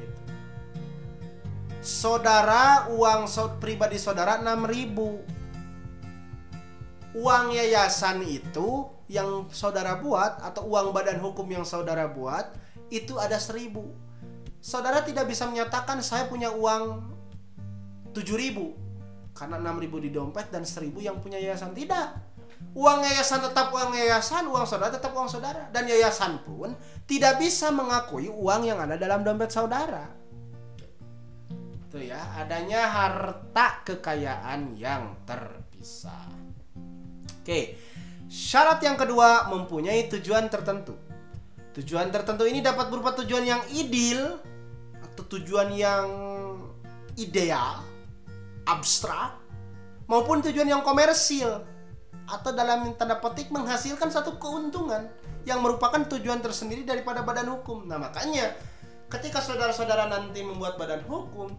gitu. 0.00 0.20
saudara 1.84 2.88
uang 2.88 3.28
pribadi 3.60 4.00
saudara 4.00 4.40
6000 4.40 7.12
uang 7.12 7.44
yayasan 7.52 8.24
itu 8.24 8.88
yang 9.12 9.52
saudara 9.52 10.00
buat 10.00 10.40
atau 10.40 10.72
uang 10.72 10.96
badan 10.96 11.20
hukum 11.20 11.44
yang 11.44 11.68
saudara 11.68 12.08
buat 12.08 12.56
itu 12.88 13.20
ada 13.20 13.36
seribu 13.36 13.92
saudara 14.60 15.02
tidak 15.02 15.26
bisa 15.26 15.48
menyatakan 15.48 15.98
saya 16.04 16.28
punya 16.28 16.52
uang 16.52 17.12
7000 18.12 19.34
karena 19.34 19.56
6000 19.56 20.04
di 20.04 20.10
dompet 20.12 20.52
dan 20.52 20.62
1000 20.62 20.92
yang 21.00 21.16
punya 21.18 21.40
yayasan 21.40 21.72
tidak. 21.72 22.16
Uang 22.76 23.00
yayasan 23.00 23.40
tetap 23.40 23.72
uang 23.72 23.96
yayasan 23.96 24.44
uang 24.44 24.68
saudara 24.68 24.92
tetap 24.92 25.16
uang 25.16 25.32
saudara. 25.32 25.72
Dan 25.72 25.88
yayasan 25.88 26.44
pun 26.44 26.76
tidak 27.08 27.40
bisa 27.40 27.72
mengakui 27.72 28.28
uang 28.28 28.68
yang 28.68 28.78
ada 28.78 29.00
dalam 29.00 29.24
dompet 29.24 29.48
saudara. 29.48 30.12
Itu 31.88 31.98
ya 31.98 32.20
adanya 32.36 32.84
harta 32.86 33.82
kekayaan 33.82 34.76
yang 34.76 35.24
terpisah. 35.24 36.28
Oke 37.40 37.80
syarat 38.30 38.78
yang 38.86 38.94
kedua 38.94 39.50
mempunyai 39.50 40.06
tujuan 40.06 40.46
tertentu. 40.46 40.94
Tujuan 41.74 42.14
tertentu 42.14 42.46
ini 42.46 42.62
dapat 42.62 42.86
berupa 42.86 43.10
tujuan 43.18 43.42
yang 43.42 43.62
ideal 43.74 44.38
tujuan 45.26 45.74
yang 45.74 46.06
ideal, 47.18 47.82
abstrak, 48.64 49.36
maupun 50.06 50.40
tujuan 50.42 50.66
yang 50.66 50.82
komersil 50.82 51.62
atau 52.30 52.50
dalam 52.54 52.94
tanda 52.94 53.18
petik 53.18 53.50
menghasilkan 53.50 54.10
satu 54.10 54.38
keuntungan 54.38 55.10
yang 55.42 55.64
merupakan 55.64 56.02
tujuan 56.16 56.38
tersendiri 56.38 56.86
daripada 56.86 57.26
badan 57.26 57.50
hukum. 57.58 57.88
Nah, 57.88 57.98
makanya 57.98 58.54
ketika 59.10 59.42
saudara-saudara 59.42 60.06
nanti 60.06 60.44
membuat 60.44 60.78
badan 60.78 61.02
hukum, 61.08 61.50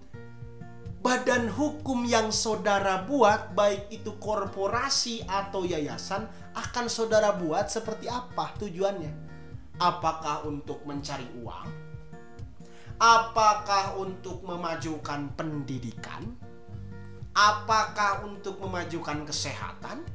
badan 1.01 1.49
hukum 1.49 2.05
yang 2.05 2.29
saudara 2.29 3.03
buat 3.03 3.57
baik 3.57 3.89
itu 3.89 4.15
korporasi 4.21 5.25
atau 5.25 5.65
yayasan 5.65 6.29
akan 6.53 6.85
saudara 6.87 7.33
buat 7.35 7.67
seperti 7.67 8.05
apa 8.07 8.53
tujuannya? 8.61 9.33
Apakah 9.81 10.45
untuk 10.45 10.85
mencari 10.85 11.25
uang? 11.41 11.80
Apakah 13.01 13.97
untuk 13.97 14.45
memajukan 14.45 15.33
pendidikan? 15.33 16.21
Apakah 17.33 18.21
untuk 18.29 18.61
memajukan 18.61 19.25
kesehatan? 19.25 20.05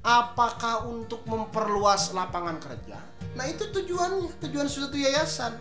Apakah 0.00 0.88
untuk 0.88 1.28
memperluas 1.28 2.16
lapangan 2.16 2.56
kerja? 2.56 2.96
Nah, 3.36 3.44
itu 3.44 3.68
tujuannya, 3.68 4.32
tujuan 4.40 4.64
suatu 4.64 4.96
yayasan. 4.96 5.60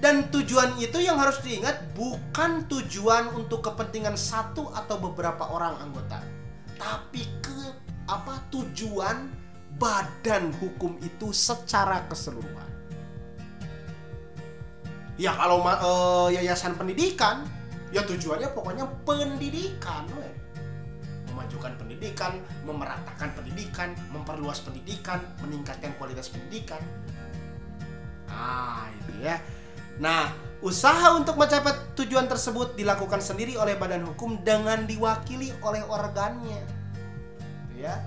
Dan 0.00 0.32
tujuan 0.32 0.80
itu 0.80 0.96
yang 0.96 1.20
harus 1.20 1.44
diingat 1.44 1.92
bukan 1.92 2.64
tujuan 2.64 3.36
untuk 3.36 3.68
kepentingan 3.68 4.16
satu 4.16 4.72
atau 4.72 4.96
beberapa 4.96 5.44
orang 5.44 5.76
anggota, 5.76 6.24
tapi 6.80 7.24
ke 7.44 7.56
apa 8.08 8.48
tujuan 8.48 9.28
badan 9.76 10.56
hukum 10.56 10.96
itu 11.04 11.32
secara 11.36 12.04
keseluruhan. 12.08 12.75
Ya 15.16 15.32
kalau 15.32 15.64
uh, 15.64 16.28
yayasan 16.28 16.76
pendidikan, 16.76 17.48
ya 17.88 18.04
tujuannya 18.04 18.52
pokoknya 18.52 18.84
pendidikan, 19.08 20.04
we. 20.12 20.28
memajukan 21.32 21.72
pendidikan, 21.76 22.40
memeratakan 22.64 23.28
pendidikan, 23.36 23.92
memperluas 24.08 24.64
pendidikan, 24.64 25.20
meningkatkan 25.44 25.92
kualitas 26.00 26.32
pendidikan. 26.32 26.80
Ah, 28.28 28.88
itu 28.92 29.20
ya. 29.20 29.36
Nah, 30.00 30.32
usaha 30.64 31.12
untuk 31.12 31.36
mencapai 31.36 31.92
tujuan 31.96 32.24
tersebut 32.24 32.76
dilakukan 32.76 33.20
sendiri 33.20 33.56
oleh 33.60 33.76
badan 33.76 34.04
hukum 34.04 34.40
dengan 34.44 34.88
diwakili 34.88 35.52
oleh 35.60 35.84
organnya. 35.84 36.60
Ya. 37.76 38.00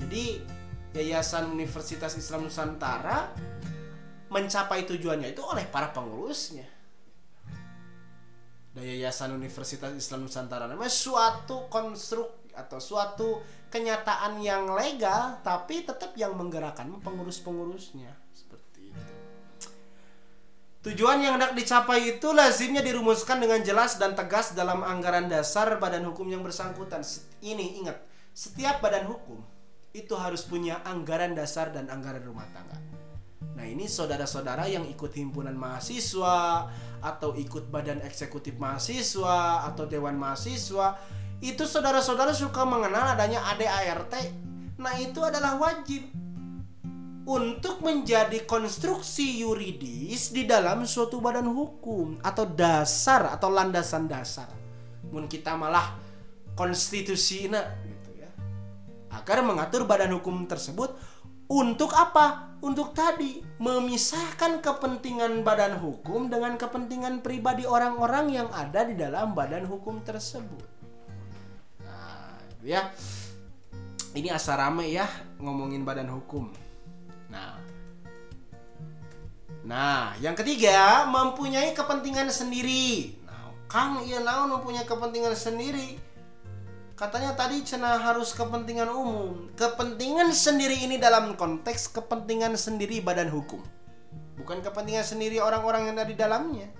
Jadi, 0.00 0.44
Yayasan 0.92 1.48
Universitas 1.48 2.12
Islam 2.20 2.52
Nusantara 2.52 3.32
mencapai 4.32 4.88
tujuannya 4.88 5.36
itu 5.36 5.44
oleh 5.44 5.68
para 5.68 5.92
pengurusnya. 5.92 6.64
Dan 8.72 8.88
Yayasan 8.88 9.36
Universitas 9.36 9.92
Islam 9.92 10.24
Nusantara 10.24 10.64
namanya 10.64 10.88
suatu 10.88 11.68
konstruk 11.68 12.48
atau 12.56 12.80
suatu 12.80 13.44
kenyataan 13.68 14.40
yang 14.40 14.68
legal 14.72 15.40
tapi 15.44 15.84
tetap 15.84 16.16
yang 16.16 16.32
menggerakkan 16.36 16.88
pengurus-pengurusnya 17.04 18.16
seperti 18.32 18.92
itu. 18.92 19.12
Tujuan 20.88 21.20
yang 21.20 21.36
hendak 21.36 21.52
dicapai 21.52 22.16
itu 22.16 22.32
lazimnya 22.32 22.80
dirumuskan 22.80 23.44
dengan 23.44 23.60
jelas 23.60 24.00
dan 24.00 24.16
tegas 24.16 24.56
dalam 24.56 24.80
anggaran 24.80 25.28
dasar 25.28 25.76
badan 25.76 26.08
hukum 26.08 26.32
yang 26.32 26.40
bersangkutan. 26.40 27.04
Ini 27.44 27.84
ingat, 27.84 28.00
setiap 28.32 28.80
badan 28.80 29.04
hukum 29.04 29.44
itu 29.92 30.16
harus 30.16 30.48
punya 30.48 30.80
anggaran 30.88 31.36
dasar 31.36 31.68
dan 31.68 31.92
anggaran 31.92 32.24
rumah 32.24 32.48
tangga. 32.56 32.91
Nah 33.52 33.66
ini 33.68 33.86
saudara-saudara 33.86 34.66
yang 34.66 34.88
ikut 34.88 35.12
himpunan 35.14 35.54
mahasiswa 35.54 36.66
atau 37.02 37.34
ikut 37.34 37.68
badan 37.68 38.02
eksekutif 38.02 38.58
mahasiswa 38.58 39.66
atau 39.70 39.86
dewan 39.86 40.18
mahasiswa 40.18 40.98
itu 41.42 41.66
saudara-saudara 41.66 42.30
suka 42.30 42.62
mengenal 42.62 43.18
adanya 43.18 43.42
ADART. 43.50 44.14
Nah 44.78 44.94
itu 45.02 45.18
adalah 45.22 45.58
wajib 45.58 46.06
untuk 47.22 47.82
menjadi 47.82 48.42
konstruksi 48.46 49.42
yuridis 49.42 50.34
di 50.34 50.42
dalam 50.42 50.82
suatu 50.86 51.22
badan 51.22 51.46
hukum 51.50 52.18
atau 52.22 52.46
dasar 52.46 53.30
atau 53.30 53.50
landasan 53.50 54.10
dasar. 54.10 54.50
Mungkin 55.10 55.30
kita 55.30 55.54
malah 55.54 55.98
konstitusi 56.58 57.46
gitu 57.46 58.10
ya. 58.14 58.30
Agar 59.14 59.42
mengatur 59.46 59.86
badan 59.86 60.14
hukum 60.18 60.46
tersebut 60.46 60.94
untuk 61.52 61.92
apa? 61.92 62.56
Untuk 62.62 62.94
tadi 62.96 63.42
memisahkan 63.60 64.62
kepentingan 64.62 65.42
badan 65.42 65.82
hukum 65.82 66.30
dengan 66.30 66.54
kepentingan 66.56 67.20
pribadi 67.20 67.66
orang-orang 67.66 68.32
yang 68.32 68.48
ada 68.54 68.86
di 68.86 68.94
dalam 68.94 69.34
badan 69.34 69.66
hukum 69.66 70.00
tersebut. 70.00 70.62
Nah, 71.82 72.38
ya. 72.64 72.88
Ini 74.12 74.28
asa 74.28 74.56
rame 74.60 74.92
ya 74.92 75.08
ngomongin 75.40 75.82
badan 75.82 76.08
hukum. 76.12 76.52
Nah. 77.32 77.56
Nah 79.64 80.12
yang 80.20 80.36
ketiga 80.36 81.08
mempunyai 81.08 81.72
kepentingan 81.72 82.28
sendiri. 82.28 83.16
Nah 83.24 83.56
kang 83.72 84.04
iya 84.04 84.20
naon 84.20 84.52
mempunyai 84.52 84.84
kepentingan 84.84 85.32
sendiri 85.32 85.96
katanya 87.02 87.34
tadi 87.34 87.66
cina 87.66 87.98
harus 87.98 88.30
kepentingan 88.30 88.86
umum. 88.86 89.50
Kepentingan 89.58 90.30
sendiri 90.30 90.86
ini 90.86 91.02
dalam 91.02 91.34
konteks 91.34 91.90
kepentingan 91.90 92.54
sendiri 92.54 93.02
badan 93.02 93.26
hukum. 93.26 93.58
Bukan 94.38 94.62
kepentingan 94.62 95.02
sendiri 95.02 95.42
orang-orang 95.42 95.90
yang 95.90 95.98
ada 95.98 96.06
di 96.06 96.14
dalamnya. 96.14 96.70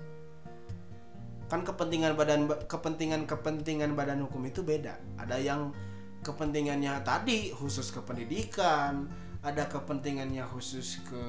Kan 1.51 1.67
kepentingan 1.67 2.15
badan 2.15 2.47
kepentingan 2.71 3.27
kepentingan 3.27 3.91
badan 3.99 4.23
hukum 4.23 4.47
itu 4.47 4.63
beda. 4.63 4.95
Ada 5.19 5.43
yang 5.43 5.75
kepentingannya 6.23 7.03
tadi 7.03 7.51
khusus 7.51 7.91
ke 7.91 7.99
pendidikan 7.99 9.11
ada 9.43 9.67
kepentingannya 9.67 10.47
khusus 10.47 11.03
ke 11.03 11.23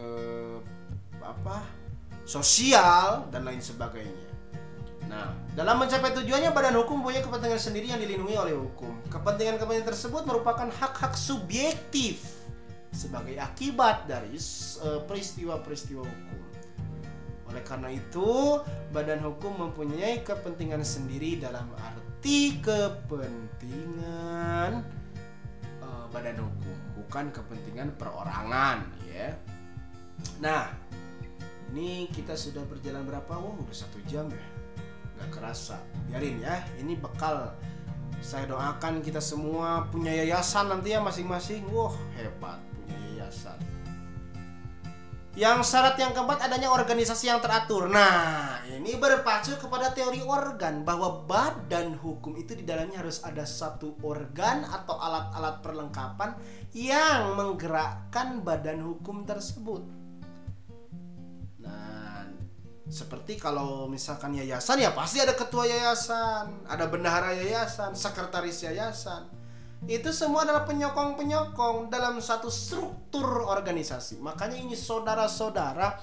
apa 1.18 1.66
sosial 2.22 3.26
dan 3.34 3.42
lain 3.42 3.59
sebagainya 3.59 4.24
nah 5.07 5.37
dalam 5.53 5.79
mencapai 5.79 6.17
tujuannya 6.17 6.51
badan 6.51 6.75
hukum 6.83 7.05
punya 7.05 7.21
kepentingan 7.21 7.61
sendiri 7.61 7.93
yang 7.93 8.01
dilindungi 8.01 8.35
oleh 8.35 8.55
hukum 8.57 8.97
kepentingan-kepentingan 9.13 9.89
tersebut 9.93 10.25
merupakan 10.25 10.67
hak-hak 10.69 11.15
subjektif 11.15 12.43
sebagai 12.95 13.37
akibat 13.43 14.07
dari 14.07 14.35
eh, 14.35 15.01
peristiwa-peristiwa 15.05 16.03
hukum 16.03 16.45
oleh 17.55 17.63
karena 17.63 17.87
itu, 17.87 18.59
badan 18.91 19.23
hukum 19.23 19.55
mempunyai 19.55 20.27
kepentingan 20.27 20.83
sendiri 20.83 21.39
dalam 21.39 21.71
arti 21.79 22.59
kepentingan 22.59 24.83
uh, 25.79 26.11
badan 26.11 26.43
hukum, 26.43 26.75
bukan 26.99 27.31
kepentingan 27.31 27.95
perorangan, 27.95 28.83
ya. 29.07 29.39
Nah, 30.43 30.67
ini 31.71 32.11
kita 32.11 32.35
sudah 32.35 32.67
berjalan 32.67 33.07
berapa? 33.07 33.39
Wah, 33.39 33.55
udah 33.55 33.71
satu 33.71 34.03
jam 34.11 34.27
ya. 34.27 34.43
Gak 35.19 35.31
kerasa. 35.41 35.79
Biarin 36.11 36.43
ya, 36.43 36.62
ini 36.79 36.99
bekal 36.99 37.55
saya 38.25 38.49
doakan 38.49 39.05
kita 39.05 39.21
semua 39.21 39.85
punya 39.93 40.09
yayasan 40.25 40.73
nanti 40.73 40.97
ya 40.97 41.01
masing-masing. 41.05 41.69
Wah, 41.69 41.93
hebat 42.17 42.57
punya 42.73 42.97
yayasan. 43.12 43.61
Yang 45.35 45.67
syarat 45.67 45.99
yang 45.99 46.15
keempat 46.15 46.47
adanya 46.47 46.71
organisasi 46.71 47.27
yang 47.27 47.43
teratur. 47.43 47.91
Nah, 47.91 48.62
ini 48.71 48.95
berpacu 48.95 49.59
kepada 49.59 49.91
teori 49.91 50.23
organ 50.23 50.87
bahwa 50.87 51.27
badan 51.27 51.99
hukum 51.99 52.39
itu 52.39 52.55
di 52.55 52.62
dalamnya 52.62 53.03
harus 53.03 53.19
ada 53.27 53.43
satu 53.43 53.99
organ 54.07 54.62
atau 54.62 54.95
alat-alat 54.95 55.59
perlengkapan 55.59 56.39
yang 56.71 57.35
menggerakkan 57.35 58.47
badan 58.47 58.79
hukum 58.79 59.27
tersebut. 59.27 60.04
Seperti 62.85 63.41
kalau 63.41 63.89
misalkan 63.89 64.37
yayasan 64.37 64.80
ya 64.85 64.93
pasti 64.93 65.20
ada 65.20 65.32
ketua 65.32 65.64
yayasan, 65.64 66.68
ada 66.68 66.85
bendahara 66.85 67.32
yayasan, 67.32 67.97
sekretaris 67.97 68.61
yayasan 68.61 69.24
itu 69.85 70.16
semua 70.16 70.49
adalah 70.49 70.64
penyokong-penyokong 70.64 71.93
dalam 71.93 72.16
satu 72.16 72.49
struktur 72.49 73.45
organisasi. 73.45 74.16
Makanya 74.16 74.57
ini 74.57 74.72
saudara-saudara 74.72 76.01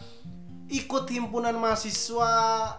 ikut 0.70 1.10
himpunan 1.10 1.58
mahasiswa, 1.58 2.34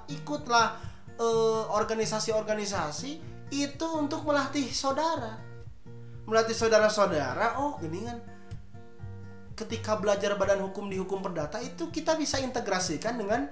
ikutlah 0.06 0.78
eh, 1.18 1.62
organisasi-organisasi 1.74 3.10
itu 3.50 3.86
untuk 3.98 4.22
melatih 4.22 4.70
saudara. 4.70 5.42
Melatih 6.30 6.54
saudara-saudara, 6.54 7.58
oh 7.58 7.82
geningan 7.82 8.22
ketika 9.58 9.98
belajar 9.98 10.38
badan 10.38 10.62
hukum 10.64 10.86
di 10.86 10.96
hukum 10.96 11.20
perdata 11.20 11.60
itu 11.60 11.92
kita 11.92 12.16
bisa 12.16 12.40
integrasikan 12.40 13.18
dengan 13.18 13.50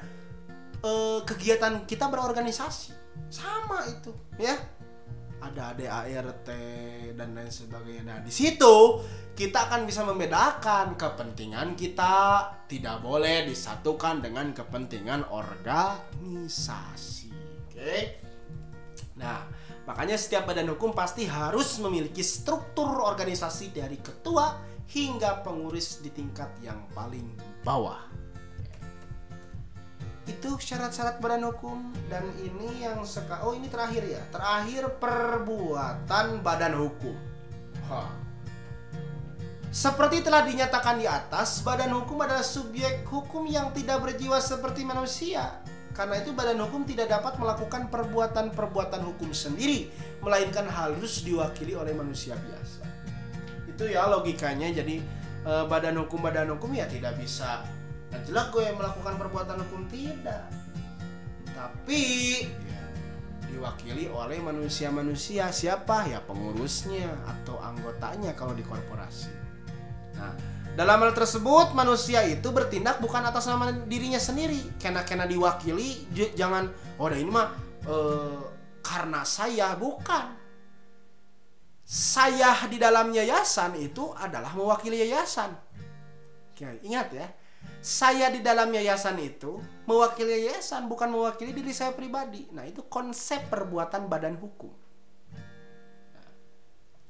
eh, 0.84 1.20
kegiatan 1.24 1.84
kita 1.84 2.08
berorganisasi. 2.08 2.96
Sama 3.30 3.86
itu, 3.86 4.10
ya 4.40 4.56
ada 5.40 5.72
ADART 5.72 6.52
dan 7.16 7.32
lain 7.32 7.50
sebagainya. 7.50 8.04
Nah, 8.04 8.20
di 8.20 8.28
situ 8.28 9.00
kita 9.32 9.72
akan 9.72 9.88
bisa 9.88 10.04
membedakan 10.04 11.00
kepentingan 11.00 11.80
kita 11.80 12.44
tidak 12.68 13.00
boleh 13.00 13.48
disatukan 13.48 14.20
dengan 14.20 14.52
kepentingan 14.52 15.32
organisasi. 15.32 17.32
Oke. 17.72 18.20
Nah, 19.16 19.48
makanya 19.88 20.20
setiap 20.20 20.52
badan 20.52 20.76
hukum 20.76 20.92
pasti 20.92 21.24
harus 21.24 21.80
memiliki 21.80 22.20
struktur 22.20 23.00
organisasi 23.00 23.72
dari 23.72 23.96
ketua 23.96 24.60
hingga 24.92 25.40
pengurus 25.40 26.04
di 26.04 26.12
tingkat 26.12 26.52
yang 26.60 26.84
paling 26.92 27.32
bawah 27.64 28.12
itu 30.40 30.56
syarat-syarat 30.56 31.20
badan 31.20 31.44
hukum. 31.52 31.92
Dan 32.08 32.24
ini 32.40 32.88
yang 32.88 33.04
seka 33.04 33.44
oh 33.44 33.52
ini 33.52 33.68
terakhir 33.68 34.08
ya. 34.08 34.24
Terakhir 34.32 34.96
perbuatan 34.96 36.40
badan 36.40 36.74
hukum. 36.80 37.14
Ha. 37.92 38.06
seperti 39.70 40.22
telah 40.22 40.42
dinyatakan 40.46 40.98
di 40.98 41.06
atas 41.06 41.62
badan 41.62 41.94
hukum 41.94 42.18
adalah 42.22 42.42
subjek 42.42 43.06
hukum 43.06 43.46
yang 43.46 43.70
tidak 43.70 44.02
berjiwa 44.02 44.40
seperti 44.42 44.82
manusia. 44.82 45.62
Karena 45.94 46.18
itu 46.18 46.34
badan 46.34 46.58
hukum 46.58 46.82
tidak 46.86 47.10
dapat 47.10 47.38
melakukan 47.38 47.86
perbuatan-perbuatan 47.86 49.02
hukum 49.04 49.30
sendiri 49.30 49.90
melainkan 50.22 50.66
harus 50.66 51.22
diwakili 51.22 51.74
oleh 51.78 51.94
manusia 51.94 52.34
biasa. 52.34 52.82
Itu 53.70 53.86
ya 53.90 54.10
logikanya. 54.10 54.70
Jadi 54.74 55.02
eh, 55.46 55.64
badan 55.66 55.98
hukum 56.02 56.18
badan 56.18 56.50
hukum 56.54 56.74
ya 56.74 56.86
tidak 56.90 57.18
bisa 57.18 57.62
dan 58.10 58.20
jelas 58.26 58.50
gue 58.50 58.62
yang 58.66 58.76
melakukan 58.76 59.14
perbuatan 59.16 59.56
hukum 59.66 59.82
tidak. 59.86 60.50
Tapi 61.54 62.02
ya, 62.46 62.82
diwakili 63.46 64.10
oleh 64.10 64.42
manusia-manusia. 64.42 65.54
Siapa? 65.54 66.10
Ya 66.10 66.18
pengurusnya 66.26 67.06
atau 67.26 67.62
anggotanya 67.62 68.34
kalau 68.34 68.52
di 68.52 68.66
korporasi. 68.66 69.30
Nah 70.18 70.34
dalam 70.74 71.02
hal 71.02 71.12
tersebut 71.14 71.74
manusia 71.74 72.22
itu 72.26 72.46
bertindak 72.54 73.02
bukan 73.02 73.22
atas 73.26 73.46
nama 73.46 73.70
dirinya 73.70 74.18
sendiri. 74.18 74.78
Kena 74.78 75.06
kena 75.06 75.26
diwakili 75.26 76.10
jangan 76.34 76.70
oh 76.98 77.06
dah 77.06 77.18
ini 77.18 77.30
mah 77.30 77.48
e, 77.86 77.94
karena 78.82 79.22
saya. 79.22 79.78
Bukan. 79.78 80.38
Saya 81.90 82.54
di 82.70 82.78
dalam 82.78 83.10
yayasan 83.10 83.74
itu 83.82 84.14
adalah 84.14 84.54
mewakili 84.54 85.02
yayasan. 85.02 85.50
Oke, 86.54 86.78
ingat 86.86 87.10
ya 87.10 87.26
saya 87.80 88.28
di 88.28 88.44
dalam 88.44 88.68
yayasan 88.68 89.16
itu 89.20 89.56
mewakili 89.88 90.46
yayasan 90.46 90.84
bukan 90.86 91.08
mewakili 91.08 91.56
diri 91.56 91.72
saya 91.72 91.96
pribadi. 91.96 92.48
Nah, 92.52 92.68
itu 92.68 92.84
konsep 92.86 93.48
perbuatan 93.48 94.06
badan 94.06 94.36
hukum. 94.36 94.72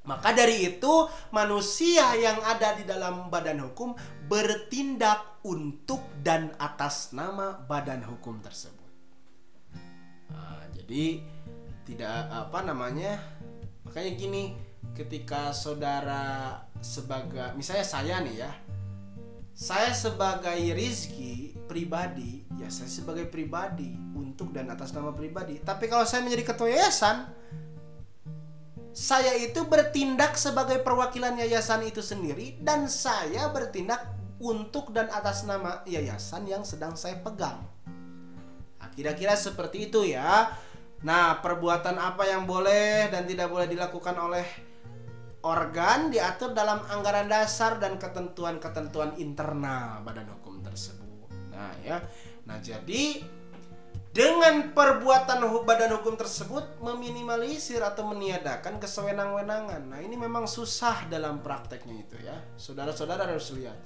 maka 0.01 0.33
dari 0.33 0.65
itu 0.65 1.05
manusia 1.29 2.17
yang 2.17 2.41
ada 2.41 2.73
di 2.73 2.89
dalam 2.89 3.29
badan 3.29 3.61
hukum 3.69 3.93
bertindak 4.25 5.45
untuk 5.45 6.01
dan 6.25 6.49
atas 6.57 7.13
nama 7.13 7.53
badan 7.53 8.01
hukum 8.09 8.41
tersebut. 8.41 8.89
Nah, 10.33 10.65
jadi 10.73 11.21
tidak 11.85 12.33
apa 12.33 12.65
namanya 12.65 13.21
makanya 13.85 14.11
gini 14.17 14.43
ketika 14.97 15.53
saudara 15.53 16.57
sebagai 16.81 17.53
misalnya 17.53 17.85
saya 17.85 18.15
nih 18.25 18.35
ya 18.41 18.51
saya 19.51 19.91
sebagai 19.91 20.57
Rizky 20.73 21.53
pribadi 21.67 22.43
ya 22.59 22.67
saya 22.67 22.91
sebagai 22.91 23.27
pribadi 23.27 23.95
untuk 24.15 24.51
dan 24.51 24.69
atas 24.69 24.91
nama 24.91 25.11
pribadi. 25.15 25.59
Tapi 25.61 25.87
kalau 25.87 26.03
saya 26.03 26.23
menjadi 26.25 26.53
ketua 26.53 26.69
yayasan 26.69 27.29
saya 28.91 29.39
itu 29.39 29.63
bertindak 29.63 30.35
sebagai 30.35 30.83
perwakilan 30.83 31.39
yayasan 31.39 31.87
itu 31.87 32.03
sendiri 32.03 32.59
dan 32.59 32.91
saya 32.91 33.47
bertindak 33.47 34.03
untuk 34.41 34.91
dan 34.91 35.07
atas 35.13 35.47
nama 35.47 35.79
yayasan 35.87 36.43
yang 36.49 36.67
sedang 36.67 36.99
saya 36.99 37.15
pegang. 37.23 37.63
Nah, 38.81 38.89
kira-kira 38.91 39.37
seperti 39.37 39.87
itu 39.87 40.03
ya. 40.03 40.51
Nah 41.01 41.41
perbuatan 41.41 41.97
apa 41.97 42.29
yang 42.29 42.45
boleh 42.45 43.09
dan 43.09 43.25
tidak 43.25 43.49
boleh 43.49 43.65
dilakukan 43.65 44.13
oleh 44.21 44.45
organ 45.41 46.13
diatur 46.13 46.53
dalam 46.53 46.85
anggaran 46.89 47.25
dasar 47.25 47.81
dan 47.81 47.97
ketentuan-ketentuan 47.97 49.17
internal 49.17 50.05
badan 50.05 50.29
hukum 50.37 50.61
tersebut. 50.61 51.29
Nah, 51.49 51.73
ya. 51.81 51.97
Nah, 52.45 52.61
jadi 52.61 53.25
dengan 54.11 54.75
perbuatan 54.75 55.41
badan 55.65 55.97
hukum 55.97 56.13
tersebut 56.19 56.83
meminimalisir 56.83 57.81
atau 57.81 58.05
meniadakan 58.05 58.77
kesewenang-wenangan. 58.77 59.81
Nah, 59.89 59.99
ini 60.03 60.13
memang 60.13 60.45
susah 60.45 61.09
dalam 61.09 61.41
prakteknya 61.41 61.95
itu 61.97 62.15
ya. 62.21 62.37
Saudara-saudara 62.59 63.25
harus 63.25 63.49
lihat. 63.57 63.77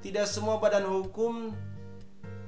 Tidak 0.00 0.24
semua 0.24 0.56
badan 0.60 0.84
hukum 0.84 1.52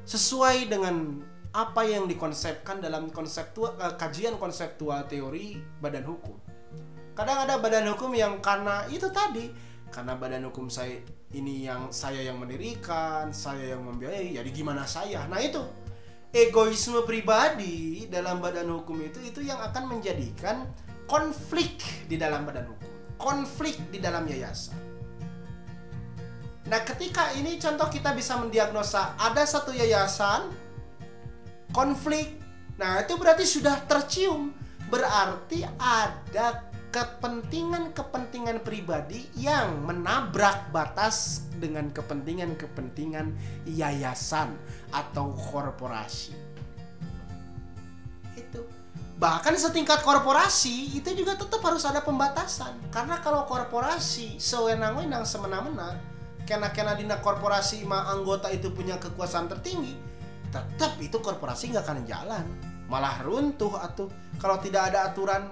sesuai 0.05 0.73
dengan 0.73 1.23
apa 1.53 1.85
yang 1.85 2.09
dikonsepkan 2.09 2.81
dalam 2.81 3.13
konseptual 3.13 3.77
eh, 3.77 3.95
kajian 4.01 4.41
konseptual 4.41 5.05
teori 5.05 5.61
badan 5.85 6.09
hukum 6.09 6.52
kadang 7.13 7.45
ada 7.45 7.61
badan 7.61 7.89
hukum 7.93 8.13
yang 8.17 8.41
karena 8.41 8.89
itu 8.89 9.09
tadi 9.13 9.53
karena 9.93 10.17
badan 10.17 10.49
hukum 10.49 10.73
saya 10.73 11.01
ini 11.37 11.69
yang 11.69 11.93
saya 11.93 12.25
yang 12.25 12.41
mendirikan 12.41 13.29
saya 13.33 13.77
yang 13.77 13.85
membiayai 13.85 14.37
jadi 14.37 14.51
gimana 14.53 14.89
saya? 14.89 15.29
Nah 15.29 15.41
itu. 15.41 15.61
Egoisme 16.33 17.05
pribadi 17.05 18.09
dalam 18.09 18.41
badan 18.41 18.65
hukum 18.73 18.97
itu 19.05 19.21
itu 19.21 19.45
yang 19.45 19.61
akan 19.61 19.93
menjadikan 19.93 20.65
konflik 21.05 21.77
di 22.09 22.17
dalam 22.17 22.49
badan 22.49 22.73
hukum 22.73 22.93
konflik 23.23 23.79
di 23.95 24.03
dalam 24.03 24.27
yayasan. 24.27 24.75
Nah 26.67 26.83
ketika 26.83 27.31
ini 27.39 27.55
contoh 27.63 27.87
kita 27.87 28.11
bisa 28.19 28.35
mendiagnosa 28.43 29.15
ada 29.15 29.47
satu 29.47 29.71
yayasan 29.71 30.51
konflik. 31.71 32.35
Nah 32.83 33.07
itu 33.07 33.15
berarti 33.15 33.47
sudah 33.47 33.79
tercium 33.87 34.51
berarti 34.91 35.63
ada 35.79 36.72
kepentingan-kepentingan 36.93 38.61
pribadi 38.61 39.25
yang 39.41 39.81
menabrak 39.81 40.69
batas 40.69 41.49
dengan 41.57 41.89
kepentingan-kepentingan 41.89 43.33
yayasan 43.65 44.53
atau 44.93 45.33
korporasi. 45.33 46.37
Itu. 48.37 48.61
Bahkan 49.17 49.57
setingkat 49.57 50.05
korporasi 50.05 50.93
itu 50.93 51.17
juga 51.17 51.41
tetap 51.41 51.65
harus 51.65 51.89
ada 51.89 52.05
pembatasan. 52.05 52.77
Karena 52.93 53.25
kalau 53.25 53.49
korporasi 53.49 54.37
sewenang-wenang 54.37 55.25
semena-mena, 55.25 55.97
kena-kena 56.45 56.93
dina 56.93 57.17
korporasi 57.25 57.89
ma 57.89 58.13
anggota 58.13 58.53
itu 58.53 58.69
punya 58.69 59.01
kekuasaan 59.01 59.49
tertinggi, 59.49 59.97
tetap 60.53 61.01
itu 61.01 61.17
korporasi 61.17 61.73
nggak 61.73 61.85
akan 61.89 62.05
jalan. 62.05 62.45
Malah 62.93 63.25
runtuh 63.25 63.81
atau 63.81 64.13
kalau 64.37 64.61
tidak 64.61 64.93
ada 64.93 65.09
aturan 65.09 65.49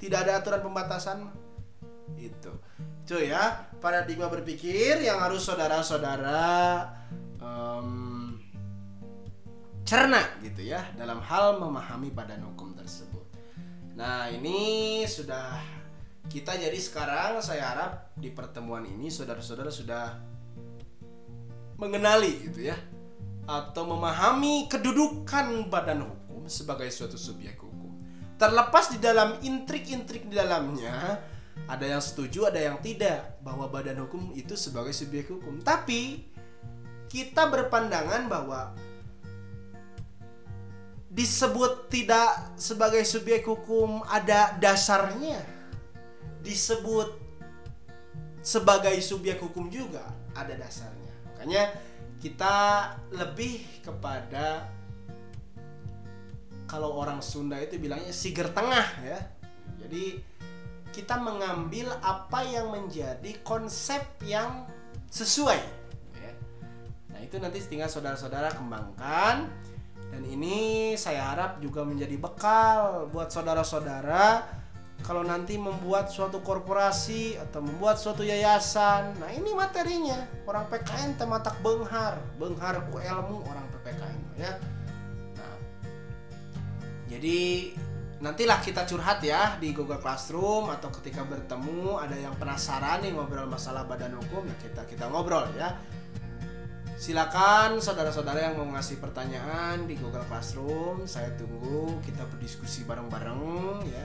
tidak 0.00 0.26
ada 0.26 0.40
aturan 0.40 0.64
pembatasan 0.64 1.28
itu 2.16 2.50
itu 3.04 3.16
ya 3.28 3.68
paradigma 3.78 4.32
berpikir 4.32 5.02
yang 5.04 5.20
harus 5.20 5.44
saudara-saudara 5.44 6.88
um, 7.42 8.38
cerna 9.82 10.22
gitu 10.40 10.62
ya 10.62 10.86
dalam 10.94 11.18
hal 11.18 11.58
memahami 11.58 12.14
badan 12.14 12.46
hukum 12.46 12.72
tersebut. 12.78 13.26
Nah 13.98 14.30
ini 14.30 15.02
sudah 15.02 15.58
kita 16.30 16.54
jadi 16.54 16.78
sekarang 16.78 17.42
saya 17.42 17.74
harap 17.74 17.92
di 18.14 18.30
pertemuan 18.30 18.86
ini 18.86 19.10
saudara-saudara 19.10 19.74
sudah 19.74 20.14
mengenali 21.74 22.46
gitu 22.46 22.70
ya 22.70 22.78
atau 23.50 23.82
memahami 23.90 24.70
kedudukan 24.70 25.66
badan 25.66 26.06
hukum 26.06 26.46
sebagai 26.46 26.86
suatu 26.94 27.18
subjek 27.18 27.58
Terlepas 28.40 28.88
di 28.88 28.96
dalam 28.96 29.36
intrik-intrik 29.44 30.32
di 30.32 30.34
dalamnya, 30.40 31.20
ada 31.68 31.84
yang 31.84 32.00
setuju, 32.00 32.48
ada 32.48 32.56
yang 32.56 32.80
tidak 32.80 33.36
bahwa 33.44 33.68
badan 33.68 34.00
hukum 34.00 34.32
itu 34.32 34.56
sebagai 34.56 34.96
subjek 34.96 35.28
hukum. 35.28 35.60
Tapi 35.60 36.24
kita 37.12 37.52
berpandangan 37.52 38.32
bahwa 38.32 38.72
disebut 41.12 41.92
tidak 41.92 42.56
sebagai 42.56 43.04
subjek 43.04 43.44
hukum 43.44 44.00
ada 44.08 44.56
dasarnya. 44.56 45.44
Disebut 46.40 47.20
sebagai 48.40 48.96
subjek 49.04 49.36
hukum 49.36 49.68
juga 49.68 50.08
ada 50.32 50.56
dasarnya. 50.56 51.12
Makanya 51.28 51.76
kita 52.24 52.56
lebih 53.12 53.84
kepada 53.84 54.64
kalau 56.70 56.94
orang 57.02 57.18
Sunda 57.18 57.58
itu 57.58 57.82
bilangnya 57.82 58.14
siger 58.14 58.46
tengah 58.54 58.86
ya. 59.02 59.18
Jadi 59.82 60.22
kita 60.94 61.18
mengambil 61.18 61.90
apa 61.98 62.46
yang 62.46 62.70
menjadi 62.70 63.42
konsep 63.42 64.06
yang 64.22 64.70
sesuai. 65.10 65.58
Ya. 66.22 66.32
Nah 67.10 67.18
itu 67.26 67.42
nanti 67.42 67.58
tinggal 67.66 67.90
saudara-saudara 67.90 68.54
kembangkan 68.54 69.50
dan 70.14 70.22
ini 70.22 70.94
saya 70.94 71.34
harap 71.34 71.58
juga 71.58 71.82
menjadi 71.82 72.14
bekal 72.14 73.10
buat 73.10 73.34
saudara-saudara 73.34 74.46
kalau 75.02 75.26
nanti 75.26 75.58
membuat 75.58 76.12
suatu 76.12 76.38
korporasi 76.44 77.34
atau 77.34 77.66
membuat 77.66 77.98
suatu 77.98 78.22
yayasan. 78.22 79.18
Nah 79.18 79.30
ini 79.34 79.50
materinya 79.58 80.22
orang 80.46 80.70
PKN 80.70 81.18
tematak 81.18 81.58
benghar, 81.66 82.22
benghar 82.38 82.78
ku 82.94 83.02
ilmu 83.02 83.42
orang 83.42 83.66
PPKN 83.74 84.18
ya 84.38 84.54
jadi 87.10 87.74
nantilah 88.22 88.62
kita 88.62 88.86
curhat 88.86 89.18
ya 89.24 89.58
di 89.58 89.74
Google 89.74 89.98
Classroom 89.98 90.70
atau 90.70 90.94
ketika 91.02 91.26
bertemu 91.26 91.98
ada 91.98 92.14
yang 92.14 92.36
penasaran 92.38 93.02
nih 93.02 93.10
ngobrol 93.10 93.50
masalah 93.50 93.82
badan 93.82 94.14
hukum 94.14 94.46
ya 94.46 94.56
kita 94.62 94.86
kita 94.86 95.10
ngobrol 95.10 95.50
ya. 95.58 95.74
Silakan 97.00 97.80
saudara-saudara 97.80 98.52
yang 98.52 98.60
mau 98.60 98.76
ngasih 98.76 99.00
pertanyaan 99.00 99.88
di 99.88 99.96
Google 99.96 100.20
Classroom, 100.28 101.08
saya 101.08 101.32
tunggu 101.32 101.96
kita 102.04 102.28
berdiskusi 102.28 102.84
bareng-bareng 102.84 103.88
ya 103.88 104.04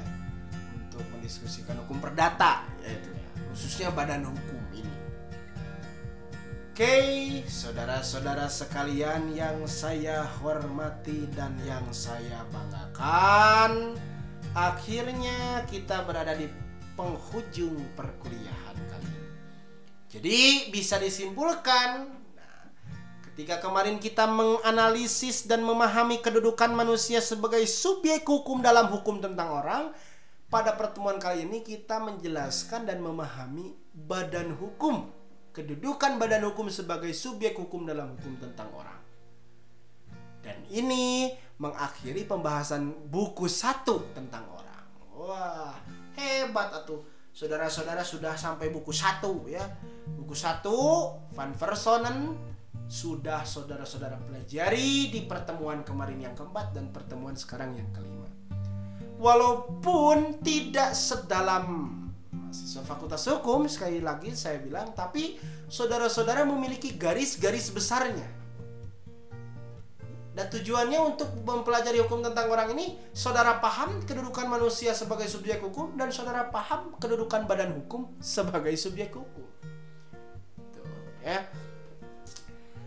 untuk 0.79 1.03
mendiskusikan 1.11 1.75
hukum 1.83 1.99
perdata 1.99 2.63
yaitu 2.79 3.11
ya, 3.11 3.27
khususnya 3.51 3.91
badan 3.91 4.23
hukum 4.31 4.54
Oke, 6.75 7.39
saudara-saudara 7.47 8.51
sekalian 8.51 9.31
yang 9.31 9.63
saya 9.63 10.27
hormati 10.43 11.23
dan 11.31 11.55
yang 11.63 11.87
saya 11.95 12.43
banggakan, 12.51 13.95
akhirnya 14.51 15.63
kita 15.71 16.03
berada 16.03 16.35
di 16.35 16.51
penghujung 16.99 17.79
perkuliahan 17.95 18.75
kali 18.91 19.07
ini. 19.07 19.31
Jadi 20.11 20.39
bisa 20.75 20.99
disimpulkan, 20.99 22.11
nah, 22.35 22.67
ketika 23.31 23.63
kemarin 23.63 23.95
kita 23.95 24.27
menganalisis 24.27 25.47
dan 25.47 25.63
memahami 25.63 26.19
kedudukan 26.19 26.75
manusia 26.75 27.23
sebagai 27.23 27.63
subjek 27.71 28.27
hukum 28.27 28.59
dalam 28.59 28.91
hukum 28.91 29.23
tentang 29.23 29.63
orang, 29.63 29.83
pada 30.51 30.75
pertemuan 30.75 31.23
kali 31.23 31.47
ini 31.47 31.63
kita 31.63 32.03
menjelaskan 32.03 32.83
dan 32.83 32.99
memahami 32.99 33.79
badan 33.95 34.51
hukum 34.59 35.14
kedudukan 35.55 36.19
badan 36.19 36.43
hukum 36.51 36.67
sebagai 36.67 37.15
subjek 37.15 37.55
hukum 37.55 37.87
dalam 37.87 38.11
hukum 38.19 38.35
tentang 38.43 38.67
orang. 38.75 38.99
Dan 40.43 40.59
ini 40.67 41.31
mengakhiri 41.55 42.27
pembahasan 42.27 43.07
buku 43.07 43.47
satu 43.47 44.11
tentang 44.11 44.43
orang. 44.51 44.83
Wah, 45.15 45.79
hebat 46.19 46.75
atuh. 46.75 47.01
Saudara-saudara 47.31 48.03
sudah 48.03 48.35
sampai 48.35 48.67
buku 48.67 48.91
satu 48.91 49.47
ya. 49.47 49.63
Buku 50.05 50.35
satu, 50.35 50.75
Van 51.31 51.55
Versonen 51.55 52.35
sudah 52.85 53.41
saudara-saudara 53.41 54.21
pelajari 54.21 55.09
di 55.09 55.25
pertemuan 55.25 55.81
kemarin 55.81 56.29
yang 56.29 56.35
keempat 56.37 56.75
dan 56.75 56.93
pertemuan 56.93 57.33
sekarang 57.33 57.73
yang 57.73 57.89
kelima. 57.95 58.29
Walaupun 59.17 60.43
tidak 60.43 60.93
sedalam 60.93 62.04
mahasiswa 62.55 62.87
fakultas 62.87 63.27
hukum 63.27 63.67
sekali 63.67 63.99
lagi 63.99 64.31
saya 64.31 64.63
bilang 64.63 64.95
tapi 64.95 65.35
saudara-saudara 65.67 66.47
memiliki 66.47 66.95
garis-garis 66.95 67.67
besarnya 67.75 68.23
dan 70.35 70.47
tujuannya 70.47 70.99
untuk 71.03 71.27
mempelajari 71.43 71.99
hukum 71.99 72.23
tentang 72.23 72.47
orang 72.47 72.71
ini 72.71 72.95
saudara 73.11 73.59
paham 73.59 73.99
kedudukan 74.07 74.47
manusia 74.47 74.95
sebagai 74.95 75.27
subjek 75.27 75.59
hukum 75.59 75.99
dan 75.99 76.15
saudara 76.15 76.47
paham 76.47 76.95
kedudukan 76.95 77.43
badan 77.43 77.75
hukum 77.75 78.15
sebagai 78.23 78.71
subjek 78.79 79.11
hukum 79.11 79.43
Tuh, 80.71 80.87
ya 81.19 81.43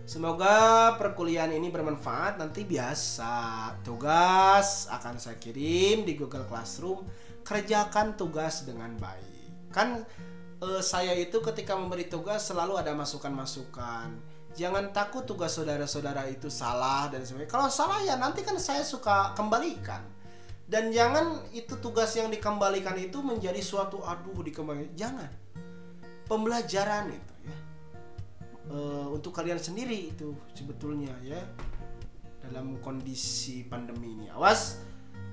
Semoga 0.09 0.97
perkuliahan 0.97 1.53
ini 1.53 1.69
bermanfaat. 1.69 2.41
Nanti 2.41 2.65
biasa 2.65 3.77
tugas 3.85 4.89
akan 4.89 5.21
saya 5.21 5.37
kirim 5.37 6.09
di 6.09 6.17
Google 6.17 6.49
Classroom. 6.49 7.05
Kerjakan 7.45 8.17
tugas 8.17 8.65
dengan 8.65 8.97
baik 8.97 9.28
kan 9.79 10.03
uh, 10.59 10.83
saya 10.83 11.15
itu 11.15 11.39
ketika 11.39 11.79
memberi 11.79 12.11
tugas 12.11 12.51
selalu 12.51 12.83
ada 12.83 12.91
masukan-masukan. 12.99 14.11
Jangan 14.59 14.91
takut 14.91 15.23
tugas 15.23 15.55
saudara-saudara 15.55 16.27
itu 16.27 16.51
salah 16.51 17.07
dan 17.07 17.23
sebagainya. 17.23 17.47
Kalau 17.47 17.71
salah 17.71 18.03
ya 18.03 18.19
nanti 18.19 18.43
kan 18.43 18.59
saya 18.59 18.83
suka 18.83 19.39
kembalikan. 19.39 20.03
Dan 20.67 20.91
jangan 20.91 21.47
itu 21.55 21.79
tugas 21.79 22.11
yang 22.19 22.27
dikembalikan 22.29 22.99
itu 22.99 23.23
menjadi 23.23 23.63
suatu 23.63 24.03
aduh 24.03 24.43
dikembalikan. 24.43 24.91
Jangan. 24.99 25.31
Pembelajaran 26.27 27.15
itu 27.15 27.35
ya. 27.47 27.59
E, 28.69 28.77
untuk 29.15 29.33
kalian 29.33 29.63
sendiri 29.63 30.11
itu 30.11 30.35
sebetulnya 30.59 31.15
ya. 31.23 31.39
Dalam 32.43 32.83
kondisi 32.83 33.63
pandemi 33.63 34.19
ini. 34.19 34.27
Awas 34.35 34.88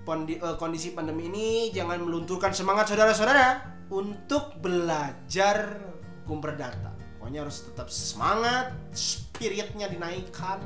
eh, 0.06 0.56
kondisi 0.61 0.94
pandemi 0.94 1.27
ini 1.27 1.49
jangan 1.73 1.98
melunturkan 2.06 2.53
semangat 2.53 2.94
saudara-saudara 2.94 3.76
untuk 3.90 4.61
belajar 4.61 5.82
hukum 6.26 6.41
perdata. 6.41 6.94
Pokoknya 7.18 7.41
harus 7.41 7.65
tetap 7.65 7.90
semangat, 7.90 8.69
spiritnya 8.94 9.90
dinaikkan 9.90 10.61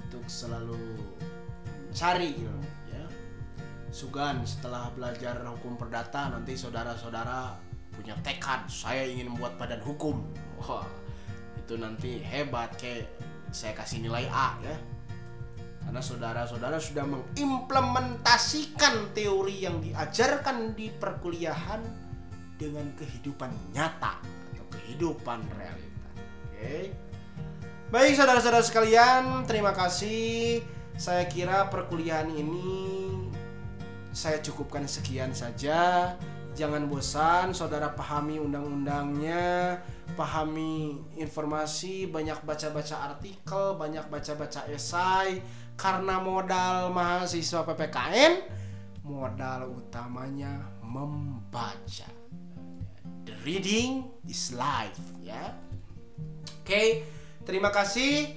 untuk 0.00 0.24
selalu 0.24 0.96
cari 1.92 2.40
ilmu 2.40 2.68
ya. 2.88 3.04
Sugan 3.92 4.40
setelah 4.48 4.88
belajar 4.96 5.44
hukum 5.44 5.76
perdata 5.76 6.32
nanti 6.32 6.56
saudara-saudara 6.56 7.60
punya 7.92 8.16
tekad 8.24 8.64
saya 8.72 9.04
ingin 9.04 9.28
membuat 9.28 9.60
badan 9.60 9.84
hukum. 9.84 10.24
Wah, 10.64 10.88
itu 11.60 11.76
nanti 11.76 12.24
hebat 12.24 12.72
kayak 12.80 13.12
saya 13.52 13.76
kasih 13.76 14.00
nilai 14.00 14.24
A 14.32 14.56
ya. 14.64 14.76
Karena 15.90 16.06
saudara-saudara 16.06 16.78
sudah 16.78 17.02
mengimplementasikan 17.02 19.10
teori 19.10 19.66
yang 19.66 19.82
diajarkan 19.82 20.70
di 20.78 20.86
perkuliahan 20.86 21.82
dengan 22.54 22.94
kehidupan 22.94 23.50
nyata 23.74 24.22
atau 24.22 24.66
kehidupan 24.70 25.42
realita. 25.50 26.10
Oke. 26.46 26.94
Baik 27.90 28.14
saudara-saudara 28.14 28.62
sekalian, 28.62 29.42
terima 29.50 29.74
kasih. 29.74 30.62
Saya 30.94 31.26
kira 31.26 31.66
perkuliahan 31.74 32.38
ini 32.38 32.70
saya 34.14 34.38
cukupkan 34.38 34.86
sekian 34.86 35.34
saja. 35.34 36.14
Jangan 36.54 36.86
bosan, 36.86 37.50
saudara 37.50 37.90
pahami 37.98 38.38
undang-undangnya, 38.38 39.82
pahami 40.14 41.02
informasi, 41.18 42.06
banyak 42.06 42.38
baca-baca 42.46 43.10
artikel, 43.10 43.74
banyak 43.74 44.06
baca-baca 44.06 44.70
esai. 44.70 45.42
Karena 45.80 46.20
modal 46.20 46.92
mahasiswa 46.92 47.64
PPKN, 47.64 48.32
modal 49.08 49.72
utamanya 49.72 50.60
membaca. 50.84 52.04
The 53.24 53.32
reading 53.48 54.04
is 54.28 54.52
life, 54.52 55.00
ya. 55.24 55.56
Oke, 56.60 57.08
terima 57.48 57.72
kasih. 57.72 58.36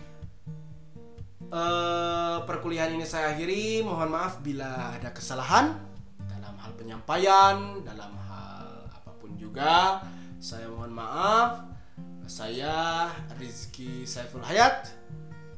Eh, 1.53 2.37
perkuliahan 2.47 2.95
ini 2.95 3.03
saya 3.03 3.35
akhiri. 3.35 3.83
Mohon 3.83 4.09
maaf 4.15 4.39
bila 4.39 4.95
ada 4.95 5.11
kesalahan 5.11 5.75
dalam 6.23 6.55
hal 6.57 6.71
penyampaian, 6.79 7.83
dalam 7.83 8.15
hal 8.23 8.87
apa 8.87 9.11
pun 9.19 9.35
juga. 9.35 9.99
Saya 10.39 10.71
mohon 10.71 10.95
maaf. 10.95 11.75
Saya 12.23 13.05
Rizky 13.35 14.07
Saiful 14.07 14.41
Hayat 14.47 14.95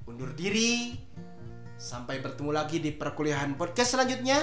undur 0.10 0.34
diri. 0.34 1.05
Sampai 1.86 2.18
bertemu 2.18 2.50
lagi 2.50 2.82
di 2.82 2.90
perkuliahan 2.90 3.54
podcast 3.54 3.94
selanjutnya 3.94 4.42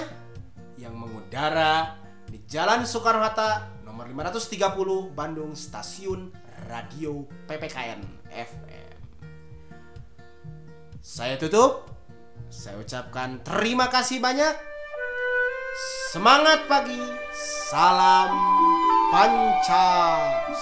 yang 0.79 0.95
mengudara 0.95 1.99
di 2.23 2.39
Jalan 2.47 2.87
Soekarno 2.87 3.19
Hatta 3.19 3.83
nomor 3.83 4.07
530 4.07 5.11
Bandung 5.11 5.51
Stasiun 5.51 6.31
Radio 6.71 7.27
PPKN 7.43 7.99
FM. 8.31 8.95
Saya 11.03 11.35
tutup. 11.35 11.91
Saya 12.47 12.79
ucapkan 12.79 13.43
terima 13.43 13.91
kasih 13.91 14.23
banyak. 14.23 14.55
Semangat 16.15 16.63
pagi. 16.71 17.03
Salam 17.67 18.31
Pancasila. 19.11 20.53